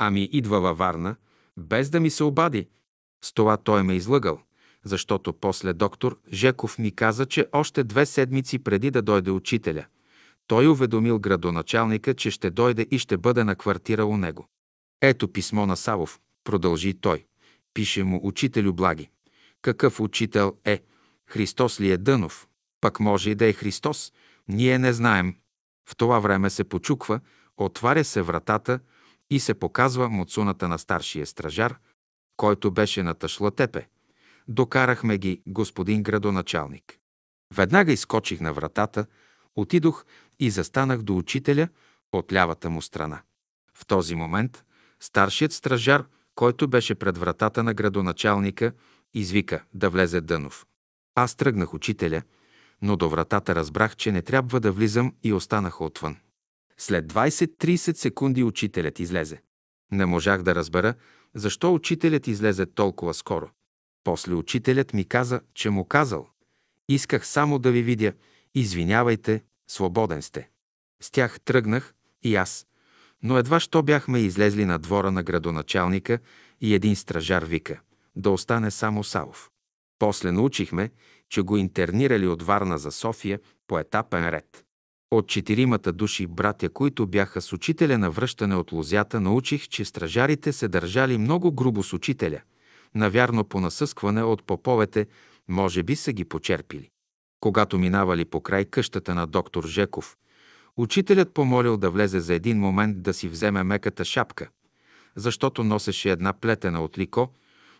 Ами 0.00 0.28
идва 0.32 0.60
във 0.60 0.78
Варна, 0.78 1.16
без 1.56 1.90
да 1.90 2.00
ми 2.00 2.10
се 2.10 2.24
обади. 2.24 2.68
С 3.24 3.32
това 3.32 3.56
той 3.56 3.82
ме 3.82 3.94
излъгал 3.94 4.40
защото 4.84 5.32
после 5.32 5.72
доктор 5.72 6.18
Жеков 6.32 6.78
ми 6.78 6.94
каза, 6.94 7.26
че 7.26 7.46
още 7.52 7.84
две 7.84 8.06
седмици 8.06 8.58
преди 8.58 8.90
да 8.90 9.02
дойде 9.02 9.30
учителя, 9.30 9.86
той 10.46 10.68
уведомил 10.68 11.18
градоначалника, 11.18 12.14
че 12.14 12.30
ще 12.30 12.50
дойде 12.50 12.86
и 12.90 12.98
ще 12.98 13.16
бъде 13.16 13.44
на 13.44 13.56
квартира 13.56 14.04
у 14.04 14.16
него. 14.16 14.46
Ето 15.02 15.28
писмо 15.28 15.66
на 15.66 15.76
Савов, 15.76 16.20
продължи 16.44 16.94
той. 16.94 17.24
Пише 17.74 18.04
му 18.04 18.20
учителю 18.22 18.72
Благи. 18.72 19.10
Какъв 19.62 20.00
учител 20.00 20.56
е? 20.64 20.80
Христос 21.26 21.80
ли 21.80 21.90
е 21.90 21.96
Дънов? 21.96 22.48
Пък 22.80 23.00
може 23.00 23.30
и 23.30 23.34
да 23.34 23.46
е 23.46 23.52
Христос. 23.52 24.12
Ние 24.48 24.78
не 24.78 24.92
знаем. 24.92 25.34
В 25.88 25.96
това 25.96 26.18
време 26.18 26.50
се 26.50 26.64
почуква, 26.64 27.20
отваря 27.56 28.04
се 28.04 28.22
вратата 28.22 28.80
и 29.30 29.40
се 29.40 29.54
показва 29.54 30.08
муцуната 30.08 30.68
на 30.68 30.78
старшия 30.78 31.26
стражар, 31.26 31.78
който 32.36 32.70
беше 32.70 33.02
на 33.02 33.14
Ташлатепе. 33.14 33.88
Докарахме 34.48 35.18
ги, 35.18 35.42
господин 35.46 36.02
градоначалник. 36.02 36.98
Веднага 37.54 37.92
изкочих 37.92 38.40
на 38.40 38.52
вратата, 38.52 39.06
отидох 39.56 40.04
и 40.38 40.50
застанах 40.50 41.02
до 41.02 41.16
учителя 41.16 41.68
от 42.12 42.32
лявата 42.32 42.70
му 42.70 42.82
страна. 42.82 43.22
В 43.74 43.86
този 43.86 44.14
момент 44.14 44.64
старшият 45.00 45.52
стражар, 45.52 46.04
който 46.34 46.68
беше 46.68 46.94
пред 46.94 47.18
вратата 47.18 47.62
на 47.62 47.74
градоначалника, 47.74 48.72
извика 49.14 49.64
да 49.74 49.90
влезе 49.90 50.20
Дънов. 50.20 50.66
Аз 51.14 51.34
тръгнах 51.34 51.74
учителя, 51.74 52.22
но 52.82 52.96
до 52.96 53.08
вратата 53.08 53.54
разбрах, 53.54 53.96
че 53.96 54.12
не 54.12 54.22
трябва 54.22 54.60
да 54.60 54.72
влизам 54.72 55.14
и 55.22 55.32
останах 55.32 55.80
отвън. 55.80 56.16
След 56.82 57.12
20-30 57.12 57.76
секунди 57.76 58.42
учителят 58.42 58.98
излезе. 58.98 59.42
Не 59.92 60.06
можах 60.06 60.42
да 60.42 60.54
разбера, 60.54 60.94
защо 61.34 61.74
учителят 61.74 62.26
излезе 62.26 62.66
толкова 62.66 63.14
скоро. 63.14 63.50
После 64.04 64.34
учителят 64.34 64.94
ми 64.94 65.04
каза, 65.04 65.40
че 65.54 65.70
му 65.70 65.84
казал. 65.84 66.28
Исках 66.88 67.26
само 67.26 67.58
да 67.58 67.70
ви 67.70 67.82
видя. 67.82 68.12
Извинявайте, 68.54 69.42
свободен 69.70 70.22
сте. 70.22 70.48
С 71.02 71.10
тях 71.10 71.40
тръгнах 71.40 71.94
и 72.22 72.36
аз. 72.36 72.66
Но 73.22 73.38
едва 73.38 73.60
що 73.60 73.82
бяхме 73.82 74.18
излезли 74.18 74.64
на 74.64 74.78
двора 74.78 75.10
на 75.10 75.22
градоначалника 75.22 76.18
и 76.60 76.74
един 76.74 76.96
стражар 76.96 77.44
вика 77.44 77.80
да 78.16 78.30
остане 78.30 78.70
само 78.70 79.04
Савов. 79.04 79.50
После 79.98 80.32
научихме, 80.32 80.90
че 81.28 81.42
го 81.42 81.56
интернирали 81.56 82.26
от 82.26 82.42
Варна 82.42 82.78
за 82.78 82.92
София 82.92 83.40
по 83.66 83.78
етапен 83.78 84.28
ред. 84.28 84.64
От 85.10 85.28
четиримата 85.28 85.92
души 85.92 86.26
братя, 86.26 86.68
които 86.68 87.06
бяха 87.06 87.40
с 87.40 87.52
учителя 87.52 87.98
на 87.98 88.10
връщане 88.10 88.56
от 88.56 88.72
лозята, 88.72 89.20
научих, 89.20 89.68
че 89.68 89.84
стражарите 89.84 90.52
се 90.52 90.68
държали 90.68 91.18
много 91.18 91.52
грубо 91.52 91.82
с 91.82 91.92
учителя– 91.92 92.40
навярно 92.94 93.44
по 93.44 93.60
насъскване 93.60 94.22
от 94.22 94.44
поповете, 94.44 95.06
може 95.48 95.82
би 95.82 95.96
са 95.96 96.12
ги 96.12 96.24
почерпили. 96.24 96.88
Когато 97.40 97.78
минавали 97.78 98.24
по 98.24 98.40
край 98.40 98.64
къщата 98.64 99.14
на 99.14 99.26
доктор 99.26 99.66
Жеков, 99.66 100.16
учителят 100.76 101.34
помолил 101.34 101.76
да 101.76 101.90
влезе 101.90 102.20
за 102.20 102.34
един 102.34 102.58
момент 102.58 103.02
да 103.02 103.14
си 103.14 103.28
вземе 103.28 103.64
меката 103.64 104.04
шапка, 104.04 104.48
защото 105.16 105.64
носеше 105.64 106.10
една 106.10 106.32
плетена 106.32 106.82
от 106.82 106.98
лико, 106.98 107.28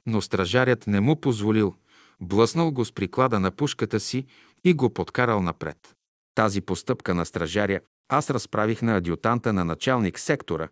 но 0.06 0.20
стражарят 0.20 0.86
не 0.86 1.00
му 1.00 1.20
позволил, 1.20 1.74
блъснал 2.20 2.70
го 2.70 2.84
с 2.84 2.92
приклада 2.92 3.40
на 3.40 3.50
пушката 3.50 4.00
си 4.00 4.26
и 4.64 4.74
го 4.74 4.90
подкарал 4.90 5.42
напред. 5.42 5.96
Тази 6.40 6.60
постъпка 6.60 7.14
на 7.14 7.26
стражаря 7.26 7.80
аз 8.08 8.30
разправих 8.30 8.82
на 8.82 8.96
адютанта 8.96 9.52
на 9.52 9.64
началник 9.64 10.18
сектора, 10.18 10.68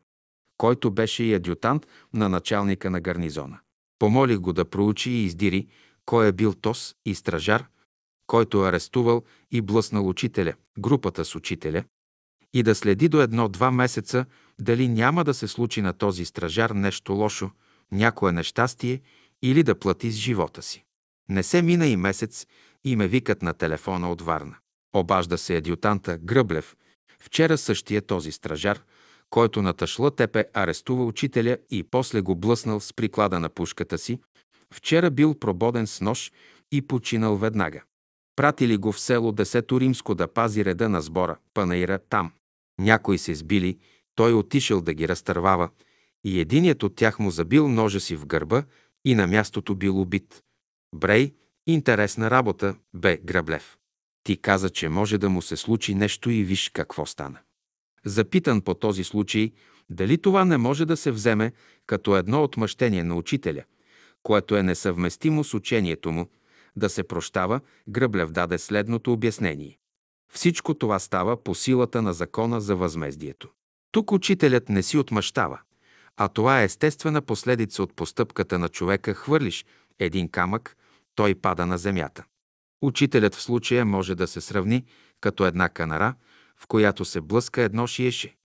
който 0.56 0.90
беше 0.90 1.24
и 1.24 1.34
адютант 1.34 1.86
на 2.14 2.28
началника 2.28 2.90
на 2.90 3.00
гарнизона. 3.00 3.58
Помолих 3.98 4.38
го 4.38 4.52
да 4.52 4.64
проучи 4.64 5.10
и 5.10 5.24
издири 5.24 5.66
кой 6.04 6.28
е 6.28 6.32
бил 6.32 6.54
Тос 6.54 6.94
и 7.06 7.14
стражар, 7.14 7.66
който 8.26 8.62
арестувал 8.62 9.22
и 9.50 9.60
блъснал 9.60 10.08
учителя, 10.08 10.54
групата 10.78 11.24
с 11.24 11.34
учителя, 11.34 11.84
и 12.54 12.62
да 12.62 12.74
следи 12.74 13.08
до 13.08 13.20
едно-два 13.20 13.70
месеца 13.70 14.26
дали 14.60 14.88
няма 14.88 15.24
да 15.24 15.34
се 15.34 15.48
случи 15.48 15.82
на 15.82 15.92
този 15.92 16.24
стражар 16.24 16.70
нещо 16.70 17.12
лошо, 17.12 17.50
някое 17.92 18.32
нещастие 18.32 19.00
или 19.42 19.62
да 19.62 19.78
плати 19.78 20.10
с 20.10 20.16
живота 20.16 20.62
си. 20.62 20.84
Не 21.28 21.42
се 21.42 21.62
мина 21.62 21.86
и 21.86 21.96
месец 21.96 22.46
и 22.84 22.96
ме 22.96 23.08
викат 23.08 23.42
на 23.42 23.54
телефона 23.54 24.10
от 24.10 24.22
Варна. 24.22 24.56
Обажда 24.94 25.38
се 25.38 25.56
адютанта 25.56 26.18
Гръблев. 26.18 26.76
Вчера 27.20 27.58
същия 27.58 28.02
този 28.02 28.32
стражар– 28.32 28.82
който 29.30 29.62
на 29.62 29.72
тъшла 29.72 30.10
тепе 30.10 30.44
арестува 30.54 31.04
учителя 31.04 31.58
и 31.70 31.82
после 31.82 32.20
го 32.20 32.36
блъснал 32.36 32.80
с 32.80 32.92
приклада 32.92 33.40
на 33.40 33.48
пушката 33.48 33.98
си, 33.98 34.20
вчера 34.74 35.10
бил 35.10 35.34
прободен 35.34 35.86
с 35.86 36.00
нож 36.00 36.32
и 36.72 36.82
починал 36.82 37.36
веднага. 37.36 37.82
Пратили 38.36 38.76
го 38.76 38.92
в 38.92 39.00
село 39.00 39.32
Десето 39.32 39.80
Римско 39.80 40.14
да 40.14 40.28
пази 40.28 40.64
реда 40.64 40.88
на 40.88 41.02
сбора, 41.02 41.38
панаира 41.54 41.98
там. 41.98 42.32
Някои 42.80 43.18
се 43.18 43.34
сбили, 43.34 43.78
той 44.14 44.32
отишъл 44.32 44.80
да 44.80 44.94
ги 44.94 45.08
разтървава 45.08 45.70
и 46.24 46.40
единият 46.40 46.82
от 46.82 46.96
тях 46.96 47.18
му 47.18 47.30
забил 47.30 47.68
ножа 47.68 48.00
си 48.00 48.16
в 48.16 48.26
гърба 48.26 48.62
и 49.04 49.14
на 49.14 49.26
мястото 49.26 49.74
бил 49.74 50.00
убит. 50.00 50.42
Брей, 50.94 51.34
интересна 51.66 52.30
работа, 52.30 52.74
бе 52.94 53.16
Граблев. 53.16 53.77
Ти 54.24 54.36
каза, 54.36 54.70
че 54.70 54.88
може 54.88 55.18
да 55.18 55.30
му 55.30 55.42
се 55.42 55.56
случи 55.56 55.94
нещо 55.94 56.30
и 56.30 56.44
виж 56.44 56.70
какво 56.74 57.06
стана. 57.06 57.38
Запитан 58.04 58.60
по 58.60 58.74
този 58.74 59.04
случай, 59.04 59.52
дали 59.90 60.18
това 60.18 60.44
не 60.44 60.56
може 60.56 60.84
да 60.84 60.96
се 60.96 61.10
вземе 61.10 61.52
като 61.86 62.16
едно 62.16 62.42
отмъщение 62.42 63.04
на 63.04 63.14
учителя, 63.14 63.64
което 64.22 64.56
е 64.56 64.62
несъвместимо 64.62 65.44
с 65.44 65.54
учението 65.54 66.12
му, 66.12 66.28
да 66.76 66.88
се 66.88 67.02
прощава, 67.02 67.60
Гръблев 67.88 68.30
даде 68.30 68.58
следното 68.58 69.12
обяснение. 69.12 69.78
Всичко 70.32 70.74
това 70.74 70.98
става 70.98 71.44
по 71.44 71.54
силата 71.54 72.02
на 72.02 72.12
закона 72.12 72.60
за 72.60 72.76
възмездието. 72.76 73.48
Тук 73.92 74.12
учителят 74.12 74.68
не 74.68 74.82
си 74.82 74.98
отмъщава, 74.98 75.60
а 76.16 76.28
това 76.28 76.60
е 76.60 76.64
естествена 76.64 77.22
последица 77.22 77.82
от 77.82 77.96
постъпката 77.96 78.58
на 78.58 78.68
човека 78.68 79.14
хвърлиш 79.14 79.66
един 79.98 80.28
камък, 80.28 80.76
той 81.14 81.34
пада 81.34 81.66
на 81.66 81.78
земята. 81.78 82.24
Учителят 82.82 83.34
в 83.34 83.42
случая 83.42 83.84
може 83.84 84.14
да 84.14 84.26
се 84.26 84.40
сравни 84.40 84.84
като 85.20 85.46
една 85.46 85.68
канара– 85.68 86.14
в 86.58 86.66
която 86.66 87.04
се 87.04 87.20
блъска 87.20 87.62
едно 87.62 87.86
шиеше. 87.86 88.36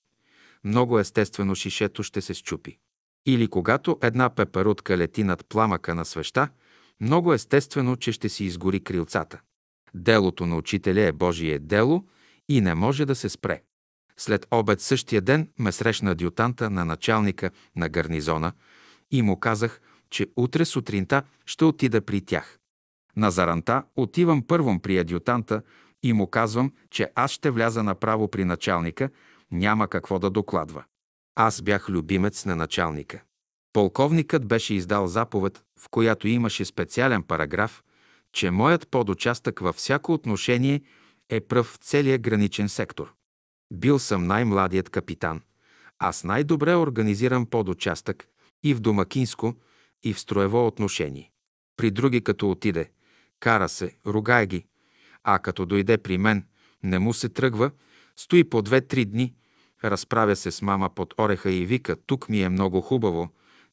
Много 0.63 0.99
естествено 0.99 1.55
шишето 1.55 2.03
ще 2.03 2.21
се 2.21 2.33
щупи. 2.33 2.77
Или 3.25 3.47
когато 3.47 3.99
една 4.01 4.29
пеперутка 4.29 4.97
лети 4.97 5.23
над 5.23 5.45
пламъка 5.49 5.95
на 5.95 6.05
свеща, 6.05 6.49
много 7.01 7.33
естествено, 7.33 7.95
че 7.95 8.11
ще 8.11 8.29
си 8.29 8.45
изгори 8.45 8.83
крилцата. 8.83 9.41
Делото 9.93 10.45
на 10.45 10.57
учителя 10.57 11.01
е 11.01 11.11
Божие 11.11 11.59
дело 11.59 12.03
и 12.49 12.61
не 12.61 12.75
може 12.75 13.05
да 13.05 13.15
се 13.15 13.29
спре. 13.29 13.61
След 14.17 14.47
обед 14.51 14.81
същия 14.81 15.21
ден 15.21 15.49
ме 15.59 15.71
срещна 15.71 16.11
адютанта 16.11 16.69
на 16.69 16.85
началника 16.85 17.51
на 17.75 17.89
гарнизона 17.89 18.53
и 19.11 19.21
му 19.21 19.39
казах, 19.39 19.81
че 20.09 20.27
утре 20.35 20.65
сутринта 20.65 21.23
ще 21.45 21.65
отида 21.65 22.01
при 22.01 22.21
тях. 22.21 22.59
На 23.17 23.31
заранта 23.31 23.83
отивам 23.95 24.41
първом 24.47 24.79
при 24.79 24.97
адютанта 24.97 25.61
и 26.03 26.13
му 26.13 26.27
казвам, 26.27 26.71
че 26.89 27.11
аз 27.15 27.31
ще 27.31 27.51
вляза 27.51 27.83
направо 27.83 28.27
при 28.27 28.45
началника, 28.45 29.09
няма 29.51 29.87
какво 29.87 30.19
да 30.19 30.29
докладва. 30.29 30.83
Аз 31.35 31.61
бях 31.61 31.89
любимец 31.89 32.45
на 32.45 32.55
началника. 32.55 33.23
Полковникът 33.73 34.47
беше 34.47 34.73
издал 34.73 35.07
заповед, 35.07 35.63
в 35.79 35.89
която 35.89 36.27
имаше 36.27 36.65
специален 36.65 37.23
параграф, 37.23 37.83
че 38.33 38.51
моят 38.51 38.87
подучастък 38.87 39.59
във 39.59 39.75
всяко 39.75 40.13
отношение 40.13 40.81
е 41.29 41.39
пръв 41.39 41.67
в 41.67 41.77
целия 41.77 42.17
граничен 42.17 42.69
сектор. 42.69 43.13
Бил 43.73 43.99
съм 43.99 44.27
най-младият 44.27 44.89
капитан. 44.89 45.41
Аз 45.99 46.23
най-добре 46.23 46.75
организирам 46.75 47.45
подучастък 47.45 48.27
и 48.63 48.73
в 48.73 48.79
домакинско, 48.79 49.53
и 50.03 50.13
в 50.13 50.19
строево 50.19 50.67
отношение. 50.67 51.31
При 51.77 51.91
други 51.91 52.21
като 52.21 52.51
отиде, 52.51 52.91
кара 53.43 53.69
се, 53.69 53.95
ругае 54.05 54.45
ги, 54.45 54.65
а 55.23 55.39
като 55.39 55.65
дойде 55.65 55.97
при 55.97 56.17
мен, 56.17 56.45
не 56.83 56.99
му 56.99 57.13
се 57.13 57.29
тръгва, 57.29 57.71
стои 58.15 58.43
по 58.43 58.61
две-три 58.61 59.05
дни, 59.05 59.33
разправя 59.83 60.35
се 60.35 60.51
с 60.51 60.61
мама 60.61 60.89
под 60.89 61.13
ореха 61.19 61.51
и 61.51 61.65
вика, 61.65 61.95
тук 62.05 62.29
ми 62.29 62.41
е 62.41 62.49
много 62.49 62.81
хубаво, 62.81 63.29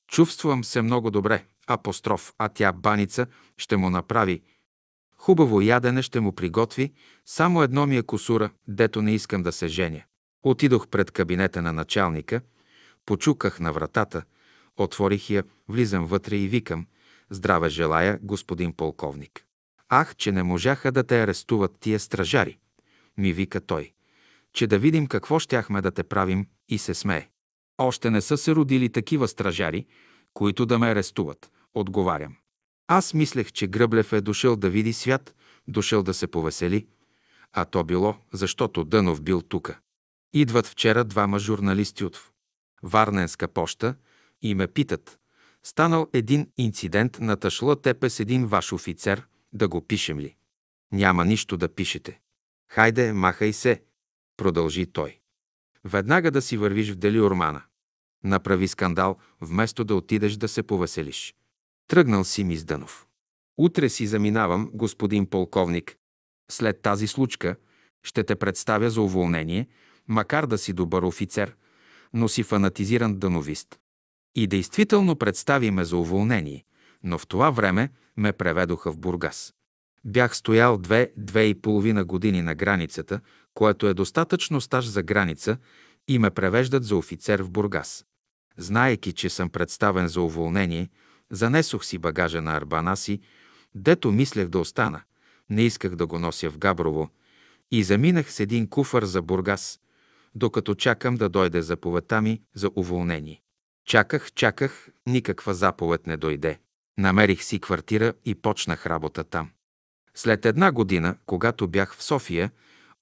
чувствам 0.09 0.65
се 0.65 0.83
много 0.83 1.11
добре, 1.11 1.45
апостроф, 1.67 2.33
а 2.39 2.49
тя 2.49 2.73
баница 2.73 3.27
ще 3.57 3.77
му 3.77 3.91
направи, 3.91 4.43
хубаво 5.17 5.61
ядене 5.61 6.03
ще 6.03 6.21
му 6.21 6.33
приготви, 6.33 6.93
само 7.25 7.63
едно 7.63 7.87
ми 7.87 7.97
е 7.97 8.03
косура, 8.03 8.51
дето 8.69 9.03
не 9.03 9.15
искам 9.15 9.43
да 9.43 9.53
се 9.53 9.69
женя. 9.69 10.03
Отидох 10.43 10.89
пред 10.89 11.11
кабинета 11.11 11.63
на 11.63 11.73
началника, 11.73 12.41
почуках 13.07 13.61
на 13.61 13.73
вратата, 13.73 14.23
отворих 14.77 15.31
я, 15.31 15.45
влизам 15.69 16.07
вътре 16.07 16.37
и 16.37 16.49
викам 16.49 16.87
«Здраве 17.31 17.69
желая, 17.69 18.19
господин 18.23 18.73
полковник». 18.73 19.50
Ах, 19.93 20.17
че 20.17 20.33
не 20.33 20.43
можаха 20.43 20.93
да 20.93 21.05
те 21.05 21.23
арестуват 21.23 21.77
тия 21.81 22.01
стражари, 22.01 22.59
ми 23.17 23.33
вика 23.33 23.61
той, 23.61 23.93
че 24.53 24.67
да 24.67 24.79
видим 24.79 25.07
какво 25.07 25.39
щяхме 25.39 25.81
да 25.81 25.91
те 25.91 26.05
правим 26.05 26.47
и 26.69 26.79
се 26.79 26.95
смее. 26.95 27.29
Още 27.79 28.11
не 28.11 28.21
са 28.21 28.37
се 28.37 28.55
родили 28.55 28.89
такива 28.89 29.29
стражари, 29.29 29.87
които 30.35 30.67
да 30.67 30.79
ме 30.79 30.87
арестуват, 30.87 31.51
отговарям. 31.75 32.37
Аз 32.89 33.15
мислех, 33.15 33.53
че 33.53 33.67
Гръблев 33.67 34.13
е 34.13 34.21
дошъл 34.21 34.57
да 34.57 34.71
види 34.71 34.93
свят, 34.93 35.35
дошъл 35.69 36.03
да 36.03 36.15
се 36.15 36.27
повесели, 36.27 36.87
а 37.53 37.65
то 37.65 37.85
било, 37.85 38.17
защото 38.33 38.85
Дънов 38.85 39.23
бил 39.23 39.43
тука. 39.43 39.79
Идват 40.33 40.67
вчера 40.67 41.05
двама 41.05 41.39
журналисти 41.39 42.05
от 42.05 42.31
Варненска 42.83 43.49
поща 43.49 43.95
и 44.43 44.55
ме 44.55 44.67
питат. 44.67 45.19
Станал 45.63 46.09
един 46.13 46.49
инцидент 46.59 47.19
на 47.21 47.37
Ташла 47.37 47.81
Тепе 47.81 48.11
с 48.11 48.21
един 48.21 48.47
ваш 48.47 48.73
офицер, 48.73 49.27
да 49.53 49.69
го 49.69 49.87
пишем 49.87 50.21
ли? 50.21 50.37
Няма 50.93 51.25
нищо 51.25 51.57
да 51.57 51.69
пишете. 51.69 52.21
Хайде, 52.69 53.13
махай 53.13 53.53
се, 53.53 53.83
продължи 54.37 54.87
той. 54.87 55.19
Веднага 55.85 56.31
да 56.31 56.43
си 56.43 56.57
вървиш 56.57 56.93
в 56.93 56.97
Дели 56.97 57.21
Ормана. 57.21 57.63
Направи 58.25 58.69
скандал, 58.69 59.17
вместо 59.41 59.85
да 59.85 59.95
отидеш 59.95 60.37
да 60.37 60.49
се 60.49 60.63
повеселиш. 60.63 61.35
Тръгнал 61.87 62.25
си 62.25 62.45
ми 62.45 62.57
Дънов. 62.57 63.07
Утре 63.59 63.89
си 63.89 64.07
заминавам, 64.07 64.71
господин 64.75 65.27
полковник. 65.27 65.97
След 66.51 66.83
тази 66.83 67.07
случка 67.07 67.57
ще 68.03 68.25
те 68.25 68.37
представя 68.37 68.91
за 68.91 69.03
уволнение, 69.03 69.69
макар 70.09 70.47
да 70.47 70.59
си 70.59 70.73
добър 70.73 71.03
офицер, 71.03 71.57
но 72.13 72.29
си 72.29 72.43
фанатизиран 72.43 73.19
дановист. 73.19 73.79
И 74.35 74.47
действително 74.47 75.17
представи 75.17 75.71
ме 75.71 75.85
за 75.85 75.97
уволнение, 75.97 76.65
но 77.05 77.19
в 77.19 77.27
това 77.27 77.51
време 77.51 77.91
ме 78.17 78.33
преведоха 78.33 78.93
в 78.93 78.99
Бургас. 78.99 79.55
Бях 80.05 80.37
стоял 80.37 80.79
две, 80.79 81.13
две 81.17 81.45
и 81.45 81.55
половина 81.55 82.05
години 82.05 82.43
на 82.43 82.55
границата, 82.55 83.21
което 83.55 83.89
е 83.89 83.95
достатъчно 83.95 84.61
стаж 84.61 84.87
за 84.87 85.03
граница, 85.03 85.57
и 86.09 86.19
ме 86.19 86.31
превеждат 86.31 86.85
за 86.85 86.97
офицер 86.97 87.43
в 87.43 87.51
Бургас. 87.51 88.05
Знаеки, 88.57 89.13
че 89.13 89.31
съм 89.31 89.51
представен 89.51 90.09
за 90.09 90.21
уволнение, 90.21 90.89
занесох 91.31 91.85
си 91.85 91.99
багажа 91.99 92.43
на 92.43 92.57
арбана 92.57 92.97
си, 92.97 93.21
дето 93.75 94.13
мислех 94.13 94.49
да 94.49 94.59
остана. 94.59 95.03
Не 95.51 95.63
исках 95.63 95.97
да 95.97 96.07
го 96.07 96.19
нося 96.19 96.51
в 96.51 96.59
Габрово 96.59 97.11
и 97.71 97.83
заминах 97.83 98.33
с 98.33 98.41
един 98.41 98.69
куфър 98.69 99.05
за 99.05 99.23
Бургас, 99.23 99.81
докато 100.35 100.75
чакам 100.75 101.15
да 101.15 101.29
дойде 101.29 101.63
заповедта 101.63 102.23
ми 102.23 102.43
за 102.55 102.71
уволнение. 102.77 103.43
Чаках, 103.87 104.33
чаках, 104.33 104.89
никаква 105.07 105.55
заповед 105.55 106.07
не 106.07 106.17
дойде. 106.17 106.59
Намерих 106.99 107.45
си 107.45 107.61
квартира 107.61 108.15
и 108.25 108.35
почнах 108.35 108.87
работа 108.87 109.25
там. 109.25 109.51
След 110.15 110.47
една 110.47 110.73
година, 110.73 111.17
когато 111.27 111.69
бях 111.69 111.97
в 111.97 112.03
София, 112.03 112.51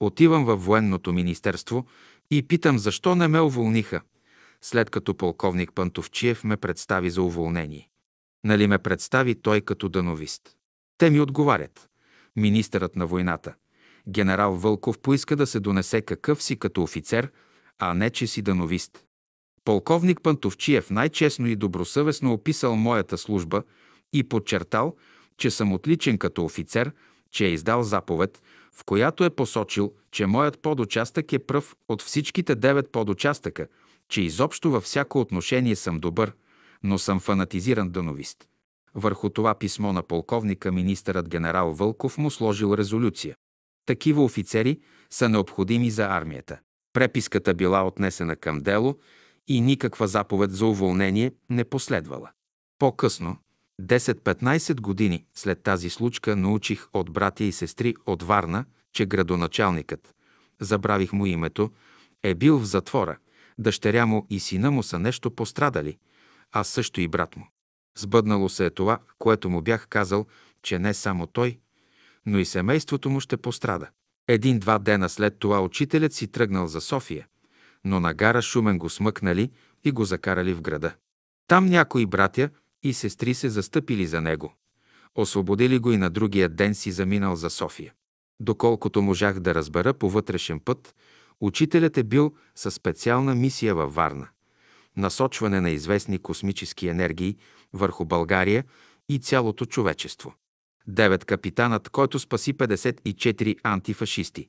отивам 0.01 0.45
във 0.45 0.65
военното 0.65 1.13
министерство 1.13 1.87
и 2.31 2.49
питам 2.49 2.79
защо 2.79 3.15
не 3.15 3.29
ме 3.29 3.41
уволниха, 3.41 4.01
след 4.63 4.91
като 4.91 5.15
полковник 5.15 5.73
Пантовчиев 5.75 6.45
ме 6.45 6.57
представи 6.57 7.11
за 7.11 7.23
уволнение. 7.23 7.91
Нали 8.45 8.67
ме 8.67 8.79
представи 8.79 9.35
той 9.43 9.61
като 9.61 9.89
дановист? 9.89 10.43
Те 10.99 11.11
ми 11.11 11.21
отговарят. 11.21 11.89
Министърът 12.37 12.97
на 12.97 13.07
войната. 13.07 13.55
Генерал 14.09 14.55
Вълков 14.55 14.99
поиска 14.99 15.37
да 15.37 15.47
се 15.47 15.61
донесе 15.61 16.03
какъв 16.03 16.43
си 16.43 16.57
като 16.57 16.83
офицер, 16.83 17.31
а 17.79 17.95
не 17.95 18.11
че 18.11 18.27
си 18.27 18.43
дановист. 18.43 19.05
Полковник 19.69 20.21
Пантовчиев 20.23 20.91
най-честно 20.91 21.47
и 21.47 21.57
добросъвестно 21.57 22.33
описал 22.33 22.77
моята 22.77 23.19
служба 23.19 23.63
и 24.13 24.23
подчертал, 24.25 24.97
че 25.37 25.51
съм 25.51 25.73
отличен 25.73 26.19
като 26.19 26.45
офицер, 26.45 26.93
че 27.31 27.47
е 27.47 27.51
издал 27.51 27.83
заповед, 27.83 28.43
в 28.73 28.85
която 28.85 29.25
е 29.25 29.31
посочил, 29.31 29.93
че 30.11 30.27
моят 30.27 30.59
подучастък 30.63 31.33
е 31.33 31.39
пръв 31.39 31.77
от 31.89 32.03
всичките 32.03 32.55
девет 32.55 32.93
подучастъка, 32.93 33.67
че 34.09 34.23
изобщо 34.23 34.71
във 34.71 34.85
всяко 34.85 35.21
отношение 35.21 35.77
съм 35.77 36.01
добър, 36.01 36.33
но 36.83 36.99
съм 36.99 37.21
фанатизиран 37.21 37.91
дановист. 37.91 38.49
Върху 38.95 39.31
това 39.31 39.55
писмо 39.55 39.93
на 39.93 40.03
полковника 40.03 40.73
министърът 40.73 41.29
генерал 41.29 41.73
Вълков 41.73 42.19
му 42.19 42.31
сложил 42.31 42.75
резолюция. 42.75 43.37
Такива 43.87 44.25
офицери 44.25 44.81
са 45.11 45.29
необходими 45.29 45.91
за 45.91 46.05
армията. 46.05 46.59
Преписката 46.93 47.55
била 47.55 47.87
отнесена 47.87 48.37
към 48.37 48.61
дело 48.61 48.99
и 49.49 49.61
никаква 49.61 50.09
заповед 50.09 50.53
за 50.53 50.67
уволнение 50.67 51.33
не 51.51 51.65
последвала. 51.65 52.31
По-късно, 52.79 53.37
10-15 53.83 54.81
години 54.81 55.25
след 55.35 55.63
тази 55.63 55.91
случка 55.91 56.37
научих 56.37 56.87
от 56.93 57.11
братя 57.11 57.45
и 57.45 57.53
сестри 57.53 57.95
от 58.07 58.23
Варна, 58.23 58.65
че 58.93 59.07
градоначалникът, 59.07 60.15
забравих 60.61 61.13
му 61.13 61.27
името, 61.27 61.71
е 62.23 62.35
бил 62.35 62.59
в 62.59 62.65
затвора, 62.65 63.19
дъщеря 63.59 64.07
му 64.07 64.27
и 64.31 64.41
сина 64.41 64.71
му 64.71 64.83
са 64.83 64.99
нещо 64.99 65.31
пострадали, 65.31 65.99
а 66.53 66.65
също 66.65 67.01
и 67.01 67.09
брат 67.09 67.37
му. 67.37 67.49
Сбъднало 67.99 68.49
се 68.49 68.67
е 68.67 68.71
това, 68.71 68.99
което 69.19 69.51
му 69.51 69.63
бях 69.63 69.87
казал, 69.89 70.27
че 70.63 70.79
не 70.79 70.95
само 70.95 71.27
той, 71.27 71.59
но 72.27 72.39
и 72.39 72.45
семейството 72.45 73.11
му 73.11 73.21
ще 73.21 73.37
пострада. 73.37 73.89
Един-два 74.29 74.79
дена 74.79 75.09
след 75.09 75.39
това 75.39 75.61
учителят 75.61 76.13
си 76.13 76.29
тръгнал 76.29 76.67
за 76.67 76.81
София, 76.81 77.27
но 77.85 78.01
на 78.01 78.15
гара 78.15 78.43
Шумен 78.43 78.79
го 78.79 78.91
смъкнали 78.91 79.51
и 79.85 79.91
го 79.91 80.05
закарали 80.05 80.55
в 80.55 80.63
града. 80.63 80.95
Там 81.47 81.67
някои 81.67 82.07
братя 82.07 82.51
и 82.83 82.93
сестри 82.93 83.35
се 83.35 83.49
застъпили 83.49 84.07
за 84.07 84.21
него. 84.21 84.55
Освободили 85.15 85.79
го 85.79 85.93
и 85.93 85.97
на 85.97 86.11
другия 86.11 86.49
ден 86.49 86.75
си 86.75 86.91
заминал 86.91 87.37
за 87.37 87.51
София. 87.51 87.93
Доколкото 88.41 89.03
можах 89.03 89.41
да 89.41 89.55
разбера 89.55 89.95
по 89.95 90.11
вътрешен 90.11 90.61
път, 90.61 90.95
учителят 91.41 91.99
е 91.99 92.03
бил 92.03 92.35
със 92.55 92.75
специална 92.75 93.35
мисия 93.35 93.75
във 93.75 93.95
Варна 93.95 94.29
насочване 94.99 95.61
на 95.61 95.71
известни 95.71 96.19
космически 96.19 96.89
енергии 96.89 97.37
върху 97.73 98.05
България 98.05 98.65
и 99.09 99.19
цялото 99.19 99.65
човечество. 99.65 100.35
Девет 100.87 101.25
капитанът, 101.25 101.89
който 101.89 102.19
спаси 102.19 102.55
54 102.55 103.57
антифашисти. 103.63 104.49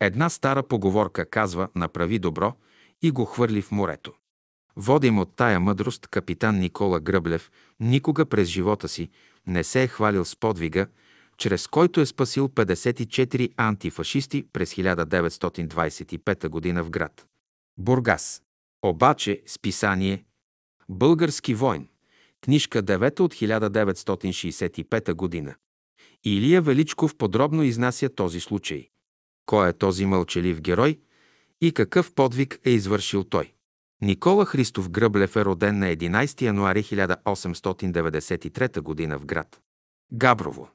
Една 0.00 0.30
стара 0.30 0.62
поговорка 0.62 1.30
казва 1.30 1.68
«направи 1.74 2.18
добро» 2.18 2.54
и 3.02 3.10
го 3.10 3.24
хвърли 3.24 3.62
в 3.62 3.70
морето. 3.70 4.12
Водим 4.76 5.18
от 5.18 5.36
тая 5.36 5.60
мъдрост, 5.60 6.06
капитан 6.06 6.58
Никола 6.58 7.00
Гръблев 7.00 7.50
никога 7.80 8.26
през 8.26 8.48
живота 8.48 8.88
си 8.88 9.10
не 9.46 9.64
се 9.64 9.82
е 9.82 9.86
хвалил 9.86 10.24
с 10.24 10.36
подвига, 10.36 10.86
чрез 11.38 11.66
който 11.66 12.00
е 12.00 12.06
спасил 12.06 12.48
54 12.48 13.52
антифашисти 13.56 14.44
през 14.52 14.74
1925 14.74 16.74
г. 16.74 16.84
в 16.84 16.90
град. 16.90 17.26
Бургас. 17.78 18.42
Обаче 18.82 19.42
списание 19.46 20.24
Български 20.88 21.54
войн, 21.54 21.88
книжка 22.40 22.82
9 22.82 23.20
от 23.20 23.34
1965 23.34 25.12
година. 25.12 25.54
Илия 26.24 26.62
Величков 26.62 27.16
подробно 27.16 27.62
изнася 27.62 28.08
този 28.08 28.40
случай. 28.40 28.88
Кой 29.46 29.68
е 29.68 29.72
този 29.72 30.06
мълчалив 30.06 30.60
герой 30.60 31.00
и 31.60 31.72
какъв 31.72 32.12
подвиг 32.12 32.60
е 32.64 32.70
извършил 32.70 33.24
той? 33.24 33.52
Никола 34.02 34.46
Христов 34.46 34.90
Гръблев 34.90 35.36
е 35.36 35.44
роден 35.44 35.78
на 35.78 35.86
11 35.86 36.42
януари 36.42 36.82
1893 36.82 39.08
г. 39.08 39.18
в 39.18 39.26
град 39.26 39.60
Габрово. 40.12 40.68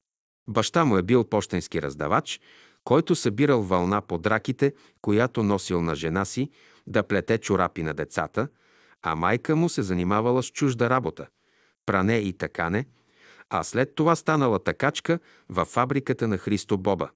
Баща 0.50 0.86
му 0.86 0.98
е 0.98 1.04
бил 1.04 1.24
почтенски 1.24 1.82
раздавач, 1.82 2.40
който 2.84 3.16
събирал 3.16 3.62
вълна 3.62 4.02
по 4.02 4.18
драките, 4.18 4.74
която 5.02 5.44
носил 5.44 5.82
на 5.82 5.96
жена 5.96 6.26
си 6.26 6.50
да 6.88 7.04
плете 7.04 7.38
чорапи 7.38 7.84
на 7.84 7.94
децата, 7.94 8.48
а 9.02 9.16
майка 9.16 9.56
му 9.56 9.70
се 9.70 9.82
занимавала 9.82 10.44
с 10.44 10.52
чужда 10.52 10.90
работа– 10.90 11.28
пране 11.86 12.18
и 12.18 12.34
такане, 12.34 12.86
а 13.50 13.64
след 13.64 13.96
това 13.96 14.16
станала 14.16 14.64
такачка 14.64 15.20
във 15.50 15.68
фабриката 15.68 16.28
на 16.28 16.38
Христо 16.38 16.78
Боба. 16.78 17.10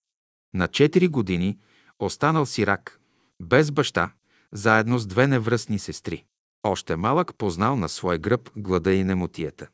На 0.53 0.67
4 0.67 1.09
години 1.09 1.59
останал 1.99 2.45
сирак, 2.45 2.99
без 3.41 3.71
баща, 3.71 4.11
заедно 4.51 4.99
с 4.99 5.05
две 5.05 5.27
невръстни 5.27 5.79
сестри. 5.79 6.25
Още 6.63 6.95
малък 6.95 7.35
познал 7.35 7.75
на 7.75 7.89
свой 7.89 8.17
гръб 8.17 8.49
глада 8.55 8.93
и 8.93 9.03
немотията. 9.03 9.67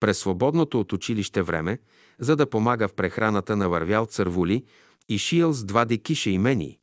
През 0.00 0.18
свободното 0.18 0.80
от 0.80 0.92
училище 0.92 1.42
време, 1.42 1.78
за 2.18 2.36
да 2.36 2.50
помага 2.50 2.88
в 2.88 2.94
прехраната 2.94 3.56
на 3.56 3.68
вървял 3.68 4.06
цървули 4.06 4.64
и 5.08 5.18
шиял 5.18 5.52
с 5.52 5.64
два 5.64 5.84
декиша 5.84 6.30
имени, 6.30 6.78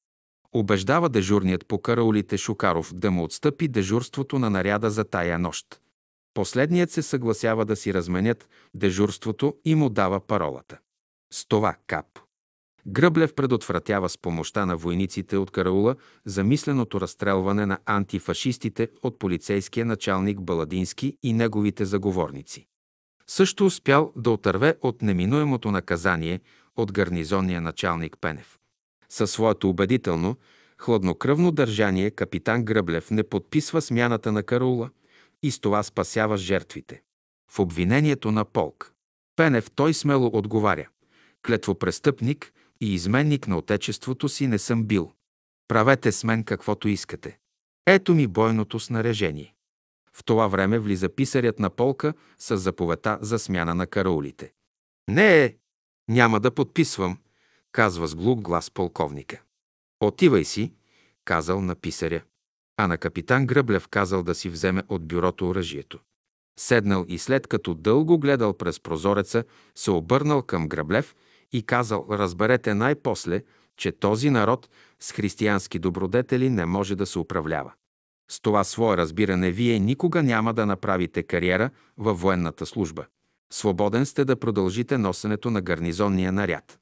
Обеждава 0.53 1.09
дежурният 1.09 1.67
по 1.67 1.83
караулите 1.83 2.37
Шукаров 2.39 2.95
да 2.95 3.11
му 3.11 3.25
отстъпи 3.25 3.69
дежурството 3.69 4.39
на 4.39 4.51
наряда 4.51 4.91
за 4.91 5.05
тая 5.05 5.39
нощ. 5.39 5.67
Последният 6.35 6.91
се 6.91 7.03
съгласява 7.03 7.65
да 7.65 7.77
си 7.77 7.95
разменят 7.95 8.49
дежурството 8.75 9.57
и 9.65 9.75
му 9.75 9.91
дава 9.91 10.21
паролата. 10.27 10.79
С 11.33 11.47
това 11.49 11.77
кап. 11.87 12.07
Гръблев 12.87 13.35
предотвратява 13.35 14.09
с 14.09 14.19
помощта 14.19 14.67
на 14.67 14.77
войниците 14.77 15.37
от 15.37 15.51
караула 15.51 15.97
замисленото 16.25 17.01
разстрелване 17.01 17.67
на 17.67 17.79
антифашистите 17.87 18.89
от 19.03 19.19
полицейския 19.19 19.87
началник 19.87 20.41
Баладински 20.41 21.17
и 21.23 21.33
неговите 21.33 21.85
заговорници. 21.85 22.67
Също 23.27 23.67
успял 23.67 24.13
да 24.17 24.31
отърве 24.31 24.75
от 24.83 25.03
неминуемото 25.03 25.71
наказание 25.71 26.41
от 26.77 26.93
гарнизонния 26.93 27.61
началник 27.61 28.17
Пенев. 28.21 28.59
Със 29.09 29.31
своето 29.31 29.71
убедително, 29.71 30.37
хладнокръвно 30.79 31.53
държание 31.53 32.11
капитан 32.11 32.65
Гръблев 32.65 33.11
не 33.11 33.23
подписва 33.23 33.83
смяната 33.83 34.33
на 34.33 34.43
караула 34.43 34.91
и 35.43 35.51
с 35.51 35.61
това 35.61 35.83
спасява 35.83 36.37
жертвите. 36.37 37.03
В 37.51 37.59
обвинението 37.59 38.31
на 38.31 38.45
полк 38.45 38.93
Пенев 39.37 39.71
той 39.71 39.95
смело 39.95 40.31
отговаря– 40.33 40.89
клетвопрестъпник 41.47 42.53
и 42.81 42.95
изменник 42.95 43.49
на 43.49 43.59
отечеството 43.59 44.29
си 44.29 44.47
не 44.47 44.59
съм 44.59 44.85
бил. 44.85 45.13
Правете 45.69 46.13
с 46.13 46.25
мен 46.25 46.45
каквото 46.45 46.89
искате. 46.89 47.39
Ето 47.87 48.15
ми 48.15 48.27
бойното 48.27 48.81
снаряжение. 48.81 49.55
В 50.13 50.25
това 50.25 50.47
време 50.47 50.79
влиза 50.79 51.09
писарят 51.09 51.59
на 51.59 51.71
полка 51.71 52.15
с 52.39 52.57
заповета 52.57 53.19
за 53.21 53.39
смяна 53.39 53.75
на 53.75 53.87
караулите. 53.87 54.53
Не 55.09 55.45
е, 55.45 55.57
няма 56.09 56.41
да 56.41 56.51
подписвам, 56.51 57.19
казва 57.73 58.07
с 58.07 58.15
глух 58.15 58.41
глас 58.41 58.71
полковника. 58.71 59.43
Отивай 60.01 60.45
си, 60.45 60.73
казал 61.25 61.61
на 61.61 61.75
писаря. 61.75 62.23
А 62.77 62.87
на 62.87 62.99
капитан 62.99 63.47
Гръблев 63.47 63.89
казал 63.89 64.23
да 64.23 64.35
си 64.35 64.49
вземе 64.49 64.83
от 64.89 65.09
бюрото 65.09 65.49
оръжието. 65.49 65.99
Седнал 66.59 67.05
и 67.09 67.19
след 67.19 67.47
като 67.47 67.75
дълго 67.75 68.19
гледал 68.19 68.53
през 68.53 68.81
прозореца, 68.81 69.45
се 69.75 69.91
обърнал 69.91 70.43
към 70.43 70.69
Гръблев 70.69 71.15
и 71.53 71.63
казал, 71.63 72.07
разберете 72.11 72.75
най-после, 72.75 73.43
че 73.77 73.93
този 73.93 74.31
народ 74.31 74.69
с 75.01 75.13
християнски 75.13 75.79
добродетели 75.79 76.51
не 76.51 76.67
може 76.67 76.97
да 76.97 77.07
се 77.07 77.19
управлява. 77.19 77.73
С 78.31 78.41
това 78.41 78.65
свое 78.65 78.97
разбиране 78.97 79.51
вие 79.51 79.79
никога 79.79 80.23
няма 80.23 80.55
да 80.55 80.67
направите 80.67 81.23
кариера 81.23 81.71
във 81.99 82.21
военната 82.21 82.67
служба. 82.67 83.07
Свободен 83.53 84.07
сте 84.07 84.25
да 84.25 84.37
продължите 84.37 84.99
носенето 84.99 85.51
на 85.51 85.61
гарнизонния 85.61 86.33
наряд. 86.33 86.79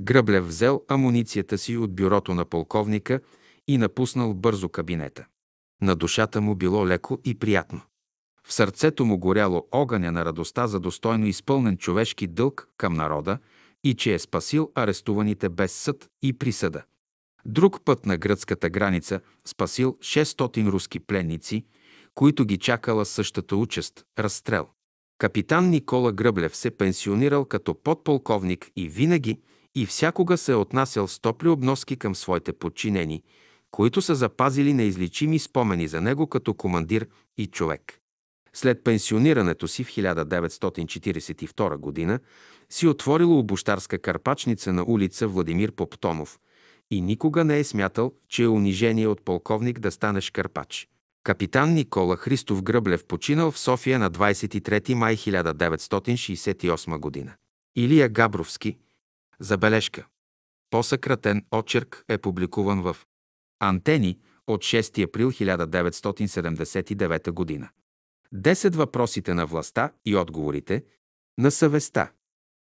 Гръблев 0.00 0.46
взел 0.46 0.82
амуницията 0.88 1.58
си 1.58 1.76
от 1.76 1.94
бюрото 1.94 2.34
на 2.34 2.44
полковника 2.44 3.20
и 3.68 3.78
напуснал 3.78 4.34
бързо 4.34 4.68
кабинета. 4.68 5.26
На 5.82 5.96
душата 5.96 6.40
му 6.40 6.54
било 6.54 6.86
леко 6.86 7.18
и 7.24 7.38
приятно. 7.38 7.80
В 8.46 8.52
сърцето 8.52 9.04
му 9.04 9.18
горяло 9.18 9.68
огъня 9.72 10.12
на 10.12 10.24
радостта 10.24 10.66
за 10.66 10.80
достойно 10.80 11.26
изпълнен 11.26 11.76
човешки 11.76 12.26
дълг 12.26 12.68
към 12.76 12.94
народа 12.94 13.38
и 13.86 13.94
че 13.94 14.14
е 14.14 14.18
спасил 14.18 14.72
арестуваните 14.74 15.48
без 15.48 15.72
съд 15.72 16.10
и 16.22 16.32
присъда. 16.32 16.82
Друг 17.44 17.84
път 17.84 18.06
на 18.06 18.16
гръцката 18.16 18.70
граница 18.70 19.20
спасил 19.44 19.96
600 20.00 20.66
руски 20.66 21.00
пленници, 21.00 21.64
които 22.14 22.44
ги 22.44 22.58
чакала 22.58 23.04
същата 23.04 23.56
участ– 23.56 24.04
разстрел. 24.18 24.66
Капитан 25.18 25.70
Никола 25.70 26.12
Гръблев 26.12 26.56
се 26.56 26.70
пенсионирал 26.70 27.44
като 27.44 27.74
подполковник 27.74 28.70
и 28.76 28.88
винаги 28.88 29.40
и 29.74 29.86
всякога 29.86 30.38
се 30.38 30.52
е 30.52 30.54
отнасял 30.54 31.08
с 31.08 31.20
топли 31.20 31.48
обноски 31.48 31.96
към 31.96 32.14
своите 32.14 32.52
подчинени, 32.52 33.22
които 33.70 34.02
са 34.02 34.14
запазили 34.14 34.72
неизличими 34.72 35.38
спомени 35.38 35.88
за 35.88 36.00
него 36.00 36.26
като 36.26 36.54
командир 36.54 37.06
и 37.38 37.46
човек. 37.46 38.00
След 38.52 38.84
пенсионирането 38.84 39.68
си 39.68 39.84
в 39.84 39.88
1942 39.88 42.06
г. 42.06 42.18
си 42.70 42.86
отворил 42.86 43.38
обощарска 43.38 43.98
карпачница 43.98 44.72
на 44.72 44.84
улица 44.86 45.28
Владимир 45.28 45.72
Поптонов 45.72 46.38
и 46.90 47.00
никога 47.00 47.44
не 47.44 47.58
е 47.58 47.64
смятал, 47.64 48.12
че 48.28 48.42
е 48.42 48.48
унижение 48.48 49.08
от 49.08 49.24
полковник 49.24 49.78
да 49.78 49.90
станеш 49.90 50.30
карпач. 50.30 50.88
Капитан 51.22 51.74
Никола 51.74 52.16
Христов 52.16 52.62
Гръблев 52.62 53.04
починал 53.04 53.50
в 53.50 53.58
София 53.58 53.98
на 53.98 54.10
23 54.10 54.94
май 54.94 55.16
1968 55.16 57.00
г. 57.00 57.10
Илия 57.76 58.08
Габровски. 58.08 58.78
Забележка. 59.40 60.06
По-съкратен 60.70 61.44
очерк 61.50 62.04
е 62.08 62.18
публикуван 62.18 62.82
в 62.82 62.96
Антени 63.60 64.18
от 64.46 64.60
6 64.60 65.04
април 65.04 65.32
1979 65.32 67.60
г. 67.60 67.68
Десет 68.32 68.76
въпросите 68.76 69.34
на 69.34 69.46
властта 69.46 69.92
и 70.04 70.16
отговорите 70.16 70.84
на 71.38 71.50
съвестта. 71.50 72.10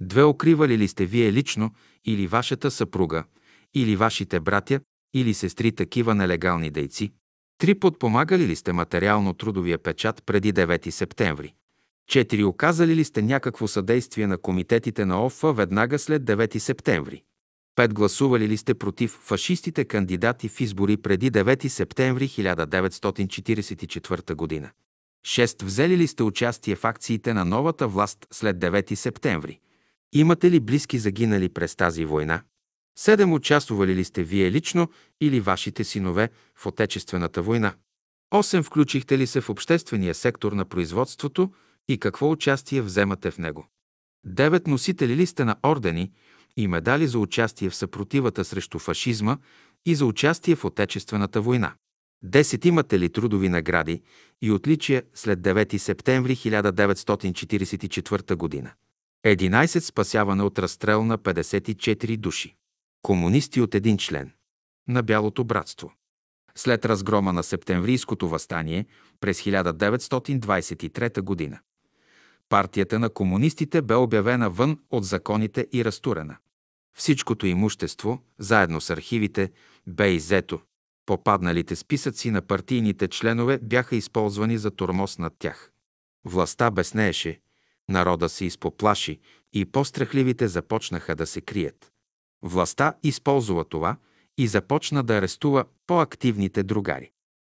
Две 0.01 0.24
укривали 0.24 0.78
ли 0.78 0.88
сте 0.88 1.05
вие 1.05 1.34
лично 1.34 1.72
или 2.05 2.28
вашата 2.28 2.72
съпруга– 2.72 3.24
или 3.74 3.95
вашите 3.95 4.39
братя 4.39 4.80
или 5.13 5.34
сестри 5.34 5.72
такива 5.72 6.15
нелегални 6.15 6.70
дейци? 6.70 7.11
Три 7.57 7.76
подпомагали 7.76 8.47
ли 8.47 8.55
сте 8.55 8.74
материално 8.74 9.34
трудовия 9.34 9.78
печат 9.78 10.24
преди 10.26 10.53
9 10.53 10.89
септември? 10.89 11.53
Четири 12.07 12.43
оказали 12.43 12.95
ли 12.95 13.03
сте 13.03 13.22
някакво 13.22 13.68
съдействие 13.68 14.28
на 14.28 14.38
комитетите 14.38 15.05
на 15.05 15.26
ОФА 15.26 15.53
веднага 15.53 15.99
след 15.99 16.24
9 16.24 16.57
септември? 16.57 17.24
Пет 17.78 17.93
гласували 17.93 18.47
ли 18.47 18.57
сте 18.57 18.73
против 18.73 19.11
фашистите 19.11 19.86
кандидати 19.86 20.49
в 20.49 20.61
избори 20.61 20.97
преди 20.97 21.32
9 21.32 21.67
септември 21.67 22.28
1944 22.28 24.36
година? 24.36 24.69
Шест 25.25 25.61
взели 25.61 25.97
ли 25.97 26.07
сте 26.07 26.23
участие 26.23 26.75
в 26.75 26.86
акциите 26.86 27.34
на 27.34 27.45
новата 27.45 27.88
власт 27.88 28.28
след 28.32 28.57
9 28.57 28.95
септември? 28.95 29.59
Имате 30.13 30.51
ли 30.51 30.59
близки 30.59 30.99
загинали 30.99 31.49
през 31.49 31.75
тази 31.75 32.05
война? 32.05 32.41
Седем 32.99 33.34
участвали 33.34 33.95
ли 33.95 34.03
сте 34.03 34.23
вие 34.23 34.51
лично 34.51 34.89
или 35.21 35.39
вашите 35.39 35.84
синове 35.84 36.30
в 36.55 36.65
Отечествената 36.65 37.41
война? 37.41 37.73
Осем 38.32 38.63
включихте 38.63 39.17
ли 39.17 39.28
се 39.28 39.41
в 39.41 39.49
обществения 39.49 40.15
сектор 40.15 40.51
на 40.51 40.65
производството 40.65 41.53
и 41.88 41.99
какво 41.99 42.32
участие 42.32 42.82
вземате 42.82 43.32
в 43.32 43.38
него? 43.38 43.67
Девет 44.25 44.67
носители 44.67 45.15
ли 45.15 45.25
сте 45.25 45.45
на 45.45 45.55
ордени 45.65 46.11
и 46.58 46.68
медали 46.68 47.08
за 47.08 47.20
участие 47.20 47.70
в 47.70 47.76
съпротивата 47.76 48.45
срещу 48.45 48.80
фашизма 48.80 49.38
и 49.86 49.95
за 49.95 50.05
участие 50.05 50.55
в 50.55 50.66
Отечествената 50.66 51.41
война? 51.41 51.74
Десет 52.24 52.66
имате 52.66 52.99
ли 52.99 53.10
трудови 53.10 53.49
награди 53.49 54.01
и 54.41 54.51
отличия 54.51 55.03
след 55.14 55.39
9 55.39 55.78
септември 55.78 56.36
1944 56.36 58.36
година? 58.36 58.72
11 59.26 59.80
спасяване 59.80 60.43
от 60.43 60.60
разстрел 60.60 61.03
на 61.03 61.18
54 61.18 62.18
души 62.18 62.55
комунисти 63.01 63.62
от 63.62 63.76
един 63.76 63.97
член 63.97 64.32
на 64.88 65.03
Бялото 65.03 65.43
братство. 65.43 65.93
След 66.55 66.86
разгрома 66.86 67.34
на 67.34 67.43
септемврийското 67.43 68.30
възстание 68.30 68.86
през 69.20 69.41
1923 69.41 71.51
г. 71.51 71.60
партията 72.49 72.99
на 72.99 73.10
комунистите 73.10 73.82
бе 73.82 73.95
обявена 73.95 74.49
вън 74.49 74.80
от 74.89 75.03
законите 75.03 75.68
и 75.74 75.86
разтурена. 75.86 76.38
Всичкото 76.98 77.48
имущество, 77.48 78.20
заедно 78.39 78.82
с 78.82 78.89
архивите, 78.89 79.52
бе 79.88 80.12
иззето. 80.12 80.60
Попадналите 81.06 81.76
списъци 81.76 82.32
на 82.32 82.41
партийните 82.41 83.08
членове 83.08 83.60
бяха 83.64 83.95
използвани 83.95 84.58
за 84.58 84.72
тормоз 84.72 85.18
над 85.18 85.34
тях. 85.39 85.72
Властта 86.26 86.72
безнееше, 86.72 87.39
народа 87.89 88.30
се 88.30 88.45
изпоплаши 88.45 89.20
и 89.54 89.66
по-страхливите 89.66 90.48
започнаха 90.48 91.16
да 91.16 91.28
се 91.28 91.41
крият. 91.41 91.91
Властта 92.43 92.93
използва 93.04 93.66
това 93.66 93.98
и 94.38 94.48
започна 94.48 95.04
да 95.04 95.18
арестува 95.18 95.66
по-активните 95.88 96.64
другари. 96.64 97.12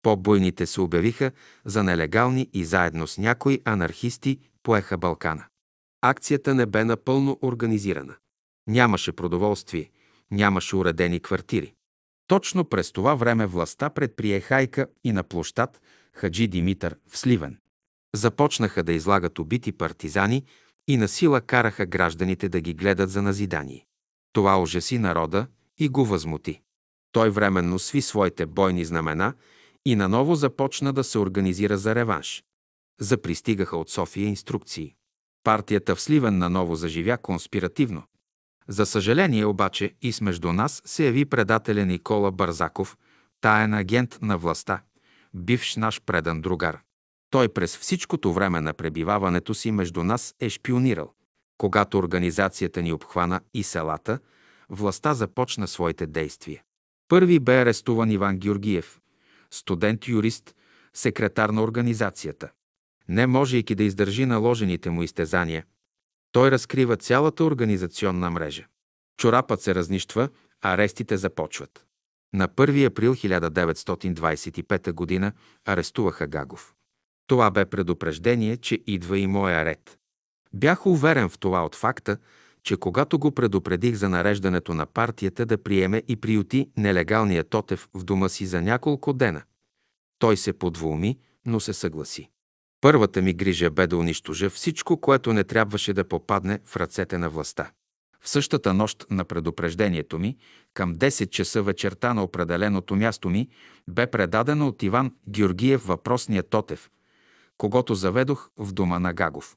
По-бойните 0.03 0.67
се 0.67 0.81
обявиха 0.81 1.33
за 1.65 1.83
нелегални 1.83 2.49
и 2.53 2.65
заедно 2.65 3.07
с 3.07 3.19
някои 3.19 3.61
анархисти 3.65 4.39
поеха 4.63 4.99
Балкана. 4.99 5.45
Акцията 6.03 6.55
не 6.55 6.67
бе 6.67 6.85
напълно 6.85 7.39
организирана. 7.43 8.15
Нямаше 8.69 9.13
продоволствие, 9.13 9.91
нямаше 10.31 10.77
уредени 10.77 11.21
квартири. 11.21 11.75
Точно 12.27 12.65
през 12.65 12.93
това 12.93 13.15
време 13.15 13.47
властта 13.47 13.91
предприе 13.91 14.41
хайка 14.41 14.87
и 15.05 15.13
на 15.13 15.23
площад 15.23 15.81
Хаджи 16.13 16.47
Димитър 16.47 16.97
в 17.09 17.19
Сливен. 17.19 17.59
Започнаха 18.15 18.83
да 18.83 18.93
излагат 18.93 19.39
убити 19.39 19.73
партизани 19.73 20.45
и 20.89 20.97
на 20.97 21.09
сила 21.09 21.41
караха 21.41 21.87
гражданите 21.87 22.49
да 22.49 22.61
ги 22.61 22.75
гледат 22.75 23.11
за 23.11 23.23
назидание. 23.23 23.87
Това 24.33 24.63
ужаси 24.63 24.99
народа 24.99 25.47
и 25.79 25.89
го 25.89 26.05
възмути. 26.05 26.61
Той 27.13 27.31
временно 27.31 27.79
сви 27.79 28.03
своите 28.03 28.47
бойни 28.47 28.85
знамена 28.85 29.35
и 29.87 29.97
наново 29.97 30.35
започна 30.35 30.93
да 30.93 31.05
се 31.05 31.19
организира 31.19 31.79
за 31.79 31.95
реванш. 31.95 32.45
Запристигаха 33.01 33.77
от 33.77 33.91
София 33.91 34.29
инструкции. 34.29 34.95
Партията 35.45 35.97
в 35.97 36.01
Сливен 36.01 36.39
наново 36.39 36.75
заживя 36.75 37.19
конспиративно. 37.19 38.03
За 38.69 38.87
съжаление 38.87 39.47
обаче 39.47 39.95
и 40.03 40.13
с 40.13 40.21
между 40.21 40.53
нас 40.53 40.83
се 40.85 41.05
яви 41.05 41.25
предателя 41.25 41.87
Никола 41.87 42.33
Барзаков, 42.33 42.97
таен 43.41 43.75
агент 43.75 44.19
на 44.23 44.39
властта, 44.39 44.83
бивш 45.35 45.77
наш 45.77 46.01
предан 46.07 46.41
другар. 46.41 46.79
Той 47.31 47.49
през 47.49 47.79
всичкото 47.79 48.33
време 48.33 48.61
на 48.61 48.73
пребиваването 48.73 49.55
си 49.55 49.71
между 49.71 50.05
нас 50.05 50.35
е 50.41 50.49
шпионирал. 50.49 51.13
Когато 51.59 51.99
организацията 51.99 52.83
ни 52.83 52.93
обхвана 52.93 53.41
и 53.55 53.63
селата, 53.63 54.19
властта 54.71 55.15
започна 55.15 55.69
своите 55.69 56.07
действия. 56.07 56.63
Първи 57.09 57.39
бе 57.39 57.61
арестуван 57.61 58.11
Иван 58.11 58.39
Георгиев, 58.39 59.01
студент-юрист, 59.51 60.55
секретар 60.95 61.51
на 61.51 61.63
организацията. 61.63 62.51
Не 63.09 63.27
можейки 63.27 63.75
да 63.75 63.85
издържи 63.85 64.27
наложените 64.27 64.91
му 64.91 65.03
изтезания, 65.03 65.65
той 66.33 66.51
разкрива 66.51 66.97
цялата 66.97 67.45
организационна 67.45 68.31
мрежа. 68.31 68.67
Чорапът 69.17 69.61
се 69.61 69.75
разнищва, 69.75 70.29
арестите 70.63 71.17
започват. 71.17 71.85
На 72.35 72.49
1 72.49 72.87
април 72.87 73.15
1925 73.15 75.21
г. 75.21 75.33
арестуваха 75.65 76.27
Гагов. 76.27 76.75
Това 77.27 77.51
бе 77.51 77.65
предупреждение, 77.65 78.57
че 78.57 78.79
идва 78.87 79.19
и 79.19 79.27
моя 79.27 79.65
ред. 79.65 79.99
Бях 80.55 80.87
уверен 80.87 81.29
в 81.29 81.39
това 81.39 81.65
от 81.65 81.75
факта, 81.75 82.17
че 82.63 82.77
когато 82.77 83.19
го 83.19 83.33
предупредих 83.33 83.95
за 83.95 84.09
нареждането 84.09 84.75
на 84.75 84.87
партията 84.87 85.47
да 85.47 85.63
приеме 85.63 86.03
и 86.09 86.17
приюти 86.17 86.71
нелегалния 86.77 87.45
Тотев 87.45 87.89
в 87.95 88.05
дома 88.05 88.29
си 88.29 88.47
за 88.47 88.63
няколко 88.63 89.13
дена, 89.13 89.43
той 90.19 90.37
се 90.37 90.53
подволми, 90.53 91.19
но 91.47 91.61
се 91.61 91.73
съгласи. 91.73 92.31
Първата 92.81 93.23
ми 93.23 93.33
грижа 93.33 93.71
бе 93.71 93.87
да 93.87 93.97
унищожа 93.97 94.51
всичко, 94.51 95.01
което 95.01 95.33
не 95.33 95.45
трябваше 95.45 95.93
да 95.93 96.09
попадне 96.09 96.61
в 96.67 96.77
ръцете 96.77 97.19
на 97.19 97.31
властта. 97.31 97.71
В 98.21 98.29
същата 98.29 98.75
нощ 98.75 99.07
на 99.11 99.25
предупреждението 99.25 100.19
ми, 100.19 100.37
към 100.75 100.95
10 100.95 101.31
часа 101.31 101.63
вечерта 101.63 102.15
на 102.15 102.25
определеното 102.25 102.97
място 102.97 103.31
ми, 103.31 103.49
бе 103.89 104.07
предадено 104.07 104.69
от 104.69 104.83
Иван 104.83 105.15
Георгиев 105.29 105.87
въпросния 105.87 106.43
Тотев, 106.43 106.91
когато 107.59 107.95
заведох 107.95 108.51
в 108.57 108.73
дома 108.73 108.99
на 108.99 109.13
Гагов. 109.13 109.57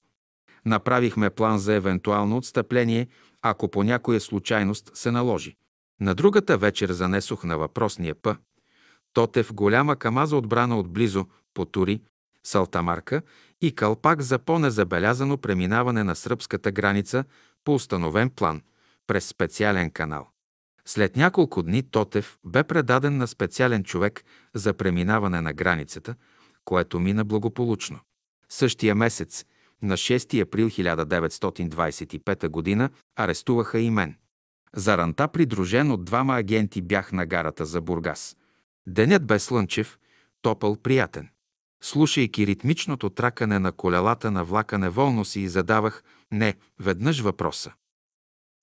Направихме 0.65 1.29
план 1.29 1.59
за 1.59 1.73
евентуално 1.73 2.37
отстъпление, 2.37 3.07
ако 3.41 3.67
по 3.67 3.83
някоя 3.83 4.19
случайност 4.19 4.91
се 4.93 5.11
наложи. 5.11 5.55
На 5.99 6.15
другата 6.15 6.57
вечер 6.57 6.91
занесох 6.91 7.43
на 7.43 7.57
въпросния 7.57 8.15
П. 8.15 8.37
Тотев 9.13 9.53
голяма 9.53 9.95
камаза 9.95 10.37
отбрана 10.37 10.79
отблизо, 10.79 11.25
по 11.53 11.65
тури, 11.65 12.01
салтамарка 12.43 13.21
и 13.61 13.75
калпак 13.75 14.21
за 14.21 14.39
по-незабелязано 14.39 15.37
преминаване 15.37 16.03
на 16.03 16.15
сръбската 16.15 16.71
граница 16.71 17.23
по 17.63 17.73
установен 17.73 18.29
план, 18.29 18.61
през 19.07 19.27
специален 19.27 19.91
канал. 19.91 20.27
След 20.85 21.15
няколко 21.15 21.63
дни 21.63 21.83
Тотев 21.83 22.37
бе 22.45 22.63
предаден 22.63 23.17
на 23.17 23.27
специален 23.27 23.83
човек 23.83 24.23
за 24.53 24.73
преминаване 24.73 25.41
на 25.41 25.53
границата, 25.53 26.15
което 26.65 26.99
мина 26.99 27.25
благополучно. 27.25 27.99
Същия 28.49 28.95
месец, 28.95 29.45
на 29.81 29.97
6 29.97 30.41
април 30.41 30.69
1925 30.69 32.77
г., 32.77 32.89
арестуваха 33.15 33.79
и 33.79 33.89
мен. 33.89 34.15
За 34.75 34.97
ранта, 34.97 35.27
придружен 35.27 35.91
от 35.91 36.05
двама 36.05 36.35
агенти, 36.35 36.81
бях 36.81 37.11
на 37.11 37.25
гарата 37.25 37.65
за 37.65 37.81
Бургас. 37.81 38.37
Денят 38.87 39.25
бе 39.25 39.39
слънчев, 39.39 39.99
топъл, 40.41 40.75
приятен. 40.75 41.29
Слушайки 41.83 42.47
ритмичното 42.47 43.09
тракане 43.09 43.59
на 43.59 43.71
колелата 43.71 44.31
на 44.31 44.43
влака, 44.43 44.77
неволно 44.77 45.25
си 45.25 45.39
и 45.39 45.47
задавах 45.47 46.03
не 46.31 46.55
веднъж 46.79 47.19
въпроса. 47.19 47.73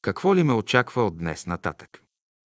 Какво 0.03 0.35
ли 0.35 0.43
ме 0.43 0.53
очаква 0.53 1.07
от 1.07 1.19
днес 1.19 1.47
нататък? 1.47 2.03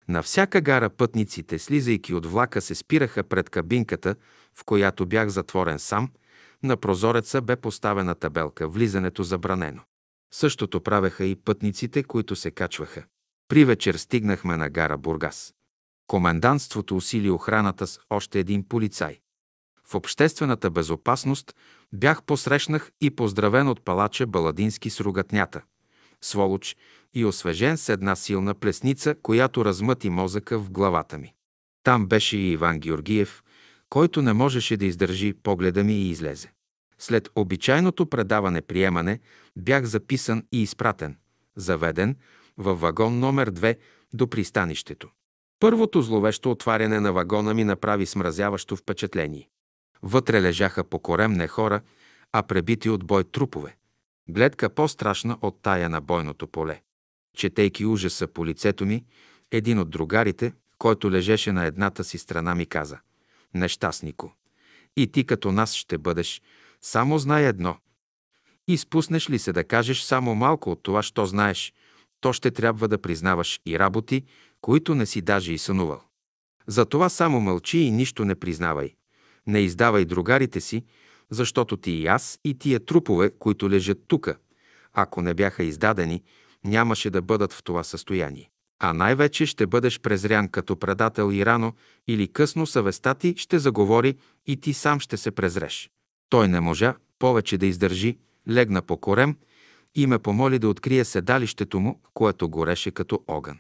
На 0.09 0.23
всяка 0.23 0.61
гара 0.61 0.91
пътниците, 0.91 1.59
слизайки 1.59 2.15
от 2.15 2.27
влака, 2.27 2.61
се 2.61 2.75
спираха 2.75 3.25
пред 3.25 3.51
кабинката, 3.51 4.15
в 4.55 4.65
която 4.65 5.07
бях 5.07 5.29
затворен 5.29 5.79
сам. 5.79 6.11
На 6.63 6.77
прозореца 6.77 7.43
бе 7.43 7.57
поставена 7.57 8.15
табелка 8.15 8.69
«Влизането 8.69 9.23
забранено». 9.23 9.83
Същото 10.35 10.81
правеха 10.81 11.25
и 11.25 11.37
пътниците, 11.37 12.03
които 12.03 12.37
се 12.37 12.51
качваха. 12.51 13.05
При 13.49 13.65
вечер 13.65 13.95
стигнахме 13.95 14.57
на 14.57 14.71
гара 14.71 14.99
Бургас. 14.99 15.55
Комендантството 16.07 16.97
усили 16.97 17.31
охраната 17.31 17.87
с 17.87 18.01
още 18.11 18.39
един 18.39 18.69
полицай. 18.69 19.21
В 19.89 19.95
обществената 19.95 20.71
безопасност 20.71 21.55
бях 21.93 22.23
посрещнах 22.23 22.91
и 23.01 23.11
поздравен 23.11 23.69
от 23.69 23.85
палача 23.85 24.27
Баладински 24.27 24.91
с 24.91 25.01
ругатнята. 25.01 25.63
Сволоч 26.21 26.77
и 27.15 27.25
освежен 27.25 27.77
с 27.77 27.89
една 27.89 28.17
силна 28.17 28.55
плесница, 28.55 29.15
която 29.23 29.65
размъти 29.65 30.11
мозъка 30.11 30.59
в 30.59 30.71
главата 30.71 31.19
ми. 31.19 31.35
Там 31.83 32.07
беше 32.07 32.37
и 32.37 32.51
Иван 32.51 32.81
Георгиев, 32.81 33.43
който 33.89 34.23
не 34.23 34.33
можеше 34.33 34.77
да 34.77 34.87
издържи 34.87 35.35
погледа 35.43 35.85
ми 35.85 35.95
и 35.95 36.11
излезе. 36.11 36.53
След 36.99 37.29
обичайното 37.35 38.07
предаване-приемане 38.07 39.21
бях 39.57 39.85
записан 39.85 40.43
и 40.53 40.63
изпратен, 40.63 41.17
заведен, 41.57 42.17
във 42.59 42.81
вагон 42.81 43.19
номер 43.19 43.51
2 43.51 43.77
до 44.15 44.27
пристанището. 44.31 45.09
Първото 45.61 46.03
зловещо 46.03 46.51
отваряне 46.51 47.01
на 47.01 47.13
вагона 47.13 47.55
ми 47.55 47.65
направи 47.65 48.07
смразяващо 48.07 48.77
впечатление. 48.77 49.49
Вътре 50.09 50.43
лежаха 50.43 50.85
покоремне 50.85 51.49
хора, 51.49 51.81
а 52.33 52.43
пребити 52.43 52.91
от 52.91 53.05
бой 53.05 53.25
трупове. 53.25 53.77
Гледка 54.29 54.71
по-страшна 54.71 55.39
от 55.43 55.63
тая 55.63 55.89
на 55.89 56.01
бойното 56.01 56.47
поле. 56.47 56.83
Четейки 57.37 57.87
ужаса 57.87 58.27
по 58.27 58.47
лицето 58.47 58.87
ми, 58.87 59.05
един 59.51 59.79
от 59.79 59.91
другарите, 59.91 60.53
който 60.79 61.11
лежеше 61.11 61.53
на 61.53 61.65
едната 61.65 62.05
си 62.05 62.19
страна, 62.19 62.55
ми 62.55 62.67
каза 62.67 62.99
«Нещастнико, 63.55 64.33
и 64.97 65.07
ти 65.07 65.25
като 65.25 65.53
нас 65.53 65.75
ще 65.75 65.99
бъдеш, 65.99 66.43
само 66.81 67.19
знай 67.19 67.47
едно. 67.47 67.77
Изпуснеш 68.69 69.31
ли 69.31 69.39
се 69.39 69.53
да 69.53 69.65
кажеш 69.65 70.03
само 70.03 70.35
малко 70.35 70.71
от 70.71 70.83
това, 70.83 71.03
що 71.03 71.27
знаеш, 71.27 71.73
то 72.21 72.33
ще 72.33 72.51
трябва 72.51 72.89
да 72.89 72.99
признаваш 72.99 73.61
и 73.67 73.79
работи, 73.79 74.25
които 74.61 74.95
не 74.95 75.07
си 75.07 75.21
даже 75.21 75.53
и 75.53 75.59
сънувал. 75.59 76.03
Затова 76.67 77.09
само 77.09 77.41
мълчи 77.41 77.79
и 77.79 77.91
нищо 77.91 78.25
не 78.25 78.35
признавай. 78.35 78.95
Не 79.47 79.61
издавай 79.61 80.05
другарите 80.05 80.61
си, 80.61 80.85
защото 81.31 81.77
ти 81.77 81.91
и 81.91 82.07
аз 82.07 82.39
и 82.45 82.59
тия 82.59 82.81
трупове, 82.85 83.31
които 83.39 83.71
лежат 83.71 83.99
тука, 84.09 84.37
ако 84.93 85.23
не 85.23 85.35
бяха 85.35 85.65
издадени, 85.65 86.23
нямаше 86.65 87.11
да 87.11 87.23
бъдат 87.23 87.53
в 87.53 87.63
това 87.63 87.85
състояние. 87.85 88.51
А 88.79 88.93
най-вече 88.93 89.47
ще 89.47 89.67
бъдеш 89.67 90.01
презрян 90.01 90.49
като 90.49 90.77
предател 90.77 91.33
и 91.33 91.47
рано 91.47 91.73
или 92.09 92.29
късно 92.29 92.67
съвестта 92.67 93.15
ти 93.15 93.35
ще 93.37 93.59
заговори 93.59 94.17
и 94.47 94.57
ти 94.57 94.73
сам 94.73 95.01
ще 95.01 95.17
се 95.17 95.31
презреш. 95.31 95.91
Той 96.29 96.49
не 96.49 96.61
можа 96.61 96.95
повече 97.19 97.59
да 97.59 97.67
издържи, 97.67 98.19
легна 98.51 98.83
по 98.83 98.97
корем 98.97 99.37
и 99.95 100.07
ме 100.07 100.19
помоли 100.19 100.59
да 100.59 100.69
открия 100.69 101.05
седалището 101.05 101.81
му, 101.81 102.01
което 102.15 102.49
гореше 102.49 102.91
като 102.91 103.25
огън. 103.27 103.59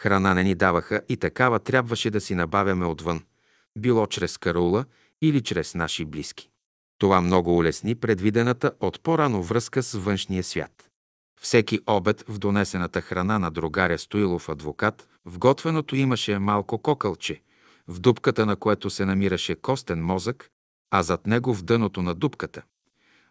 Храна 0.00 0.34
не 0.34 0.44
ни 0.44 0.54
даваха 0.54 1.00
и 1.08 1.16
такава 1.16 1.58
трябваше 1.58 2.10
да 2.10 2.20
си 2.20 2.34
набавяме 2.34 2.86
отвън, 2.86 3.20
било 3.78 4.06
чрез 4.06 4.38
караула 4.38 4.84
или 5.22 5.42
чрез 5.42 5.74
наши 5.74 6.04
близки. 6.04 6.50
Това 6.98 7.20
много 7.20 7.56
улесни 7.56 7.94
предвидената 7.94 8.72
от 8.80 9.00
по-рано 9.02 9.42
връзка 9.42 9.82
с 9.82 9.92
външния 9.92 10.44
свят. 10.44 10.90
Всеки 11.40 11.80
обед 11.86 12.24
в 12.28 12.38
донесената 12.38 13.00
храна 13.00 13.38
на 13.38 13.50
другаря 13.50 13.98
Стоилов 13.98 14.48
адвокат, 14.48 15.08
в 15.24 15.38
готвеното 15.38 15.96
имаше 15.96 16.38
малко 16.38 16.78
кокълче, 16.78 17.42
в 17.88 17.98
дупката 17.98 18.46
на 18.46 18.56
което 18.56 18.90
се 18.90 19.04
намираше 19.04 19.54
костен 19.54 20.04
мозък, 20.04 20.50
а 20.90 21.02
зад 21.02 21.26
него 21.26 21.54
в 21.54 21.62
дъното 21.62 22.02
на 22.02 22.14
дупката 22.14 22.62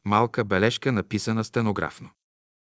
малка 0.05 0.43
бележка 0.43 0.91
написана 0.91 1.43
стенографно. 1.43 2.09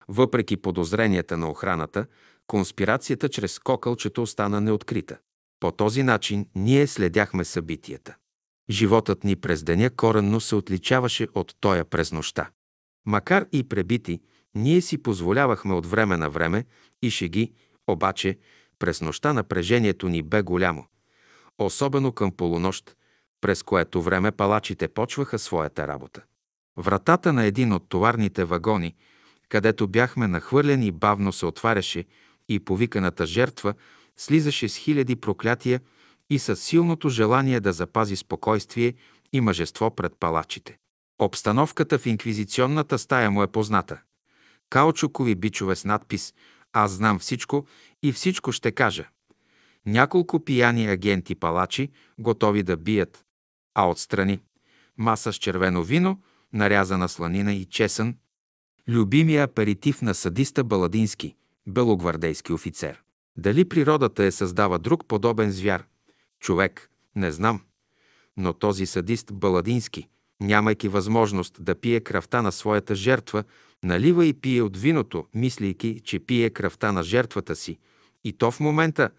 Въпреки 0.08 0.58
подозренията 0.58 1.38
на 1.38 1.50
охраната, 1.50 2.06
конспирацията 2.48 3.30
чрез 3.30 3.60
кокълчето 3.60 4.22
остана 4.22 4.62
неоткрита. 4.62 5.18
По 5.60 5.72
този 5.72 6.04
начин 6.04 6.46
ние 6.56 6.88
следяхме 6.88 7.46
събитията. 7.46 8.16
Животът 8.72 9.24
ни 9.24 9.36
през 9.36 9.64
деня 9.64 9.90
коренно 9.90 10.40
се 10.40 10.56
отличаваше 10.56 11.28
от 11.36 11.56
тоя 11.60 11.86
през 11.86 12.12
нощта. 12.12 12.50
Макар 13.06 13.46
и 13.52 13.64
пребити, 13.64 14.22
ние 14.56 14.82
си 14.82 14.98
позволявахме 14.98 15.74
от 15.74 15.86
време 15.86 16.18
на 16.18 16.30
време 16.30 16.66
и 17.02 17.10
шеги, 17.10 17.54
обаче 17.88 18.38
през 18.80 19.02
нощта 19.02 19.34
напрежението 19.34 20.10
ни 20.10 20.24
бе 20.24 20.42
голямо. 20.42 20.86
Особено 21.58 22.12
към 22.12 22.32
полунощ, 22.32 22.96
през 23.42 23.64
което 23.64 24.02
време 24.02 24.32
палачите 24.32 24.88
почваха 24.88 25.40
своята 25.40 25.88
работа. 25.88 26.24
Вратата 26.78 27.34
на 27.34 27.44
един 27.44 27.74
от 27.74 27.90
товарните 27.90 28.44
вагони, 28.44 28.96
където 29.50 29.88
бяхме 29.88 30.28
нахвърлени, 30.28 30.92
бавно 30.92 31.34
се 31.34 31.46
отваряше 31.46 32.06
и 32.50 32.60
повиканата 32.60 33.26
жертва 33.26 33.74
слизаше 34.18 34.70
с 34.70 34.78
хиляди 34.78 35.16
проклятия 35.16 35.82
и 36.32 36.40
с 36.40 36.56
силното 36.56 37.10
желание 37.10 37.60
да 37.60 37.74
запази 37.74 38.16
спокойствие 38.16 38.94
и 39.34 39.42
мъжество 39.42 39.96
пред 39.96 40.14
палачите. 40.20 40.78
Обстановката 41.20 42.00
в 42.00 42.06
инквизиционната 42.06 43.00
стая 43.00 43.32
му 43.32 43.44
е 43.44 43.48
позната. 43.48 44.02
Каучукови 44.70 45.36
бичове 45.36 45.76
с 45.76 45.86
надпис 45.86 46.34
«Аз 46.74 46.92
знам 46.92 47.20
всичко 47.20 47.68
и 48.04 48.12
всичко 48.12 48.52
ще 48.52 48.72
кажа». 48.72 49.08
Няколко 49.86 50.46
пияни 50.46 50.88
агенти 50.88 51.36
палачи, 51.36 51.90
готови 52.20 52.64
да 52.64 52.78
бият, 52.78 53.26
а 53.76 53.90
отстрани 53.90 54.40
маса 54.98 55.34
с 55.34 55.36
червено 55.36 55.84
вино, 55.84 56.22
нарязана 56.54 57.10
сланина 57.10 57.54
и 57.54 57.66
чесън, 57.66 58.16
любимия 58.88 59.44
аперитив 59.44 60.02
на 60.02 60.16
садиста 60.16 60.64
Баладински, 60.64 61.36
белогвардейски 61.68 62.54
офицер. 62.54 63.02
Дали 63.38 63.70
природата 63.70 64.24
е 64.24 64.32
създава 64.32 64.80
друг 64.80 65.06
подобен 65.08 65.52
звяр? 65.52 65.84
Човек, 66.42 66.90
не 67.16 67.32
знам. 67.32 67.62
Но 68.38 68.54
този 68.54 68.86
садист 68.86 69.34
Баладински, 69.34 70.08
нямайки 70.42 70.88
възможност 70.88 71.64
да 71.64 71.76
пие 71.76 72.00
кръвта 72.00 72.42
на 72.42 72.52
своята 72.52 72.96
жертва, 72.96 73.44
налива 73.84 74.26
и 74.26 74.34
пие 74.34 74.62
от 74.62 74.78
виното, 74.78 75.26
мислейки, 75.36 76.02
че 76.04 76.20
пие 76.20 76.50
кръвта 76.50 76.92
на 76.92 77.04
жертвата 77.04 77.56
си. 77.56 77.78
И 78.24 78.34
то 78.34 78.52
в 78.52 78.60
момента, 78.60 79.10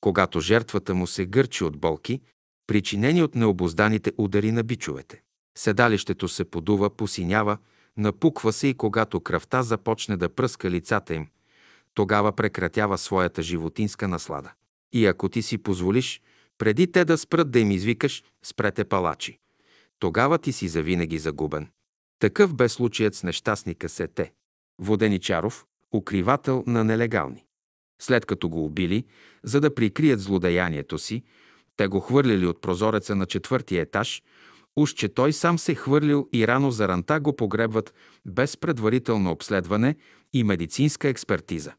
когато 0.00 0.40
жертвата 0.40 0.94
му 0.94 1.06
се 1.06 1.26
гърчи 1.26 1.64
от 1.64 1.78
болки, 1.78 2.20
причинени 2.66 3.22
от 3.22 3.34
необозданите 3.34 4.12
удари 4.18 4.52
на 4.52 4.62
бичовете. 4.62 5.22
Седалището 5.58 6.28
се 6.28 6.44
подува, 6.44 6.90
посинява, 6.90 7.58
напуква 7.96 8.52
се 8.52 8.66
и 8.66 8.74
когато 8.74 9.20
кръвта 9.20 9.62
започне 9.62 10.16
да 10.16 10.28
пръска 10.28 10.70
лицата 10.70 11.14
им, 11.14 11.26
тогава 11.94 12.32
прекратява 12.32 12.98
своята 12.98 13.42
животинска 13.42 14.08
наслада. 14.08 14.52
И 14.92 15.06
ако 15.06 15.28
ти 15.28 15.42
си 15.42 15.58
позволиш, 15.58 16.20
преди 16.58 16.92
те 16.92 17.04
да 17.04 17.18
спрат 17.18 17.50
да 17.50 17.58
им 17.58 17.70
извикаш, 17.70 18.22
спрете 18.42 18.84
палачи. 18.84 19.38
Тогава 19.98 20.38
ти 20.38 20.52
си 20.52 20.68
завинаги 20.68 21.18
загубен. 21.18 21.68
Такъв 22.18 22.54
бе 22.54 22.68
случаят 22.68 23.14
с 23.14 23.22
нещастника 23.22 23.88
Сете. 23.88 24.32
Воденичаров, 24.80 25.66
укривател 25.94 26.64
на 26.66 26.84
нелегални. 26.84 27.44
След 28.00 28.26
като 28.26 28.48
го 28.48 28.64
убили, 28.64 29.04
за 29.42 29.60
да 29.60 29.74
прикрият 29.74 30.20
злодеянието 30.20 30.98
си, 30.98 31.22
те 31.76 31.86
го 31.86 32.00
хвърлили 32.00 32.46
от 32.46 32.60
прозореца 32.60 33.16
на 33.16 33.26
четвъртия 33.26 33.82
етаж, 33.82 34.22
уж 34.76 34.92
че 34.92 35.08
той 35.08 35.32
сам 35.32 35.58
се 35.58 35.74
хвърлил 35.74 36.28
и 36.32 36.46
рано 36.46 36.70
за 36.70 36.88
ранта 36.88 37.20
го 37.20 37.36
погребват 37.36 37.94
без 38.26 38.56
предварително 38.56 39.30
обследване 39.30 39.96
и 40.32 40.44
медицинска 40.44 41.08
експертиза. 41.08 41.72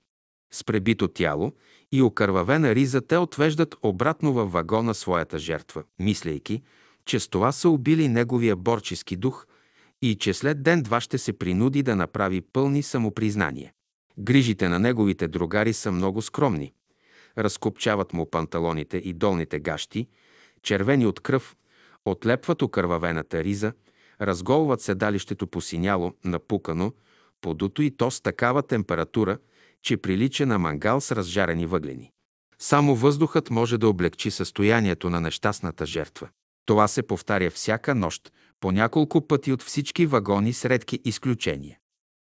С 0.51 0.63
пребито 0.63 1.07
тяло 1.07 1.53
и 1.92 2.02
окървавена 2.02 2.76
риза 2.76 3.02
те 3.02 3.18
отвеждат 3.18 3.76
обратно 3.84 4.34
във 4.34 4.52
вагона 4.52 4.94
своята 4.94 5.40
жертва, 5.40 5.84
мислейки, 6.00 6.62
че 7.06 7.20
с 7.20 7.28
това 7.28 7.52
са 7.52 7.70
убили 7.70 8.08
неговия 8.08 8.56
борчески 8.56 9.16
дух 9.16 9.48
и 10.02 10.16
че 10.16 10.34
след 10.34 10.64
ден-два 10.64 11.02
ще 11.02 11.18
се 11.18 11.34
принуди 11.34 11.84
да 11.84 11.96
направи 11.96 12.42
пълни 12.42 12.84
самопризнания. 12.84 13.72
Грижите 14.20 14.70
на 14.70 14.80
неговите 14.80 15.28
другари 15.28 15.74
са 15.74 15.92
много 15.92 16.22
скромни. 16.22 16.74
Разкопчават 17.38 18.14
му 18.14 18.30
панталоните 18.30 18.98
и 18.98 19.14
долните 19.14 19.60
гащи, 19.60 20.08
червени 20.64 21.06
от 21.06 21.20
кръв, 21.20 21.56
отлепват 22.06 22.62
окървавената 22.62 23.44
риза, 23.44 23.74
разголват 24.22 24.82
седалището 24.82 25.48
посиняло, 25.48 26.14
напукано, 26.26 26.94
подуто 27.42 27.82
и 27.82 27.92
то 27.92 28.12
с 28.12 28.22
такава 28.22 28.64
температура, 28.64 29.38
че 29.84 29.97
прилича 29.97 30.45
на 30.45 30.59
мангал 30.59 31.01
с 31.01 31.11
разжарени 31.11 31.65
въглени. 31.65 32.11
Само 32.59 32.95
въздухът 32.95 33.49
може 33.49 33.77
да 33.77 33.89
облегчи 33.89 34.32
състоянието 34.32 35.09
на 35.09 35.21
нещастната 35.21 35.86
жертва. 35.86 36.30
Това 36.65 36.88
се 36.88 37.03
повтаря 37.03 37.51
всяка 37.51 37.95
нощ, 37.95 38.32
по 38.59 38.71
няколко 38.71 39.27
пъти 39.27 39.51
от 39.51 39.63
всички 39.63 40.05
вагони 40.05 40.53
с 40.53 40.65
редки 40.65 40.99
изключения. 41.05 41.77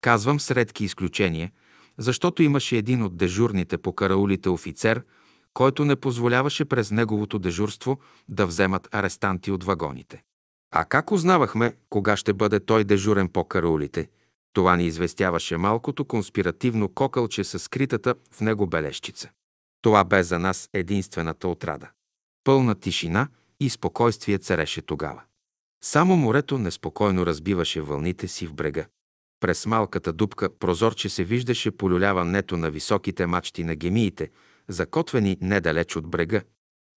Казвам 0.01 0.41
с 0.41 0.51
редки 0.51 0.85
изключения, 0.85 1.51
защото 1.99 2.43
имаше 2.43 2.77
един 2.77 3.03
от 3.03 3.17
дежурните 3.17 3.79
по 3.79 3.93
караулите 3.93 4.49
офицер, 4.49 5.03
който 5.55 5.85
не 5.85 5.97
позволяваше 5.97 6.65
през 6.65 6.91
неговото 6.91 7.39
дежурство 7.39 8.01
да 8.29 8.47
вземат 8.47 8.89
арестанти 8.93 9.51
от 9.51 9.65
вагоните. 9.65 10.23
А 10.71 10.85
как 10.85 11.13
узнавахме 11.13 11.77
кога 11.89 12.17
ще 12.17 12.33
бъде 12.33 12.61
той 12.61 12.85
дежурен 12.85 13.29
по 13.29 13.45
караулите? 13.45 14.09
Това 14.53 14.77
ни 14.77 14.87
известяваше 14.87 15.57
малкото 15.57 16.05
конспиративно 16.05 16.89
кокълче 16.89 17.45
с 17.45 17.59
скритата 17.59 18.15
в 18.33 18.41
него 18.41 18.67
бележчица. 18.67 19.31
Това 19.83 20.05
бе 20.05 20.23
за 20.23 20.39
нас 20.39 20.69
единствената 20.73 21.49
отрада. 21.49 21.91
Пълна 22.45 22.75
тишина 22.75 23.29
и 23.61 23.71
спокойствие 23.71 24.39
цареше 24.39 24.83
тогава. 24.83 25.23
Само 25.85 26.17
морето 26.17 26.59
неспокойно 26.59 27.27
разбиваше 27.27 27.81
вълните 27.81 28.29
си 28.29 28.47
в 28.47 28.55
брега. 28.55 28.87
През 29.41 29.67
малката 29.67 30.13
дупка 30.13 30.59
прозорче 30.59 31.09
се 31.09 31.25
виждаше 31.25 31.71
полюляването 31.71 32.57
на 32.57 32.71
високите 32.71 33.27
мачти 33.27 33.65
на 33.65 33.75
гемиите, 33.75 34.31
закотвени 34.69 35.37
недалеч 35.41 35.97
от 35.97 36.07
брега. 36.07 36.43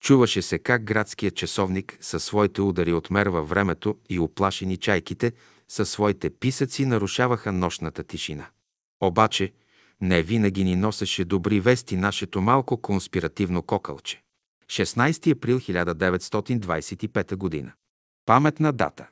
Чуваше 0.02 0.42
се 0.42 0.58
как 0.58 0.84
градският 0.84 1.36
часовник 1.36 1.98
със 2.00 2.24
своите 2.24 2.60
удари 2.60 2.92
отмерва 2.92 3.42
времето 3.42 3.98
и 4.08 4.18
оплашени 4.18 4.76
чайките 4.76 5.32
със 5.72 5.90
своите 5.90 6.30
писъци 6.30 6.86
нарушаваха 6.86 7.52
нощната 7.52 8.04
тишина. 8.04 8.50
Обаче 9.00 9.52
не 10.00 10.22
винаги 10.22 10.64
ни 10.64 10.76
носеше 10.76 11.24
добри 11.24 11.60
вести 11.60 11.96
нашето 11.96 12.40
малко 12.40 12.82
конспиративно 12.82 13.62
кокълче. 13.62 14.22
16 14.66 15.36
април 15.36 15.60
1925 15.60 17.36
година. 17.36 17.72
Паметна 18.26 18.72
дата. 18.72 19.08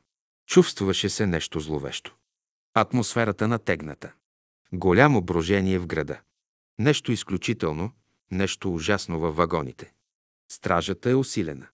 Чувствуваше 0.47 1.09
се 1.09 1.27
нещо 1.27 1.61
зловещо. 1.61 2.15
Атмосферата 2.75 3.49
натегната. 3.49 4.13
Голямо 4.73 5.23
брожение 5.23 5.79
в 5.79 5.87
града. 5.87 6.21
Нещо 6.79 7.13
изключително, 7.13 7.93
нещо 8.31 8.75
ужасно 8.75 9.21
във 9.21 9.37
вагоните. 9.37 9.93
Стражата 10.51 11.11
е 11.11 11.15
усилена. 11.15 11.67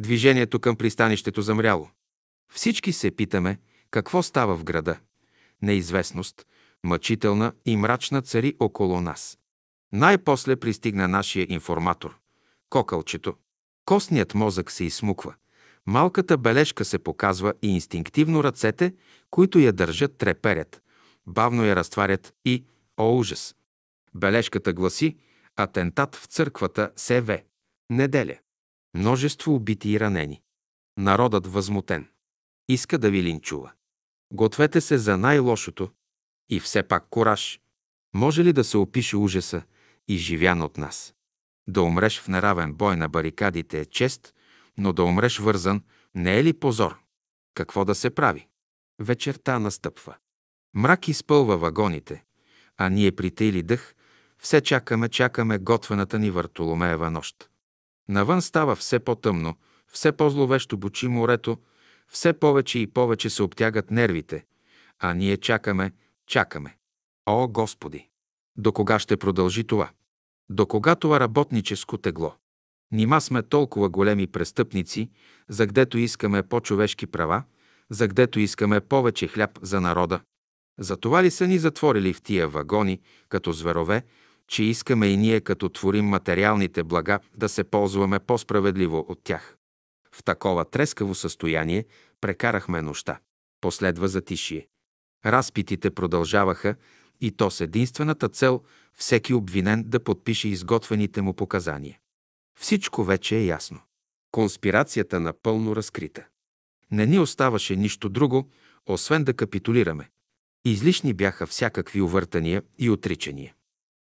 Движението 0.00 0.60
към 0.60 0.76
пристанището 0.76 1.42
замряло. 1.42 1.88
Всички 2.52 2.92
се 2.92 3.10
питаме 3.10 3.58
какво 3.94 4.22
става 4.22 4.56
в 4.56 4.64
града. 4.64 4.98
Неизвестност, 5.62 6.46
мъчителна 6.84 7.52
и 7.66 7.76
мрачна 7.76 8.22
цари 8.22 8.56
около 8.60 9.00
нас. 9.00 9.38
Най-после 9.92 10.56
пристигна 10.56 11.08
нашия 11.08 11.46
информатор. 11.48 12.18
Кокълчето. 12.70 13.34
Костният 13.84 14.34
мозък 14.34 14.70
се 14.70 14.84
изсмуква. 14.84 15.34
Малката 15.86 16.38
бележка 16.38 16.84
се 16.84 16.98
показва 16.98 17.54
и 17.62 17.74
инстинктивно 17.74 18.44
ръцете, 18.44 18.94
които 19.30 19.58
я 19.58 19.72
държат, 19.72 20.16
треперят. 20.16 20.82
Бавно 21.26 21.64
я 21.64 21.76
разтварят 21.76 22.34
и, 22.44 22.64
о 22.96 23.18
ужас! 23.18 23.56
Бележката 24.14 24.72
гласи 24.72 25.16
Атентат 25.56 26.16
в 26.16 26.26
църквата 26.26 26.92
СВ. 26.96 27.42
Неделя. 27.90 28.38
Множество 28.94 29.54
убити 29.54 29.90
и 29.90 30.00
ранени. 30.00 30.42
Народът 30.98 31.46
възмутен. 31.46 32.08
Иска 32.68 32.98
да 32.98 33.10
ви 33.10 33.22
линчува. 33.22 33.72
Гответе 34.32 34.80
се 34.80 34.98
за 34.98 35.18
най-лошото. 35.18 35.90
И 36.48 36.60
все 36.60 36.82
пак 36.82 37.06
кораж. 37.10 37.60
Може 38.14 38.44
ли 38.44 38.52
да 38.52 38.64
се 38.64 38.76
опише 38.76 39.16
ужаса, 39.16 39.62
изживян 40.08 40.62
от 40.62 40.78
нас? 40.78 41.14
Да 41.66 41.82
умреш 41.82 42.20
в 42.20 42.28
неравен 42.28 42.74
бой 42.74 42.96
на 42.96 43.08
барикадите 43.08 43.80
е 43.80 43.84
чест, 43.84 44.34
но 44.78 44.92
да 44.92 45.04
умреш 45.04 45.38
вързан 45.38 45.82
не 46.14 46.38
е 46.38 46.44
ли 46.44 46.52
позор? 46.52 46.98
Какво 47.54 47.84
да 47.84 47.94
се 47.94 48.10
прави? 48.10 48.48
Вечерта 48.98 49.58
настъпва. 49.58 50.14
Мрак 50.74 51.08
изпълва 51.08 51.58
вагоните, 51.58 52.24
а 52.76 52.88
ние 52.88 53.12
притейли 53.12 53.62
дъх, 53.62 53.94
все 54.38 54.60
чакаме, 54.60 55.08
чакаме 55.08 55.58
готвената 55.58 56.18
ни 56.18 56.30
Вартоломеева 56.30 57.10
нощ. 57.10 57.50
Навън 58.08 58.42
става 58.42 58.76
все 58.76 58.98
по-тъмно, 58.98 59.56
все 59.92 60.12
по-зловещо 60.12 60.76
бучи 60.76 61.08
морето, 61.08 61.58
все 62.14 62.32
повече 62.32 62.78
и 62.78 62.86
повече 62.86 63.30
се 63.30 63.42
обтягат 63.42 63.90
нервите, 63.90 64.44
а 64.98 65.14
ние 65.14 65.36
чакаме, 65.36 65.92
чакаме. 66.26 66.76
О, 67.26 67.48
Господи! 67.48 68.08
До 68.56 68.72
кога 68.72 68.98
ще 68.98 69.16
продължи 69.16 69.64
това? 69.64 69.90
До 70.50 70.66
кога 70.66 70.94
това 70.94 71.20
работническо 71.20 71.98
тегло? 71.98 72.34
Нима 72.92 73.20
сме 73.20 73.42
толкова 73.42 73.88
големи 73.88 74.26
престъпници, 74.26 75.10
за 75.48 75.66
гдето 75.66 75.98
искаме 75.98 76.42
по-човешки 76.42 77.06
права, 77.06 77.42
за 77.90 78.08
гдето 78.08 78.40
искаме 78.40 78.80
повече 78.80 79.28
хляб 79.28 79.58
за 79.62 79.80
народа. 79.80 80.20
За 80.78 80.96
това 80.96 81.22
ли 81.22 81.30
са 81.30 81.46
ни 81.46 81.58
затворили 81.58 82.12
в 82.12 82.22
тия 82.22 82.48
вагони, 82.48 83.00
като 83.28 83.52
зверове, 83.52 84.02
че 84.48 84.62
искаме 84.62 85.06
и 85.06 85.16
ние, 85.16 85.40
като 85.40 85.68
творим 85.68 86.04
материалните 86.04 86.84
блага, 86.84 87.18
да 87.36 87.48
се 87.48 87.64
ползваме 87.64 88.18
по-справедливо 88.18 89.06
от 89.08 89.20
тях? 89.24 89.56
В 90.14 90.22
такова 90.22 90.64
трескаво 90.64 91.14
състояние 91.14 91.84
прекарахме 92.20 92.82
нощта. 92.82 93.20
Последва 93.60 94.08
затишие. 94.08 94.68
Разпитите 95.26 95.90
продължаваха 95.90 96.76
и 97.20 97.30
то 97.30 97.50
с 97.50 97.60
единствената 97.60 98.28
цел 98.28 98.62
всеки 98.94 99.34
обвинен 99.34 99.82
да 99.86 100.04
подпише 100.04 100.48
изготвените 100.48 101.22
му 101.22 101.34
показания. 101.34 101.98
Всичко 102.60 103.04
вече 103.04 103.36
е 103.36 103.44
ясно. 103.44 103.80
Конспирацията 104.30 105.20
напълно 105.20 105.76
разкрита. 105.76 106.26
Не 106.90 107.06
ни 107.06 107.18
оставаше 107.18 107.76
нищо 107.76 108.08
друго, 108.08 108.50
освен 108.86 109.24
да 109.24 109.34
капитулираме. 109.34 110.10
Излишни 110.64 111.14
бяха 111.14 111.46
всякакви 111.46 112.00
увъртания 112.00 112.62
и 112.78 112.90
отричания. 112.90 113.54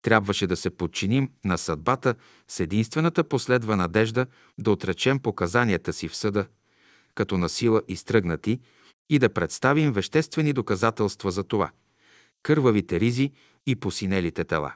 Трябваше 0.01 0.47
да 0.47 0.55
се 0.55 0.69
подчиним 0.69 1.29
на 1.45 1.57
съдбата 1.57 2.15
с 2.47 2.59
единствената 2.59 3.23
последва 3.23 3.75
надежда 3.75 4.25
да 4.57 4.71
отречем 4.71 5.19
показанията 5.19 5.93
си 5.93 6.07
в 6.07 6.15
съда, 6.15 6.45
като 7.15 7.37
насила 7.37 7.81
изтръгнати, 7.87 8.59
и 9.09 9.19
да 9.19 9.33
представим 9.33 9.91
веществени 9.91 10.53
доказателства 10.53 11.31
за 11.31 11.43
това– 11.43 11.71
кървавите 12.43 12.99
ризи 12.99 13.31
и 13.65 13.75
посинелите 13.75 14.43
тела. 14.43 14.73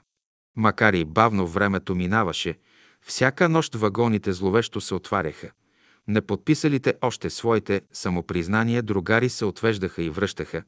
Макар 0.55 0.93
и 0.93 1.05
бавно 1.05 1.47
времето 1.47 1.95
минаваше, 1.95 2.59
всяка 3.01 3.49
нощ 3.49 3.75
вагоните 3.75 4.33
зловещо 4.33 4.81
се 4.81 4.95
отваряха. 4.95 5.51
Неподписалите 6.07 6.93
още 7.01 7.29
своите 7.29 7.81
самопризнания 7.93 8.83
другари 8.83 9.29
се 9.29 9.45
отвеждаха 9.45 10.03
и 10.03 10.09
връщаха, 10.09 10.63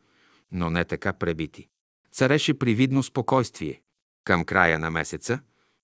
но 0.52 0.70
не 0.70 0.86
така 0.86 1.14
пребити. 1.14 1.68
Цареше 2.12 2.54
привидно 2.54 3.04
спокойствие. 3.04 3.82
Към 4.28 4.46
края 4.46 4.80
на 4.80 4.92
месеца, 4.92 5.40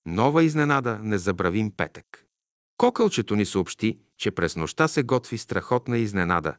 нова 0.05 0.43
изненада, 0.43 0.99
незабравим 1.01 1.71
петък. 1.71 2.25
Кокълчето 2.77 3.35
ни 3.35 3.45
съобщи, 3.45 3.99
че 4.17 4.31
през 4.31 4.55
нощта 4.55 4.87
се 4.87 5.03
готви 5.03 5.37
страхотна 5.37 5.97
изненада, 5.97 6.55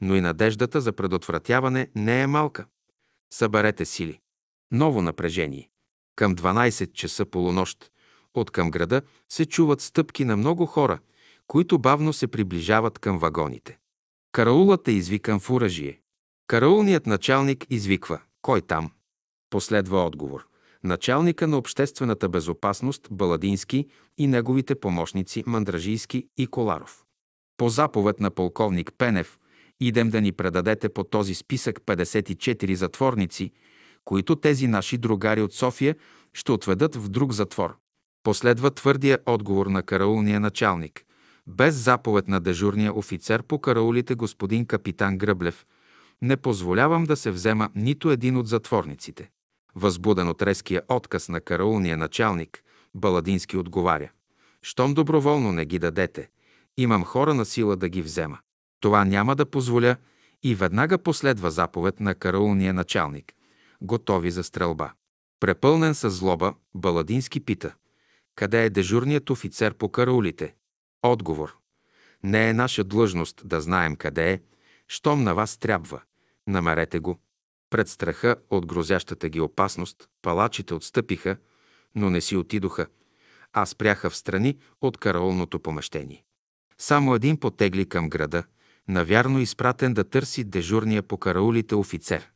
но 0.00 0.16
и 0.16 0.20
надеждата 0.20 0.80
за 0.80 0.92
предотвратяване 0.92 1.88
не 1.94 2.22
е 2.22 2.26
малка. 2.26 2.66
Съберете 3.32 3.84
сили. 3.84 4.20
Ново 4.72 5.02
напрежение. 5.02 5.70
Към 6.14 6.36
12 6.36 6.92
часа 6.92 7.26
полунощ 7.26 7.90
от 8.34 8.50
към 8.50 8.70
града 8.70 9.02
се 9.28 9.46
чуват 9.46 9.80
стъпки 9.80 10.24
на 10.24 10.36
много 10.36 10.66
хора, 10.66 10.98
които 11.46 11.78
бавно 11.78 12.12
се 12.12 12.26
приближават 12.26 12.98
към 12.98 13.18
вагоните. 13.18 13.78
Караулът 14.32 14.88
е 14.88 14.92
извикан 14.92 15.40
в 15.40 15.50
уражие. 15.50 16.00
Караулният 16.46 17.06
началник 17.06 17.66
извиква 17.70 18.20
«Кой 18.42 18.60
там?» 18.60 18.90
Последва 19.50 20.04
отговор. 20.04 20.46
Началника 20.86 21.46
на 21.46 21.58
обществената 21.58 22.28
безопасност 22.28 23.08
Баладински 23.10 23.86
и 24.18 24.26
неговите 24.26 24.74
помощници 24.74 25.44
Мандражийски 25.46 26.28
и 26.36 26.46
Коларов. 26.46 27.04
По 27.56 27.68
заповед 27.68 28.20
на 28.20 28.30
полковник 28.30 28.92
Пенев 28.98 29.38
идем 29.80 30.10
да 30.10 30.20
ни 30.20 30.32
предадете 30.32 30.88
по 30.88 31.04
този 31.04 31.34
списък 31.34 31.80
54 31.80 32.74
затворници, 32.74 33.52
които 34.04 34.36
тези 34.36 34.66
наши 34.66 34.98
другари 34.98 35.42
от 35.42 35.52
София 35.52 35.96
ще 36.34 36.52
отведат 36.52 36.96
в 36.96 37.08
друг 37.08 37.32
затвор. 37.32 37.76
Последва 38.22 38.70
твърдия 38.70 39.18
отговор 39.26 39.66
на 39.66 39.82
караулния 39.82 40.40
началник. 40.40 41.04
Без 41.46 41.74
заповед 41.74 42.28
на 42.28 42.40
дежурния 42.40 42.98
офицер 42.98 43.42
по 43.42 43.58
караулите 43.58 44.14
господин 44.14 44.66
капитан 44.66 45.18
Гръблев, 45.18 45.66
не 46.22 46.36
позволявам 46.36 47.04
да 47.04 47.16
се 47.16 47.30
взема 47.30 47.70
нито 47.74 48.10
един 48.10 48.36
от 48.36 48.46
затворниците. 48.46 49.30
Възбуден 49.76 50.28
от 50.28 50.42
резкия 50.42 50.82
отказ 50.88 51.28
на 51.28 51.40
караулния 51.40 51.96
началник, 51.96 52.62
Баладински 52.94 53.56
отговаря. 53.56 54.10
Щом 54.62 54.94
доброволно 54.94 55.52
не 55.52 55.64
ги 55.64 55.78
дадете, 55.78 56.28
имам 56.76 57.04
хора 57.04 57.34
на 57.34 57.44
сила 57.44 57.76
да 57.76 57.88
ги 57.88 58.02
взема. 58.02 58.38
Това 58.80 59.04
няма 59.04 59.36
да 59.36 59.46
позволя 59.46 59.96
и 60.42 60.54
веднага 60.54 60.98
последва 60.98 61.50
заповед 61.50 62.00
на 62.00 62.14
караулния 62.14 62.74
началник. 62.74 63.32
Готови 63.82 64.30
за 64.30 64.44
стрелба. 64.44 64.92
Препълнен 65.40 65.94
с 65.94 66.10
злоба, 66.10 66.54
Баладински 66.74 67.40
пита. 67.40 67.74
Къде 68.34 68.64
е 68.64 68.70
дежурният 68.70 69.30
офицер 69.30 69.74
по 69.74 69.88
караулите? 69.88 70.54
Отговор. 71.02 71.56
Не 72.22 72.48
е 72.48 72.54
наша 72.54 72.84
длъжност 72.84 73.42
да 73.44 73.60
знаем 73.60 73.96
къде 73.96 74.32
е, 74.32 74.40
щом 74.88 75.22
на 75.22 75.34
вас 75.34 75.56
трябва. 75.56 76.00
Намерете 76.46 76.98
го. 76.98 77.18
Пред 77.76 77.88
страха 77.88 78.36
от 78.50 78.66
грозящата 78.66 79.28
ги 79.28 79.40
опасност, 79.40 80.08
палачите 80.22 80.74
отстъпиха, 80.74 81.36
но 81.94 82.10
не 82.10 82.20
си 82.20 82.36
отидоха, 82.36 82.86
а 83.52 83.66
спряха 83.66 84.10
в 84.10 84.16
страни 84.16 84.58
от 84.80 84.98
караулното 84.98 85.60
помещение. 85.60 86.24
Само 86.78 87.14
един 87.14 87.40
потегли 87.40 87.88
към 87.88 88.08
града, 88.08 88.44
навярно 88.88 89.40
изпратен 89.40 89.94
да 89.94 90.04
търси 90.04 90.44
дежурния 90.44 91.02
по 91.02 91.18
караулите 91.18 91.74
офицер, 91.74 92.30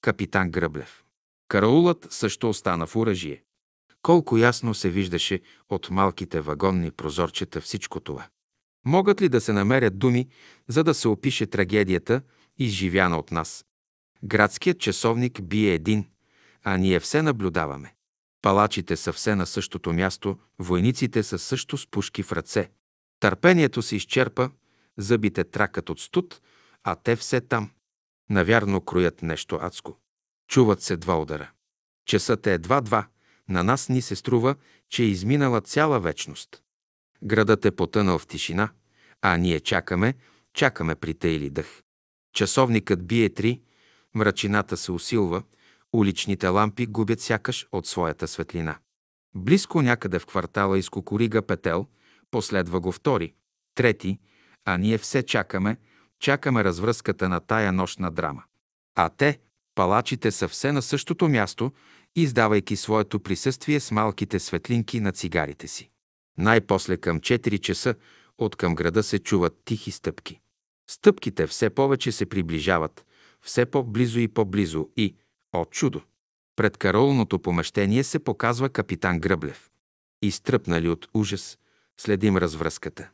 капитан 0.00 0.50
Гръблев. 0.50 1.04
Караулът 1.48 2.06
също 2.10 2.48
остана 2.48 2.86
в 2.86 2.96
оръжие. 2.96 3.42
Колко 4.02 4.36
ясно 4.36 4.74
се 4.74 4.90
виждаше 4.90 5.40
от 5.68 5.90
малките 5.90 6.40
вагонни 6.40 6.90
прозорчета 6.90 7.60
всичко 7.60 8.00
това. 8.00 8.26
Могат 8.86 9.22
ли 9.22 9.28
да 9.28 9.40
се 9.40 9.52
намерят 9.52 9.98
думи, 9.98 10.28
за 10.68 10.84
да 10.84 10.94
се 10.94 11.08
опише 11.08 11.46
трагедията, 11.46 12.22
изживяна 12.58 13.18
от 13.18 13.30
нас? 13.30 13.64
Градският 14.24 14.78
часовник 14.78 15.42
бие 15.42 15.74
един, 15.74 16.06
а 16.62 16.76
ние 16.76 17.00
все 17.00 17.22
наблюдаваме. 17.22 17.94
Палачите 18.42 18.96
са 18.96 19.12
все 19.12 19.34
на 19.34 19.46
същото 19.46 19.92
място, 19.92 20.38
войниците 20.58 21.22
са 21.22 21.38
също 21.38 21.78
с 21.78 21.86
пушки 21.86 22.22
в 22.22 22.32
ръце. 22.32 22.70
Търпението 23.20 23.82
се 23.82 23.96
изчерпа, 23.96 24.50
зъбите 24.96 25.44
тракат 25.44 25.90
от 25.90 26.00
студ, 26.00 26.40
а 26.84 26.94
те 26.94 27.16
все 27.16 27.40
там. 27.40 27.70
Навярно 28.30 28.80
кроят 28.80 29.22
нещо 29.22 29.58
адско. 29.62 29.98
Чуват 30.48 30.82
се 30.82 30.96
два 30.96 31.20
удара. 31.20 31.50
Часът 32.06 32.46
е 32.46 32.52
едва 32.52 32.80
два. 32.80 33.06
На 33.48 33.62
нас 33.64 33.88
ни 33.88 34.02
се 34.02 34.16
струва, 34.16 34.54
че 34.88 35.02
е 35.02 35.06
изминала 35.06 35.60
цяла 35.60 36.00
вечност. 36.00 36.62
Градът 37.22 37.64
е 37.64 37.70
потънал 37.70 38.18
в 38.18 38.26
тишина, 38.26 38.68
а 39.22 39.36
ние 39.36 39.60
чакаме, 39.60 40.14
чакаме 40.54 40.94
притейли 40.94 41.50
дъх. 41.50 41.82
Часовникът 42.32 43.06
бие 43.06 43.28
три, 43.28 43.60
мрачината 44.14 44.76
се 44.76 44.92
усилва, 44.92 45.42
уличните 45.92 46.46
лампи 46.48 46.86
губят 46.86 47.20
сякаш 47.20 47.66
от 47.72 47.86
своята 47.86 48.28
светлина. 48.28 48.78
Близко 49.34 49.82
някъде 49.82 50.18
в 50.18 50.26
квартала 50.26 50.78
изкукорига 50.78 51.42
петел, 51.42 51.86
последва 52.30 52.80
го 52.80 52.92
втори, 52.92 53.34
трети, 53.74 54.18
а 54.64 54.76
ние 54.76 54.98
все 54.98 55.22
чакаме, 55.22 55.76
чакаме 56.20 56.64
развръзката 56.64 57.28
на 57.28 57.40
тая 57.40 57.72
нощна 57.72 58.10
драма. 58.10 58.42
А 58.94 59.08
те, 59.08 59.38
палачите, 59.74 60.30
са 60.30 60.48
все 60.48 60.72
на 60.72 60.82
същото 60.82 61.28
място, 61.28 61.72
издавайки 62.16 62.76
своето 62.76 63.20
присъствие 63.20 63.80
с 63.80 63.90
малките 63.90 64.40
светлинки 64.40 65.00
на 65.00 65.12
цигарите 65.12 65.68
си. 65.68 65.90
Най-после 66.38 66.96
към 66.96 67.20
4 67.20 67.60
часа 67.60 67.94
от 68.38 68.56
към 68.56 68.74
града 68.74 69.02
се 69.02 69.18
чуват 69.18 69.56
тихи 69.64 69.90
стъпки. 69.90 70.40
Стъпките 70.90 71.46
все 71.46 71.70
повече 71.70 72.12
се 72.12 72.26
приближават, 72.26 73.06
все 73.44 73.66
по-близо 73.66 74.20
и 74.20 74.28
по-близо 74.28 74.88
и, 74.96 75.16
о 75.52 75.64
чудо! 75.64 76.00
Пред 76.56 76.76
каролното 76.76 77.38
помещение 77.38 78.04
се 78.04 78.18
показва 78.18 78.68
капитан 78.68 79.20
Гръблев. 79.20 79.70
Изтръпнали 80.22 80.88
от 80.88 81.08
ужас, 81.14 81.58
следим 82.00 82.36
развръзката. 82.36 83.10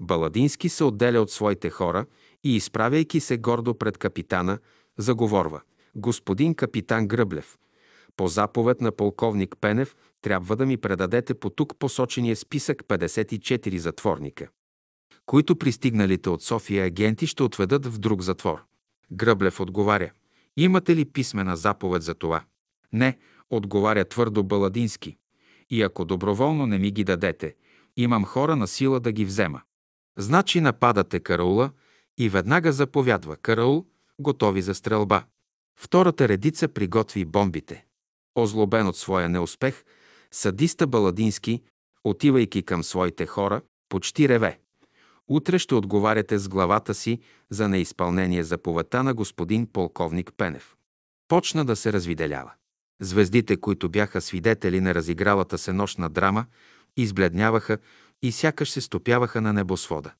Баладински 0.00 0.68
се 0.68 0.84
отделя 0.84 1.20
от 1.20 1.30
своите 1.30 1.70
хора 1.70 2.06
и, 2.44 2.56
изправяйки 2.56 3.20
се 3.20 3.38
гордо 3.38 3.74
пред 3.78 3.98
капитана, 3.98 4.58
заговорва. 4.98 5.60
Господин 5.96 6.54
капитан 6.54 7.08
Гръблев, 7.08 7.58
по 8.16 8.28
заповед 8.28 8.80
на 8.80 8.92
полковник 8.92 9.56
Пенев 9.60 9.96
трябва 10.22 10.56
да 10.56 10.66
ми 10.66 10.76
предадете 10.76 11.34
по 11.34 11.50
тук 11.50 11.78
посочения 11.78 12.36
списък 12.36 12.82
54 12.84 13.76
затворника, 13.76 14.48
които 15.26 15.56
пристигналите 15.56 16.30
от 16.30 16.42
София 16.42 16.84
агенти 16.84 17.26
ще 17.26 17.42
отведат 17.42 17.86
в 17.86 17.98
друг 17.98 18.22
затвор. 18.22 18.64
Гръблев 19.12 19.60
отговаря. 19.60 20.10
Имате 20.56 20.96
ли 20.96 21.04
писмена 21.04 21.56
заповед 21.56 22.02
за 22.02 22.14
това? 22.14 22.44
Не, 22.92 23.18
отговаря 23.50 24.04
твърдо 24.04 24.42
Баладински. 24.42 25.16
И 25.70 25.82
ако 25.82 26.04
доброволно 26.04 26.66
не 26.66 26.78
ми 26.78 26.90
ги 26.90 27.04
дадете, 27.04 27.54
имам 27.96 28.24
хора 28.24 28.56
на 28.56 28.66
сила 28.66 29.00
да 29.00 29.12
ги 29.12 29.24
взема. 29.24 29.62
Значи 30.18 30.60
нападате 30.60 31.20
караула 31.20 31.70
и 32.18 32.28
веднага 32.28 32.72
заповядва 32.72 33.36
караул, 33.36 33.86
готови 34.18 34.62
за 34.62 34.74
стрелба. 34.74 35.24
Втората 35.80 36.28
редица 36.28 36.68
приготви 36.68 37.24
бомбите. 37.24 37.84
Озлобен 38.34 38.86
от 38.86 38.96
своя 38.96 39.28
неуспех, 39.28 39.84
садиста 40.30 40.86
Баладински, 40.86 41.62
отивайки 42.04 42.62
към 42.62 42.84
своите 42.84 43.26
хора, 43.26 43.62
почти 43.88 44.28
реве. 44.28 44.58
Утре 45.28 45.58
ще 45.58 45.74
отговаряте 45.74 46.38
с 46.38 46.48
главата 46.48 46.94
си 46.94 47.20
за 47.50 47.68
неизпълнение 47.68 48.44
заповедта 48.44 49.02
на 49.02 49.14
господин 49.14 49.66
полковник 49.66 50.32
Пенев. 50.36 50.76
Почна 51.28 51.64
да 51.64 51.76
се 51.76 51.92
развиделява. 51.92 52.52
Звездите, 53.00 53.56
които 53.56 53.88
бяха 53.88 54.20
свидетели 54.20 54.80
на 54.80 54.94
разигралата 54.94 55.58
се 55.58 55.72
нощна 55.72 56.10
драма, 56.10 56.46
избледняваха 56.96 57.78
и 58.22 58.32
сякаш 58.32 58.70
се 58.70 58.80
стопяваха 58.80 59.40
на 59.40 59.52
небосвода. 59.52 60.12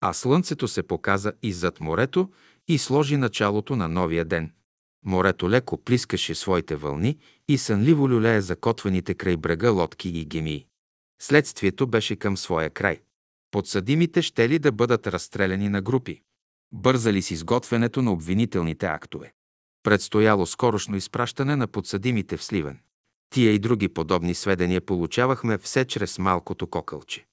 А 0.00 0.12
слънцето 0.12 0.68
се 0.68 0.82
показа 0.82 1.32
иззад 1.42 1.80
морето 1.80 2.30
и 2.68 2.78
сложи 2.78 3.16
началото 3.16 3.76
на 3.76 3.88
новия 3.88 4.24
ден. 4.24 4.52
Морето 5.04 5.50
леко 5.50 5.76
плискаше 5.76 6.34
своите 6.34 6.76
вълни 6.76 7.18
и 7.48 7.58
сънливо 7.58 8.08
люлее 8.08 8.40
закотваните 8.40 9.14
край 9.14 9.36
брега 9.36 9.70
лодки 9.70 10.08
и 10.08 10.24
гемии. 10.24 10.66
Следствието 11.22 11.86
беше 11.86 12.16
към 12.16 12.36
своя 12.36 12.70
край. 12.70 13.00
Подсъдимите 13.52 14.22
ще 14.22 14.48
ли 14.48 14.58
да 14.58 14.72
бъдат 14.72 15.06
разстреляни 15.06 15.68
на 15.68 15.82
групи. 15.82 16.22
Бързали 16.72 17.22
с 17.22 17.30
изготвянето 17.30 18.02
на 18.02 18.12
обвинителните 18.12 18.86
актове. 18.86 19.32
Предстояло 19.82 20.46
скорошно 20.46 20.96
изпращане 20.96 21.56
на 21.56 21.66
подсъдимите 21.66 22.36
в 22.36 22.44
Сливен. 22.44 22.80
Тия 23.30 23.52
и 23.52 23.58
други 23.58 23.88
подобни 23.88 24.34
сведения 24.34 24.80
получавахме 24.80 25.58
все 25.58 25.84
чрез 25.84 26.18
малкото 26.18 26.66
кокълче. 26.66 27.26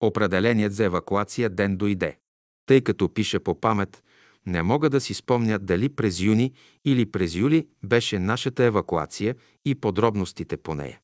Определеният 0.00 0.74
за 0.74 0.84
евакуация 0.84 1.50
ден 1.50 1.76
дойде. 1.76 2.18
Тъй 2.66 2.80
като 2.80 3.14
пиша 3.14 3.40
по 3.40 3.60
памет, 3.60 4.02
не 4.46 4.62
мога 4.62 4.90
да 4.90 5.00
си 5.00 5.14
спомня 5.14 5.58
дали 5.58 5.88
през 5.88 6.20
юни 6.20 6.52
или 6.84 7.10
през 7.10 7.34
юли 7.34 7.68
беше 7.84 8.18
нашата 8.18 8.64
евакуация 8.64 9.34
и 9.64 9.74
подробностите 9.74 10.56
по 10.56 10.74
нея. 10.74 11.00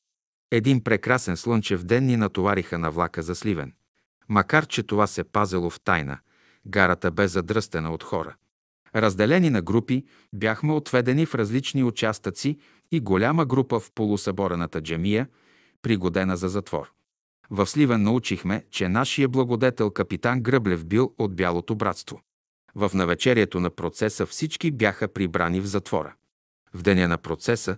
Един 0.51 0.83
прекрасен 0.83 1.37
слънчев 1.37 1.83
ден 1.83 2.05
ни 2.05 2.17
натовариха 2.17 2.79
на 2.79 2.91
влака 2.91 3.23
за 3.23 3.35
Сливен. 3.35 3.73
Макар, 4.29 4.65
че 4.65 4.83
това 4.83 5.07
се 5.07 5.23
пазело 5.23 5.69
в 5.69 5.79
тайна, 5.79 6.19
гарата 6.67 7.11
бе 7.11 7.27
задръстена 7.27 7.91
от 7.91 8.03
хора. 8.03 8.35
Разделени 8.95 9.49
на 9.49 9.61
групи, 9.61 10.05
бяхме 10.33 10.73
отведени 10.73 11.25
в 11.25 11.35
различни 11.35 11.83
участъци 11.83 12.57
и 12.91 12.99
голяма 12.99 13.45
група 13.45 13.79
в 13.79 13.91
полусъборената 13.95 14.81
джамия, 14.81 15.27
пригодена 15.81 16.37
за 16.37 16.49
затвор. 16.49 16.91
В 17.49 17.67
Сливен 17.67 18.03
научихме, 18.03 18.65
че 18.71 18.89
нашия 18.89 19.27
благодетел 19.27 19.91
капитан 19.91 20.41
Гръблев 20.41 20.85
бил 20.85 21.13
от 21.17 21.35
Бялото 21.35 21.75
братство. 21.75 22.21
В 22.75 22.91
навечерието 22.93 23.59
на 23.59 23.69
процеса 23.69 24.25
всички 24.25 24.71
бяха 24.71 25.07
прибрани 25.07 25.59
в 25.59 25.65
затвора. 25.65 26.13
В 26.73 26.81
деня 26.81 27.07
на 27.07 27.17
процеса 27.17 27.77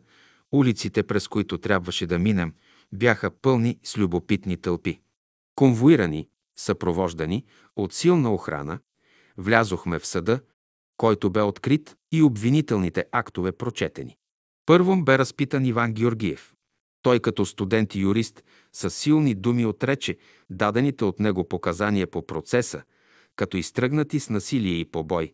улиците, 0.51 1.03
през 1.03 1.27
които 1.27 1.57
трябваше 1.57 2.07
да 2.07 2.19
минем, 2.19 2.53
бяха 2.93 3.31
пълни 3.31 3.79
с 3.83 3.97
любопитни 3.97 4.57
тълпи. 4.57 4.99
Конвоирани, 5.55 6.27
съпровождани 6.55 7.45
от 7.75 7.93
силна 7.93 8.33
охрана, 8.33 8.79
влязохме 9.37 9.99
в 9.99 10.05
съда, 10.05 10.39
който 10.97 11.29
бе 11.29 11.41
открит 11.41 11.95
и 12.11 12.21
обвинителните 12.21 13.05
актове 13.11 13.51
прочетени. 13.51 14.17
Първом 14.65 15.05
бе 15.05 15.17
разпитан 15.17 15.65
Иван 15.65 15.93
Георгиев. 15.93 16.53
Той 17.01 17.19
като 17.19 17.45
студент 17.45 17.95
и 17.95 17.99
юрист 17.99 18.43
с 18.73 18.89
силни 18.89 19.35
думи 19.35 19.65
отрече 19.65 20.17
дадените 20.49 21.05
от 21.05 21.19
него 21.19 21.47
показания 21.47 22.07
по 22.07 22.27
процеса, 22.27 22.83
като 23.35 23.57
изтръгнати 23.57 24.19
с 24.19 24.29
насилие 24.29 24.73
и 24.73 24.85
побой, 24.85 25.33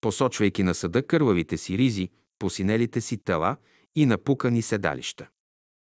посочвайки 0.00 0.62
на 0.62 0.74
съда 0.74 1.06
кървавите 1.06 1.56
си 1.56 1.78
ризи, 1.78 2.10
посинелите 2.38 3.00
си 3.00 3.18
тела 3.18 3.56
и 3.96 4.06
напукани 4.06 4.62
седалища. 4.62 5.28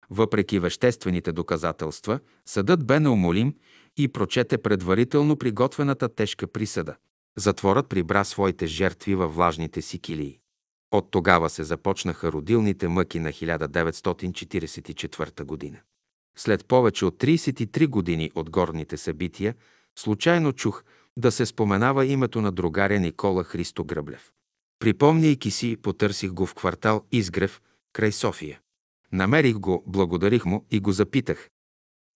Въпреки 0.09 0.59
веществените 0.59 1.31
доказателства, 1.31 2.19
съдът 2.45 2.85
бе 2.85 2.99
неумолим 2.99 3.55
и 3.97 4.07
прочете 4.07 4.57
предварително 4.57 5.37
приготвената 5.37 6.15
тежка 6.15 6.47
присъда. 6.47 6.95
Затворът 7.37 7.89
прибра 7.89 8.25
своите 8.25 8.67
жертви 8.67 9.15
във 9.15 9.35
влажните 9.35 9.81
си 9.81 9.99
килии. 9.99 10.39
От 10.91 11.11
тогава 11.11 11.49
се 11.49 11.63
започнаха 11.63 12.31
родилните 12.31 12.87
мъки 12.87 13.19
на 13.19 13.29
1944 13.29 15.43
година. 15.43 15.77
След 16.37 16.65
повече 16.65 17.05
от 17.05 17.17
33 17.17 17.87
години 17.87 18.31
от 18.35 18.49
горните 18.49 18.97
събития, 18.97 19.55
случайно 19.97 20.53
чух 20.53 20.83
да 21.17 21.31
се 21.31 21.45
споменава 21.45 22.05
името 22.05 22.41
на 22.41 22.51
другаря 22.51 22.99
Никола 22.99 23.43
Христо 23.43 23.85
Гръблев. 23.85 24.31
Припомняйки 24.79 25.51
си, 25.51 25.77
потърсих 25.81 26.31
го 26.31 26.45
в 26.45 26.55
квартал 26.55 27.05
Изгрев, 27.11 27.61
край 27.93 28.11
София. 28.11 28.59
Намерих 29.11 29.57
го, 29.57 29.83
благодарих 29.87 30.45
му 30.45 30.65
и 30.71 30.79
го 30.79 30.91
запитах. 30.91 31.49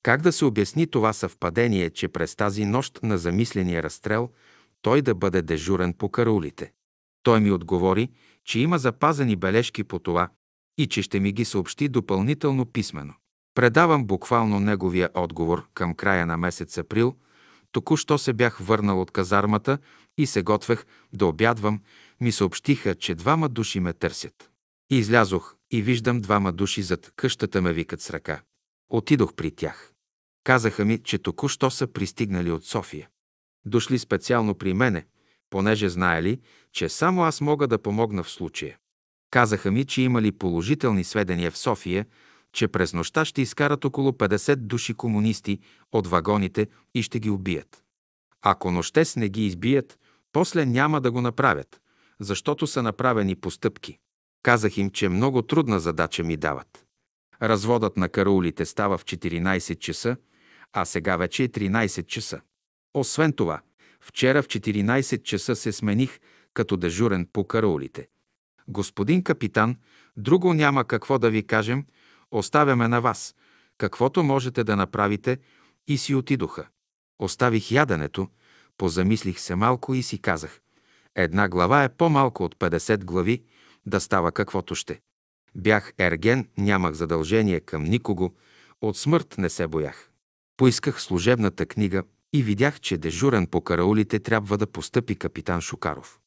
Как 0.04 0.22
да 0.22 0.32
се 0.32 0.46
обясни 0.46 0.88
това 0.88 1.14
съвпадение, 1.14 1.90
че 1.90 2.08
през 2.08 2.36
тази 2.36 2.66
нощ 2.66 3.00
на 3.04 3.18
замисления 3.18 3.84
разстрел 3.84 4.30
той 4.82 5.02
да 5.02 5.16
бъде 5.16 5.42
дежурен 5.42 5.94
по 5.94 6.10
караулите? 6.10 6.72
Той 7.24 7.40
ми 7.40 7.52
отговори, 7.52 8.10
че 8.46 8.60
има 8.60 8.80
запазени 8.80 9.36
бележки 9.36 9.84
по 9.84 10.00
това 10.00 10.30
и 10.78 10.88
че 10.88 11.02
ще 11.02 11.20
ми 11.20 11.32
ги 11.32 11.46
съобщи 11.46 11.90
допълнително 11.90 12.66
писменно. 12.66 13.14
Предавам 13.56 14.06
буквално 14.06 14.60
неговия 14.60 15.10
отговор 15.14 15.68
към 15.74 15.94
края 15.94 16.26
на 16.26 16.38
месец 16.38 16.78
април. 16.78 17.16
Току-що 17.72 18.18
се 18.18 18.34
бях 18.34 18.58
върнал 18.58 19.02
от 19.02 19.12
казармата 19.12 19.78
и 20.18 20.26
се 20.26 20.42
готвех 20.42 20.86
да 21.14 21.26
обядвам. 21.26 21.82
Ми 22.22 22.32
съобщиха, 22.32 22.96
че 22.96 23.16
двама 23.16 23.50
души 23.50 23.80
ме 23.80 23.94
търсят. 23.94 24.52
Излязох 24.90 25.56
и 25.72 25.82
виждам 25.82 26.22
двама 26.22 26.52
души 26.52 26.82
зад 26.82 27.12
къщата 27.16 27.62
ме 27.62 27.74
викат 27.74 28.02
с 28.02 28.10
ръка. 28.10 28.42
Отидох 28.90 29.34
при 29.34 29.52
тях. 29.52 29.92
Казаха 30.44 30.86
ми, 30.86 31.00
че 31.04 31.18
току-що 31.18 31.72
са 31.72 31.88
пристигнали 31.88 32.52
от 32.52 32.66
София. 32.66 33.10
Дошли 33.66 34.00
специално 34.00 34.56
при 34.56 34.74
мене, 34.74 35.06
понеже 35.50 35.90
знаели, 35.90 36.40
че 36.72 36.90
само 36.90 37.24
аз 37.24 37.42
мога 37.42 37.68
да 37.68 37.82
помогна 37.82 38.24
в 38.24 38.32
случая. 38.32 38.78
Казаха 39.32 39.72
ми, 39.72 39.86
че 39.86 40.02
имали 40.02 40.32
положителни 40.32 41.04
сведения 41.04 41.52
в 41.52 41.58
София, 41.58 42.06
че 42.54 42.68
през 42.68 42.94
нощта 42.94 43.26
ще 43.26 43.42
изкарат 43.42 43.86
около 43.86 44.12
50 44.12 44.56
души 44.56 44.94
комунисти 44.94 45.60
от 45.92 46.08
вагоните 46.08 46.68
и 46.96 47.04
ще 47.04 47.20
ги 47.20 47.30
убият. 47.30 47.84
Ако 48.42 48.72
нощес 48.72 49.16
не 49.16 49.30
ги 49.30 49.46
избият, 49.46 50.00
после 50.32 50.66
няма 50.66 51.02
да 51.02 51.12
го 51.12 51.22
направят, 51.22 51.82
защото 52.20 52.68
са 52.68 52.84
направени 52.84 53.36
постъпки. 53.36 54.00
Казах 54.44 54.78
им, 54.78 54.90
че 54.90 55.10
много 55.10 55.42
трудна 55.42 55.80
задача 55.80 56.24
ми 56.24 56.38
дават. 56.38 56.86
Разводът 57.42 57.98
на 57.98 58.10
караулите 58.10 58.66
става 58.66 58.98
в 58.98 59.06
14 59.06 59.80
часа, 59.80 60.18
а 60.74 60.86
сега 60.86 61.18
вече 61.18 61.44
е 61.44 61.50
13 61.50 62.06
часа. 62.06 62.42
Освен 62.94 63.34
това, 63.34 63.62
вчера 64.00 64.44
в 64.44 64.48
14 64.48 65.24
часа 65.24 65.56
се 65.56 65.72
смених 65.72 66.20
като 66.54 66.78
дежурен 66.78 67.28
по 67.34 67.48
караулите. 67.48 68.08
Господин 68.68 69.24
капитан, 69.24 69.76
друго 70.18 70.54
няма 70.54 70.86
какво 70.86 71.20
да 71.20 71.30
ви 71.30 71.48
кажем, 71.48 71.86
оставяме 72.32 72.88
на 72.88 73.02
вас, 73.02 73.36
каквото 73.78 74.24
можете 74.24 74.64
да 74.64 74.76
направите 74.76 75.38
и 75.88 75.98
си 75.98 76.16
отидоха. 76.16 76.68
Оставих 77.20 77.72
яденето, 77.72 78.28
позамислих 78.78 79.40
се 79.40 79.56
малко 79.56 79.94
и 79.94 80.04
си 80.04 80.22
казах. 80.22 80.62
Една 81.16 81.50
глава 81.50 81.84
е 81.84 81.96
по-малко 81.96 82.44
от 82.44 82.56
50 82.56 83.04
глави, 83.04 83.44
да 83.86 84.00
става 84.00 84.32
каквото 84.32 84.76
ще. 84.76 85.00
Бях 85.56 85.94
ерген, 85.98 86.48
нямах 86.58 86.94
задължение 86.94 87.60
към 87.60 87.84
никого, 87.84 88.34
от 88.82 88.98
смърт 88.98 89.36
не 89.38 89.50
се 89.50 89.68
боях. 89.68 90.12
Поисках 90.58 91.02
служебната 91.02 91.66
книга 91.66 92.04
и 92.34 92.44
видях, 92.44 92.80
че 92.80 92.98
дежурен 92.98 93.48
по 93.48 93.62
караулите 93.62 94.20
трябва 94.20 94.58
да 94.58 94.68
постъпи 94.68 95.16
капитан 95.16 95.62
Шукаров. 95.62 96.20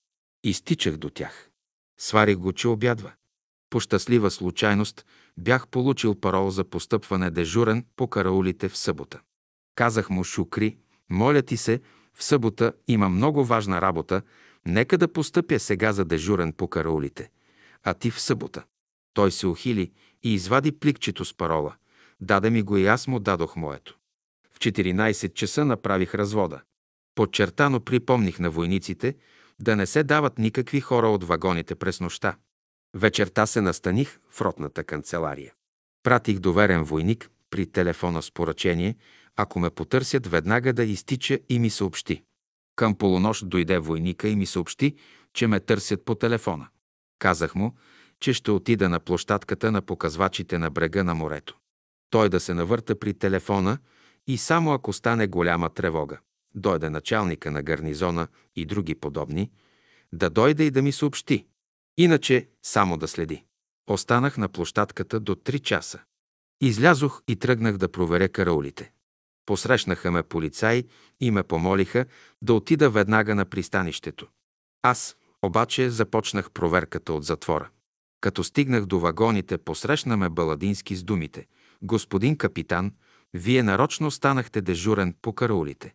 Изтичах 0.45 0.97
до 0.97 1.11
тях. 1.11 1.51
Сварих 1.99 2.37
го, 2.37 2.53
че 2.53 2.69
обядва. 2.69 3.13
По 3.71 3.81
щастлива 3.81 4.31
случайност 4.31 5.07
бях 5.37 5.69
получил 5.69 6.15
парол 6.15 6.51
за 6.51 6.65
постъпване 6.65 7.31
дежурен 7.31 7.85
по 7.97 8.09
караулите 8.09 8.69
в 8.69 8.77
събота. 8.77 9.21
Казах 9.75 10.11
му 10.11 10.25
Шукри, 10.25 10.77
моля 11.11 11.43
ти 11.43 11.57
се, 11.57 11.81
в 12.15 12.25
събота 12.25 12.73
има 12.89 13.09
много 13.09 13.45
важна 13.45 13.81
работа, 13.81 14.23
нека 14.67 14.99
да 14.99 15.13
постъпя 15.13 15.59
сега 15.59 15.93
за 15.93 16.05
дежурен 16.05 16.53
по 16.53 16.69
караулите 16.69 17.31
а 17.85 17.95
ти 17.95 18.11
в 18.11 18.21
събота. 18.21 18.65
Той 19.15 19.33
се 19.33 19.47
ухили 19.47 19.93
и 20.23 20.35
извади 20.35 20.73
пликчето 20.73 21.25
с 21.25 21.35
парола. 21.35 21.75
Даде 22.21 22.51
ми 22.51 22.63
го 22.63 22.77
и 22.77 22.87
аз 22.87 23.07
му 23.07 23.21
дадох 23.21 23.57
моето. 23.57 23.99
В 24.53 24.59
14 24.59 25.35
часа 25.35 25.65
направих 25.65 26.15
развода. 26.15 26.61
Подчертано 27.15 27.81
припомних 27.81 28.39
на 28.39 28.51
войниците 28.51 29.17
да 29.61 29.77
не 29.77 29.87
се 29.87 30.05
дават 30.05 30.39
никакви 30.39 30.81
хора 30.81 31.09
от 31.09 31.25
вагоните 31.25 31.75
през 31.75 32.01
нощта. 32.01 32.37
Вечерта 32.95 33.47
се 33.47 33.61
настаних 33.61 34.19
в 34.31 34.41
ротната 34.41 34.85
канцелария. 34.85 35.53
Пратих 36.03 36.39
доверен 36.39 36.83
войник 36.83 37.31
при 37.51 37.67
телефона 37.67 38.23
с 38.23 38.31
поръчение, 38.31 38.97
ако 39.37 39.59
ме 39.59 39.71
потърсят, 39.71 40.27
веднага 40.27 40.73
да 40.73 40.85
изтича 40.85 41.39
и 41.49 41.59
ми 41.59 41.71
съобщи. 41.71 42.23
Към 42.77 42.95
полунощ 42.95 43.49
дойде 43.49 43.79
войника 43.79 44.29
и 44.29 44.37
ми 44.37 44.47
съобщи, 44.47 44.97
че 45.33 45.47
ме 45.47 45.61
търсят 45.61 46.05
по 46.05 46.15
телефона. 46.15 46.69
Казах 47.25 47.55
му, 47.55 47.75
че 48.21 48.33
ще 48.33 48.51
отида 48.51 48.89
на 48.89 49.01
площадката 49.01 49.73
на 49.73 49.83
показвачите 49.83 50.59
на 50.59 50.71
брега 50.71 51.05
на 51.05 51.15
морето. 51.15 51.59
Той 52.11 52.29
да 52.29 52.41
се 52.41 52.55
навърта 52.55 52.99
при 52.99 53.15
телефона 53.15 53.79
и 54.27 54.39
само 54.39 54.73
ако 54.73 54.93
стане 54.93 55.27
голяма 55.27 55.71
тревога, 55.71 56.19
дойде 56.55 56.91
началника 56.91 57.51
на 57.51 57.63
гарнизона 57.63 58.29
и 58.57 58.67
други 58.67 58.95
подобни, 58.95 59.51
да 60.13 60.31
дойде 60.31 60.65
и 60.65 60.71
да 60.71 60.83
ми 60.83 60.93
съобщи. 60.93 61.47
Иначе 61.99 62.49
само 62.63 62.97
да 62.97 63.09
следи. 63.09 63.45
Останах 63.87 64.39
на 64.39 64.49
площадката 64.49 65.21
до 65.21 65.35
3 65.35 65.61
часа. 65.61 66.01
Излязох 66.61 67.23
и 67.29 67.37
тръгнах 67.37 67.77
да 67.77 67.93
проверя 67.93 68.29
караулите. 68.29 68.93
Посрещнаха 69.47 70.11
ме 70.11 70.23
полицаи 70.23 70.85
и 71.21 71.31
ме 71.31 71.43
помолиха 71.43 72.07
да 72.43 72.55
отида 72.55 72.91
веднага 72.91 73.35
на 73.35 73.45
пристанището. 73.45 74.29
Аз, 74.83 75.17
обаче 75.47 75.91
започнах 75.91 76.51
проверката 76.51 77.13
от 77.13 77.25
затвора. 77.25 77.69
Като 78.21 78.45
стигнах 78.45 78.87
до 78.87 79.01
вагоните, 79.01 79.59
посрещна 79.59 80.17
ме 80.17 80.29
Баладински 80.29 80.97
с 80.97 81.03
думите. 81.03 81.47
Господин 81.83 82.37
капитан, 82.37 82.93
вие 83.35 83.63
нарочно 83.63 84.11
станахте 84.11 84.61
дежурен 84.61 85.15
по 85.23 85.33
караулите. 85.33 85.95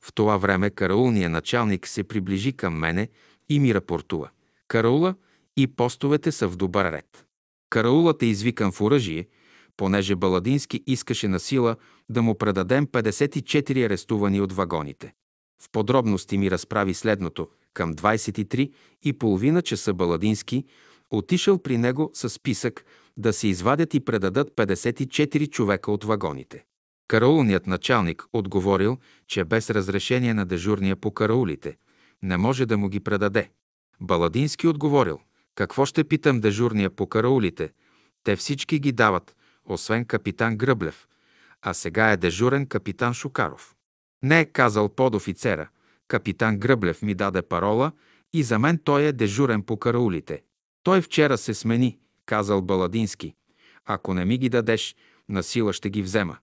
В 0.00 0.12
това 0.14 0.36
време 0.36 0.70
караулният 0.70 1.32
началник 1.32 1.86
се 1.86 2.04
приближи 2.04 2.52
към 2.52 2.74
мене 2.74 3.08
и 3.48 3.60
ми 3.60 3.74
рапортува. 3.74 4.30
Караула 4.68 5.14
и 5.56 5.66
постовете 5.66 6.32
са 6.32 6.48
в 6.48 6.56
добър 6.56 6.92
ред. 6.92 7.26
Караулът 7.70 8.22
е 8.22 8.26
извикан 8.26 8.72
в 8.72 8.80
оръжие, 8.80 9.26
понеже 9.76 10.16
Баладински 10.16 10.84
искаше 10.86 11.28
на 11.28 11.40
сила 11.40 11.76
да 12.08 12.22
му 12.22 12.38
предадем 12.38 12.86
54 12.86 13.86
арестувани 13.86 14.40
от 14.40 14.52
вагоните. 14.52 15.12
В 15.62 15.68
подробности 15.72 16.38
ми 16.38 16.50
разправи 16.50 16.94
следното. 16.94 17.48
Към 17.74 17.94
23 17.94 18.72
и 19.02 19.12
половина 19.12 19.62
часа 19.62 19.94
Баладински 19.94 20.64
отишъл 21.10 21.58
при 21.58 21.78
него 21.78 22.10
с 22.14 22.30
списък 22.30 22.84
да 23.16 23.32
се 23.32 23.48
извадят 23.48 23.94
и 23.94 24.00
предадат 24.00 24.50
54 24.56 25.50
човека 25.50 25.92
от 25.92 26.04
вагоните. 26.04 26.64
Караулният 27.08 27.66
началник 27.66 28.24
отговорил, 28.32 28.98
че 29.26 29.44
без 29.44 29.70
разрешение 29.70 30.34
на 30.34 30.46
дежурния 30.46 30.96
по 30.96 31.10
караулите 31.10 31.76
не 32.22 32.36
може 32.36 32.66
да 32.66 32.78
му 32.78 32.88
ги 32.88 33.00
предаде. 33.00 33.50
Баладински 34.00 34.68
отговорил, 34.68 35.18
какво 35.54 35.86
ще 35.86 36.04
питам 36.04 36.40
дежурния 36.40 36.90
по 36.90 37.06
караулите? 37.06 37.72
Те 38.24 38.36
всички 38.36 38.78
ги 38.78 38.92
дават, 38.92 39.36
освен 39.64 40.04
капитан 40.04 40.56
Гръблев, 40.56 41.08
а 41.62 41.74
сега 41.74 42.10
е 42.10 42.16
дежурен 42.16 42.66
капитан 42.66 43.14
Шукаров. 43.14 43.74
Не 44.22 44.40
е 44.40 44.44
казал 44.44 44.88
подофицера. 44.88 45.68
Капитан 46.08 46.58
Гръблев 46.58 47.02
ми 47.02 47.14
даде 47.14 47.42
парола 47.42 47.92
и 48.32 48.42
за 48.42 48.58
мен 48.58 48.78
той 48.84 49.02
е 49.02 49.12
дежурен 49.12 49.62
по 49.62 49.76
караулите. 49.76 50.42
Той 50.82 51.00
вчера 51.00 51.38
се 51.38 51.54
смени, 51.54 51.98
казал 52.26 52.62
Баладински. 52.62 53.34
Ако 53.84 54.14
не 54.14 54.24
ми 54.24 54.38
ги 54.38 54.48
дадеш, 54.48 54.96
на 55.28 55.42
сила 55.42 55.72
ще 55.72 55.90
ги 55.90 56.02
взема. 56.02 56.36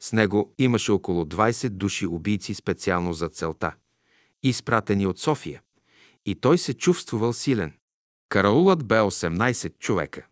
С 0.00 0.12
него 0.12 0.54
имаше 0.58 0.92
около 0.92 1.24
20 1.24 1.68
души 1.68 2.06
убийци 2.06 2.54
специално 2.54 3.12
за 3.12 3.28
целта, 3.28 3.74
изпратени 4.42 5.06
от 5.06 5.18
София. 5.18 5.62
И 6.26 6.34
той 6.34 6.58
се 6.58 6.74
чувствувал 6.74 7.32
силен. 7.32 7.72
Караулът 8.28 8.84
бе 8.84 8.94
18 8.94 9.78
човека. 9.78 10.26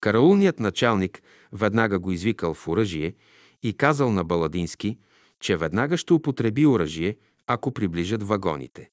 Караулният 0.00 0.60
началник 0.60 1.22
веднага 1.52 1.98
го 1.98 2.12
извикал 2.12 2.54
в 2.54 2.68
оръжие 2.68 3.14
и 3.62 3.72
казал 3.72 4.12
на 4.12 4.24
Баладински, 4.24 4.98
че 5.40 5.56
веднага 5.56 5.96
ще 5.96 6.12
употреби 6.12 6.66
оръжие, 6.66 7.16
ако 7.46 7.72
приближат 7.72 8.22
вагоните. 8.22 8.90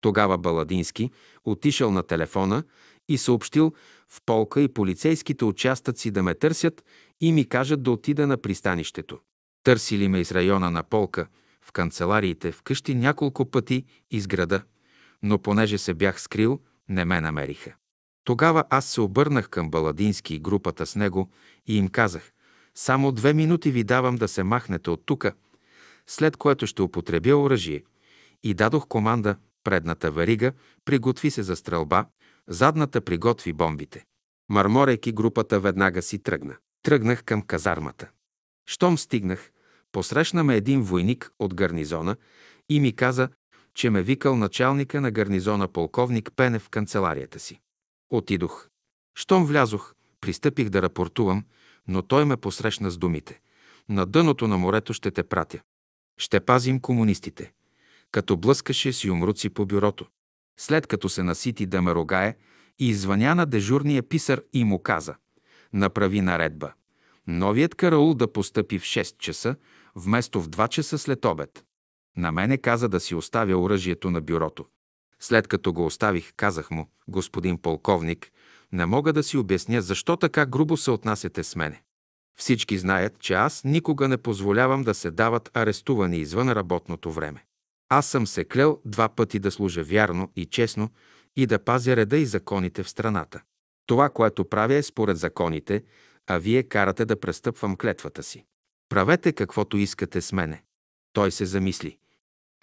Тогава 0.00 0.38
Баладински 0.38 1.10
отишъл 1.44 1.90
на 1.90 2.02
телефона 2.02 2.64
и 3.08 3.18
съобщил 3.18 3.72
в 4.08 4.20
полка 4.26 4.60
и 4.60 4.68
полицейските 4.68 5.44
участъци 5.44 6.10
да 6.10 6.22
ме 6.22 6.34
търсят 6.34 6.84
и 7.20 7.32
ми 7.32 7.48
кажат 7.48 7.82
да 7.82 7.90
отида 7.90 8.26
на 8.26 8.36
пристанището. 8.36 9.18
Търсили 9.62 10.08
ме 10.08 10.20
из 10.20 10.32
района 10.32 10.70
на 10.70 10.82
полка, 10.82 11.26
в 11.62 11.72
канцелариите, 11.72 12.52
в 12.52 12.62
къщи 12.62 12.94
няколко 12.94 13.50
пъти 13.50 13.84
из 14.10 14.26
града, 14.26 14.62
но 15.22 15.38
понеже 15.38 15.78
се 15.78 15.94
бях 15.94 16.20
скрил, 16.20 16.60
не 16.88 17.04
ме 17.04 17.20
намериха. 17.20 17.74
Тогава 18.24 18.64
аз 18.70 18.86
се 18.86 19.00
обърнах 19.00 19.48
към 19.48 19.70
Баладински 19.70 20.34
и 20.34 20.38
групата 20.38 20.86
с 20.86 20.96
него 20.96 21.30
и 21.66 21.76
им 21.76 21.88
казах, 21.88 22.32
само 22.74 23.12
две 23.12 23.32
минути 23.32 23.70
ви 23.70 23.84
давам 23.84 24.16
да 24.16 24.28
се 24.28 24.42
махнете 24.42 24.90
от 24.90 25.06
тука, 25.06 25.32
след 26.06 26.36
което 26.36 26.66
ще 26.66 26.82
употребя 26.82 27.36
оръжие. 27.36 27.82
И 28.42 28.54
дадох 28.54 28.88
команда, 28.88 29.36
предната 29.64 30.10
варига 30.10 30.52
приготви 30.84 31.30
се 31.30 31.42
за 31.42 31.56
стрелба, 31.56 32.06
задната 32.48 33.00
приготви 33.00 33.52
бомбите. 33.52 34.04
Марморейки 34.48 35.12
групата 35.12 35.60
веднага 35.60 36.02
си 36.02 36.18
тръгна. 36.18 36.56
Тръгнах 36.82 37.24
към 37.24 37.42
казармата. 37.42 38.10
Щом 38.66 38.98
стигнах, 38.98 39.50
посрещна 39.92 40.44
ме 40.44 40.56
един 40.56 40.82
войник 40.82 41.30
от 41.38 41.54
гарнизона 41.54 42.16
и 42.68 42.80
ми 42.80 42.96
каза, 42.96 43.28
че 43.74 43.90
ме 43.90 44.02
викал 44.02 44.36
началника 44.36 45.00
на 45.00 45.10
гарнизона 45.10 45.68
полковник 45.68 46.30
Пенев 46.36 46.62
в 46.62 46.68
канцеларията 46.68 47.38
си. 47.38 47.60
Отидох. 48.10 48.68
Щом 49.14 49.46
влязох, 49.46 49.94
пристъпих 50.20 50.68
да 50.68 50.82
рапортувам, 50.82 51.44
но 51.88 52.02
той 52.02 52.24
ме 52.24 52.36
посрещна 52.36 52.90
с 52.90 52.98
думите. 52.98 53.40
На 53.88 54.06
дъното 54.06 54.48
на 54.48 54.58
морето 54.58 54.92
ще 54.92 55.10
те 55.10 55.22
пратя. 55.22 55.60
Ще 56.18 56.40
пазим 56.40 56.80
комунистите. 56.80 57.52
Като 58.10 58.36
блъскаше 58.36 58.92
си 58.92 59.10
умруци 59.10 59.48
по 59.48 59.66
бюрото. 59.66 60.06
След 60.56 60.86
като 60.86 61.08
се 61.08 61.22
насити 61.22 61.66
да 61.66 61.82
ме 61.82 61.94
рогае, 61.94 62.36
и 62.78 62.88
извъня 62.88 63.34
на 63.34 63.46
дежурния 63.46 64.02
писар 64.02 64.40
и 64.52 64.64
му 64.64 64.82
каза 64.82 65.14
«Направи 65.72 66.20
наредба. 66.20 66.72
Новият 67.26 67.74
караул 67.74 68.14
да 68.14 68.32
постъпи 68.32 68.78
в 68.78 68.82
6 68.82 69.18
часа, 69.18 69.56
вместо 69.94 70.40
в 70.42 70.48
2 70.48 70.68
часа 70.68 70.98
след 70.98 71.24
обед. 71.24 71.64
На 72.16 72.32
мене 72.32 72.58
каза 72.58 72.88
да 72.88 73.00
си 73.00 73.14
оставя 73.14 73.56
оръжието 73.56 74.10
на 74.10 74.20
бюрото. 74.20 74.66
След 75.20 75.48
като 75.48 75.72
го 75.72 75.86
оставих, 75.86 76.32
казах 76.36 76.70
му, 76.70 76.90
господин 77.08 77.58
полковник, 77.58 78.30
не 78.72 78.86
мога 78.86 79.12
да 79.12 79.22
си 79.22 79.36
обясня 79.36 79.82
защо 79.82 80.16
така 80.16 80.46
грубо 80.46 80.76
се 80.76 80.90
отнасяте 80.90 81.44
с 81.44 81.56
мене. 81.56 81.82
Всички 82.38 82.78
знаят, 82.78 83.18
че 83.18 83.34
аз 83.34 83.64
никога 83.64 84.08
не 84.08 84.16
позволявам 84.16 84.82
да 84.82 84.94
се 84.94 85.10
дават 85.10 85.50
арестувани 85.54 86.18
извън 86.18 86.52
работното 86.52 87.12
време. 87.12 87.44
Аз 87.88 88.06
съм 88.06 88.26
се 88.26 88.44
клел 88.44 88.80
два 88.84 89.08
пъти 89.08 89.38
да 89.38 89.50
служа 89.50 89.84
вярно 89.84 90.32
и 90.36 90.46
честно 90.46 90.90
и 91.36 91.46
да 91.46 91.58
пазя 91.58 91.96
реда 91.96 92.16
и 92.16 92.26
законите 92.26 92.82
в 92.82 92.88
страната. 92.88 93.42
Това, 93.86 94.10
което 94.10 94.44
правя 94.44 94.74
е 94.74 94.82
според 94.82 95.16
законите, 95.16 95.82
а 96.26 96.38
вие 96.38 96.62
карате 96.62 97.04
да 97.04 97.20
престъпвам 97.20 97.76
клетвата 97.76 98.22
си. 98.22 98.44
Правете 98.88 99.32
каквото 99.32 99.76
искате 99.76 100.20
с 100.20 100.32
мене. 100.32 100.62
Той 101.12 101.30
се 101.30 101.46
замисли. 101.46 101.98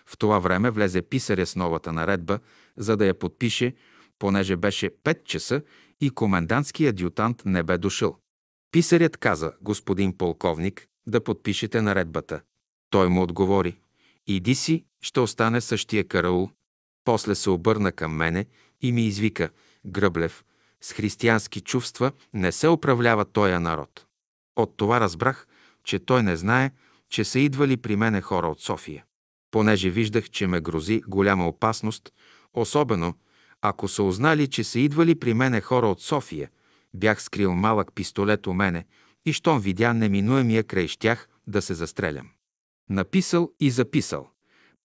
В 0.06 0.18
това 0.18 0.40
време 0.40 0.72
влезе 0.72 1.02
писаря 1.02 1.46
с 1.46 1.56
новата 1.56 1.94
наредба, 1.94 2.40
за 2.78 2.98
да 2.98 3.06
я 3.06 3.20
подпише, 3.20 3.76
понеже 4.20 4.56
беше 4.56 4.90
5 4.90 5.24
часа 5.24 5.62
и 6.02 6.10
комендантски 6.10 6.86
адютант 6.86 7.42
не 7.46 7.64
бе 7.64 7.78
дошъл. 7.78 8.18
Писарят 8.72 9.18
каза, 9.18 9.52
господин 9.62 10.18
полковник, 10.18 10.88
да 11.08 11.24
подпишете 11.24 11.82
наредбата. 11.82 12.42
Той 12.90 13.10
му 13.10 13.22
отговори, 13.22 13.80
иди 14.28 14.56
си, 14.56 14.86
ще 15.02 15.20
остане 15.20 15.62
същия 15.62 16.08
караул. 16.08 16.50
После 17.04 17.36
се 17.36 17.50
обърна 17.50 17.92
към 17.92 18.12
мене 18.12 18.46
и 18.82 18.92
ми 18.92 19.06
извика, 19.06 19.50
Гръблев, 19.86 20.44
с 20.82 20.94
християнски 20.94 21.62
чувства 21.62 22.12
не 22.34 22.52
се 22.52 22.68
управлява 22.68 23.26
тоя 23.26 23.60
народ. 23.60 24.06
От 24.56 24.78
това 24.78 25.00
разбрах, 25.00 25.48
че 25.84 26.00
той 26.00 26.24
не 26.24 26.38
знае, 26.38 26.72
че 27.10 27.24
са 27.24 27.40
идвали 27.40 27.78
при 27.78 27.96
мене 27.96 28.22
хора 28.22 28.48
от 28.48 28.62
София. 28.62 29.06
Понеже 29.52 29.90
виждах, 29.90 30.30
че 30.30 30.48
ме 30.48 30.62
грози 30.62 31.02
голяма 31.08 31.48
опасност, 31.48 32.14
особено 32.54 33.14
ако 33.62 33.88
са 33.88 34.04
узнали, 34.04 34.48
че 34.48 34.64
са 34.64 34.80
идвали 34.80 35.20
при 35.20 35.34
мене 35.34 35.62
хора 35.62 35.88
от 35.88 36.02
София, 36.02 36.50
бях 36.94 37.22
скрил 37.22 37.54
малък 37.54 37.94
пистолет 37.96 38.48
у 38.48 38.54
мене 38.54 38.86
и 39.26 39.34
щом 39.34 39.60
видя 39.60 39.94
неминуемия 39.94 40.64
край 40.64 40.88
щях 40.88 41.30
да 41.48 41.62
се 41.62 41.74
застрелям. 41.74 42.30
Написал 42.90 43.52
и 43.60 43.72
записал. 43.72 44.30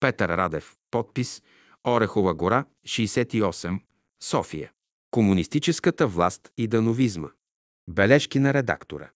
Петър 0.00 0.28
Радев. 0.28 0.76
Подпис. 0.90 1.42
Орехова 1.86 2.34
гора, 2.34 2.64
68. 2.86 3.80
София. 4.22 4.72
Комунистическата 5.10 6.06
власт 6.06 6.50
и 6.56 6.66
дановизма. 6.66 7.28
Бележки 7.88 8.38
на 8.38 8.54
редактора. 8.54 9.10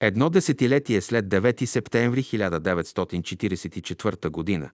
Едно 0.00 0.30
десетилетие 0.30 1.00
след 1.00 1.28
9 1.28 1.64
септември 1.64 2.22
1944 2.22 4.60
г., 4.60 4.70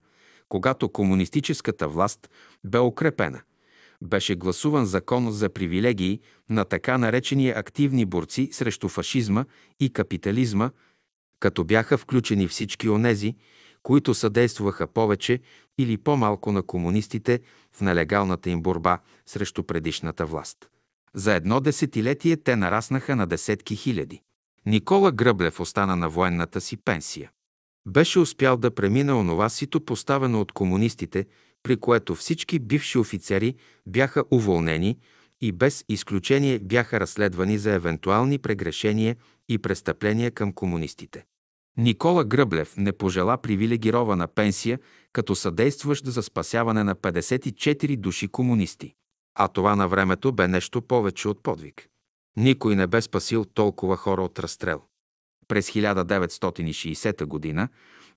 когато 0.49 0.89
комунистическата 0.89 1.87
власт 1.87 2.29
бе 2.63 2.79
укрепена, 2.79 3.41
беше 4.01 4.35
гласуван 4.35 4.85
закон 4.85 5.31
за 5.31 5.49
привилегии 5.49 6.19
на 6.49 6.65
така 6.65 6.97
наречени 6.97 7.49
активни 7.49 8.05
борци 8.05 8.49
срещу 8.51 8.89
фашизма 8.89 9.45
и 9.79 9.89
капитализма, 9.89 10.71
като 11.39 11.63
бяха 11.63 11.97
включени 11.97 12.47
всички 12.47 12.89
онези, 12.89 13.35
които 13.83 14.13
съдействаха 14.13 14.87
повече 14.87 15.39
или 15.77 15.97
по-малко 15.97 16.51
на 16.51 16.63
комунистите 16.63 17.39
в 17.73 17.81
нелегалната 17.81 18.49
им 18.49 18.61
борба 18.61 18.99
срещу 19.25 19.63
предишната 19.63 20.25
власт. 20.25 20.57
За 21.13 21.33
едно 21.33 21.59
десетилетие 21.59 22.37
те 22.37 22.55
нараснаха 22.55 23.15
на 23.15 23.27
десетки 23.27 23.75
хиляди. 23.75 24.21
Никола 24.65 25.11
Гръблев 25.11 25.59
остана 25.59 25.95
на 25.95 26.09
военната 26.09 26.61
си 26.61 26.77
пенсия. 26.77 27.31
Беше 27.87 28.19
успял 28.19 28.57
да 28.57 28.71
премине 28.71 29.13
онова 29.13 29.49
сито 29.49 29.85
поставено 29.85 30.41
от 30.41 30.51
комунистите, 30.51 31.25
при 31.63 31.77
което 31.77 32.15
всички 32.15 32.59
бивши 32.59 32.97
офицери 32.97 33.55
бяха 33.85 34.23
уволнени 34.31 34.97
и 35.41 35.51
без 35.51 35.85
изключение 35.89 36.59
бяха 36.59 36.99
разследвани 36.99 37.57
за 37.57 37.73
евентуални 37.73 38.37
прегрешения 38.37 39.15
и 39.49 39.57
престъпления 39.57 40.31
към 40.31 40.53
комунистите. 40.53 41.25
Никола 41.77 42.25
Гръблев 42.25 42.77
не 42.77 42.91
пожела 42.91 43.37
привилегирована 43.37 44.27
пенсия 44.27 44.79
като 45.13 45.35
съдействащ 45.35 46.05
за 46.05 46.23
спасяване 46.23 46.83
на 46.83 46.95
54 46.95 47.97
души 47.97 48.27
комунисти. 48.27 48.93
А 49.35 49.47
това 49.47 49.75
на 49.75 49.87
времето 49.87 50.31
бе 50.31 50.47
нещо 50.47 50.81
повече 50.81 51.27
от 51.27 51.43
подвиг. 51.43 51.87
Никой 52.37 52.75
не 52.75 52.87
бе 52.87 53.01
спасил 53.01 53.45
толкова 53.45 53.97
хора 53.97 54.23
от 54.23 54.39
разстрел. 54.39 54.81
През 55.47 55.71
1960 55.71 57.55
г. 57.55 57.67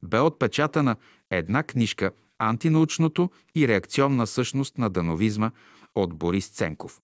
бе 0.03 0.21
отпечатана 0.21 0.97
една 1.31 1.63
книжка 1.63 2.11
«Антинаучното 2.43 3.31
и 3.55 3.69
реакционна 3.69 4.27
същност 4.27 4.79
на 4.79 4.91
дановизма» 4.91 5.51
от 5.95 6.15
Борис 6.15 6.49
Ценков. 6.49 7.01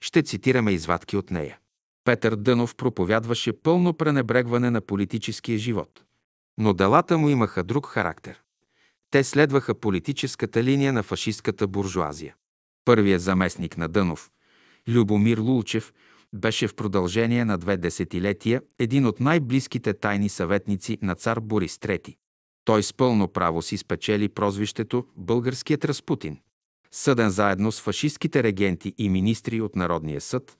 Ще 0.00 0.22
цитираме 0.22 0.72
извадки 0.72 1.16
от 1.16 1.30
нея. 1.30 1.58
Петър 2.04 2.36
Дънов 2.36 2.74
проповядваше 2.76 3.52
пълно 3.52 3.94
пренебрегване 3.94 4.70
на 4.70 4.80
политическия 4.80 5.58
живот. 5.58 6.04
Но 6.58 6.74
делата 6.74 7.18
му 7.18 7.28
имаха 7.28 7.64
друг 7.64 7.86
характер. 7.86 8.42
Те 9.10 9.24
следваха 9.24 9.74
политическата 9.74 10.64
линия 10.64 10.92
на 10.92 11.02
фашистката 11.02 11.66
буржуазия. 11.66 12.34
Първият 12.84 13.22
заместник 13.22 13.76
на 13.76 13.88
Дънов, 13.88 14.30
Любомир 14.88 15.38
Лулчев, 15.38 15.92
беше 16.34 16.68
в 16.68 16.74
продължение 16.74 17.44
на 17.44 17.58
две 17.58 17.76
десетилетия 17.76 18.62
един 18.78 19.06
от 19.06 19.20
най-близките 19.20 19.94
тайни 19.94 20.28
съветници 20.28 20.98
на 21.02 21.14
цар 21.14 21.40
Борис 21.40 21.76
III. 21.76 22.16
Той 22.68 22.82
с 22.82 22.92
пълно 22.92 23.28
право 23.28 23.62
си 23.62 23.76
спечели 23.76 24.28
прозвището 24.28 25.06
Българският 25.16 25.84
Распутин. 25.84 26.38
Съден 26.90 27.30
заедно 27.30 27.72
с 27.72 27.80
фашистските 27.80 28.42
регенти 28.42 28.94
и 28.98 29.08
министри 29.08 29.60
от 29.60 29.76
Народния 29.76 30.20
съд, 30.20 30.58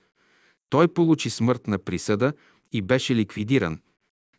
той 0.71 0.89
получи 0.89 1.31
смъртна 1.31 1.79
присъда 1.79 2.33
и 2.73 2.83
беше 2.83 3.15
ликвидиран. 3.15 3.81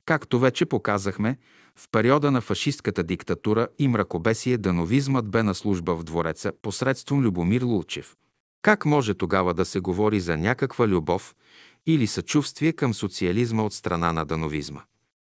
Както 0.05 0.39
вече 0.39 0.65
показахме, 0.65 1.37
в 1.75 1.87
периода 1.91 2.31
на 2.31 2.41
фашистката 2.41 3.03
диктатура 3.03 3.67
и 3.79 3.87
мракобесие 3.87 4.57
дановизмът 4.57 5.29
бе 5.29 5.43
на 5.43 5.55
служба 5.55 5.95
в 5.95 6.03
двореца 6.03 6.51
посредством 6.61 7.21
Любомир 7.21 7.61
Лулчев. 7.61 8.15
Как 8.61 8.85
може 8.85 9.13
тогава 9.13 9.53
да 9.53 9.65
се 9.65 9.79
говори 9.79 10.19
за 10.19 10.37
някаква 10.37 10.87
любов 10.87 11.35
или 11.85 12.07
съчувствие 12.07 12.73
към 12.73 12.93
социализма 12.93 13.63
от 13.63 13.73
страна 13.73 14.13
на 14.13 14.25
дановизма? 14.25 14.81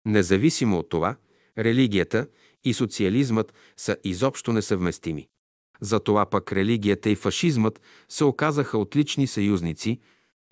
Независимо 0.06 0.78
от 0.78 0.88
това, 0.88 1.16
религията 1.58 2.26
и 2.64 2.74
социализмът 2.74 3.54
са 3.76 3.96
изобщо 4.04 4.52
несъвместими. 4.52 5.28
Затова 5.80 6.26
пък 6.26 6.52
религията 6.52 7.10
и 7.10 7.16
фашизмът 7.16 7.80
се 8.08 8.24
оказаха 8.24 8.78
отлични 8.78 9.26
съюзници 9.26 10.00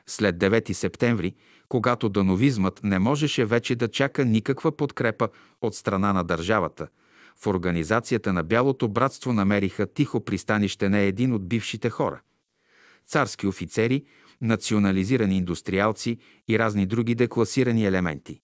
след 0.06 0.36
9 0.36 0.72
септември, 0.72 1.34
когато 1.68 2.08
дановизмът 2.08 2.80
не 2.82 2.98
можеше 2.98 3.44
вече 3.44 3.74
да 3.74 3.88
чака 3.88 4.24
никаква 4.24 4.76
подкрепа 4.76 5.28
от 5.62 5.74
страна 5.74 6.12
на 6.12 6.24
държавата. 6.24 6.88
В 7.36 7.46
организацията 7.46 8.32
на 8.32 8.42
Бялото 8.42 8.88
братство 8.88 9.32
намериха 9.32 9.86
тихо 9.86 10.24
пристанище 10.24 10.88
не 10.88 11.06
един 11.06 11.32
от 11.32 11.48
бившите 11.48 11.90
хора. 11.90 12.20
Царски 13.06 13.46
офицери, 13.46 14.04
национализирани 14.40 15.36
индустриалци 15.36 16.18
и 16.48 16.58
разни 16.58 16.86
други 16.86 17.14
декласирани 17.14 17.86
елементи. 17.86 18.40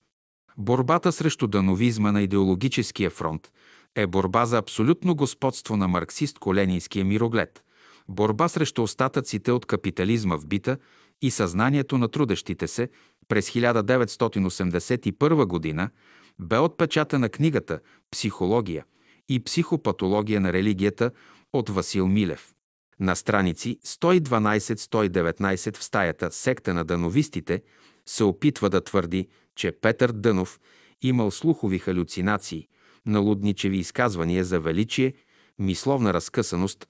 Борбата 0.59 1.13
срещу 1.13 1.47
дановизма 1.47 2.13
на 2.13 2.23
идеологическия 2.23 3.11
фронт 3.11 3.53
е 3.95 4.07
борба 4.07 4.47
за 4.47 4.59
абсолютно 4.59 5.15
господство 5.15 5.77
на 5.77 5.89
марксист-коленинския 5.89 7.03
мироглед, 7.03 7.65
борба 8.09 8.49
срещу 8.49 8.83
остатъците 8.83 9.53
от 9.53 9.67
капитализма 9.67 10.37
в 10.37 10.47
бита 10.47 10.79
и 11.23 11.31
съзнанието 11.31 11.99
на 11.99 12.09
трудещите 12.09 12.69
се 12.69 12.89
през 13.29 13.51
1981 13.51 15.47
година 15.47 15.91
бе 16.39 16.59
отпечатана 16.59 17.29
книгата 17.29 17.81
«Психология 18.11 18.85
и 19.29 19.45
психопатология 19.45 20.41
на 20.41 20.53
религията» 20.53 21.11
от 21.53 21.71
Васил 21.71 22.09
Милев. 22.09 22.53
На 23.01 23.17
страници 23.17 23.79
112-119 23.85 25.77
в 25.77 25.85
стаята 25.85 26.33
секта 26.33 26.75
на 26.75 26.85
дановистите 26.85 27.63
се 28.07 28.25
опитва 28.25 28.71
да 28.71 28.81
твърди, 28.81 29.29
че 29.57 29.73
Петър 29.73 30.13
Дънов 30.13 30.61
имал 31.03 31.31
слухови 31.31 31.79
халюцинации, 31.79 32.69
налудничеви 33.07 33.77
изказвания 33.77 34.45
за 34.45 34.61
величие, 34.61 35.15
мисловна 35.59 36.15
разкъсаност. 36.15 36.89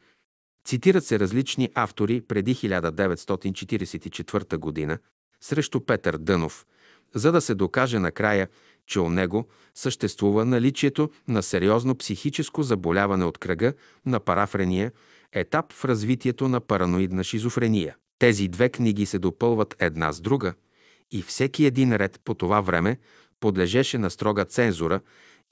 Цитират 0.65 1.05
се 1.05 1.19
различни 1.19 1.71
автори 1.75 2.21
преди 2.21 2.55
1944 2.55 4.89
г. 4.89 4.99
срещу 5.41 5.81
Петър 5.81 6.17
Дънов, 6.17 6.67
за 7.15 7.33
да 7.33 7.41
се 7.41 7.55
докаже 7.55 7.99
накрая, 7.99 8.49
че 8.87 9.01
у 9.01 9.09
него 9.09 9.47
съществува 9.75 10.45
наличието 10.45 11.11
на 11.29 11.43
сериозно 11.43 11.95
психическо 11.95 12.63
заболяване 12.63 13.25
от 13.25 13.39
кръга 13.39 13.73
на 14.07 14.21
парафрения, 14.21 14.93
етап 15.33 15.73
в 15.73 15.85
развитието 15.85 16.49
на 16.49 16.61
параноидна 16.61 17.25
шизофрения. 17.25 17.97
Тези 18.19 18.49
две 18.49 18.69
книги 18.69 19.07
се 19.07 19.19
допълват 19.19 19.77
една 19.79 20.13
с 20.13 20.21
друга 20.21 20.55
и 21.13 21.23
всеки 21.23 21.65
един 21.65 21.97
ред 21.97 22.21
по 22.25 22.35
това 22.35 22.61
време 22.61 22.99
подлежеше 23.41 23.99
на 23.99 24.11
строга 24.11 24.45
цензура 24.45 25.01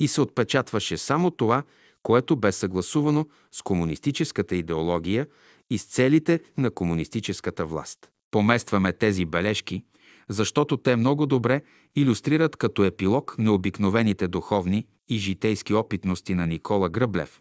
и 0.00 0.08
се 0.08 0.20
отпечатваше 0.20 0.96
само 0.96 1.30
това, 1.30 1.62
което 2.02 2.36
бе 2.36 2.52
съгласувано 2.52 3.26
с 3.52 3.62
комунистическата 3.62 4.56
идеология 4.56 5.26
и 5.70 5.78
с 5.78 5.84
целите 5.84 6.40
на 6.58 6.70
комунистическата 6.70 7.66
власт. 7.66 8.10
Поместваме 8.30 8.92
тези 8.92 9.24
бележки, 9.24 9.84
защото 10.28 10.76
те 10.76 10.96
много 10.96 11.26
добре 11.26 11.62
иллюстрират 11.96 12.56
като 12.56 12.84
епилог 12.84 13.34
необикновените 13.38 14.28
духовни 14.28 14.86
и 15.08 15.18
житейски 15.18 15.74
опитности 15.74 16.34
на 16.34 16.46
Никола 16.46 16.88
Гръблев, 16.88 17.40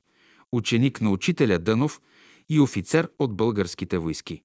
ученик 0.51 1.01
на 1.01 1.11
учителя 1.11 1.59
Дънов 1.59 2.01
и 2.49 2.59
офицер 2.59 3.09
от 3.19 3.35
българските 3.35 3.97
войски. 3.97 4.41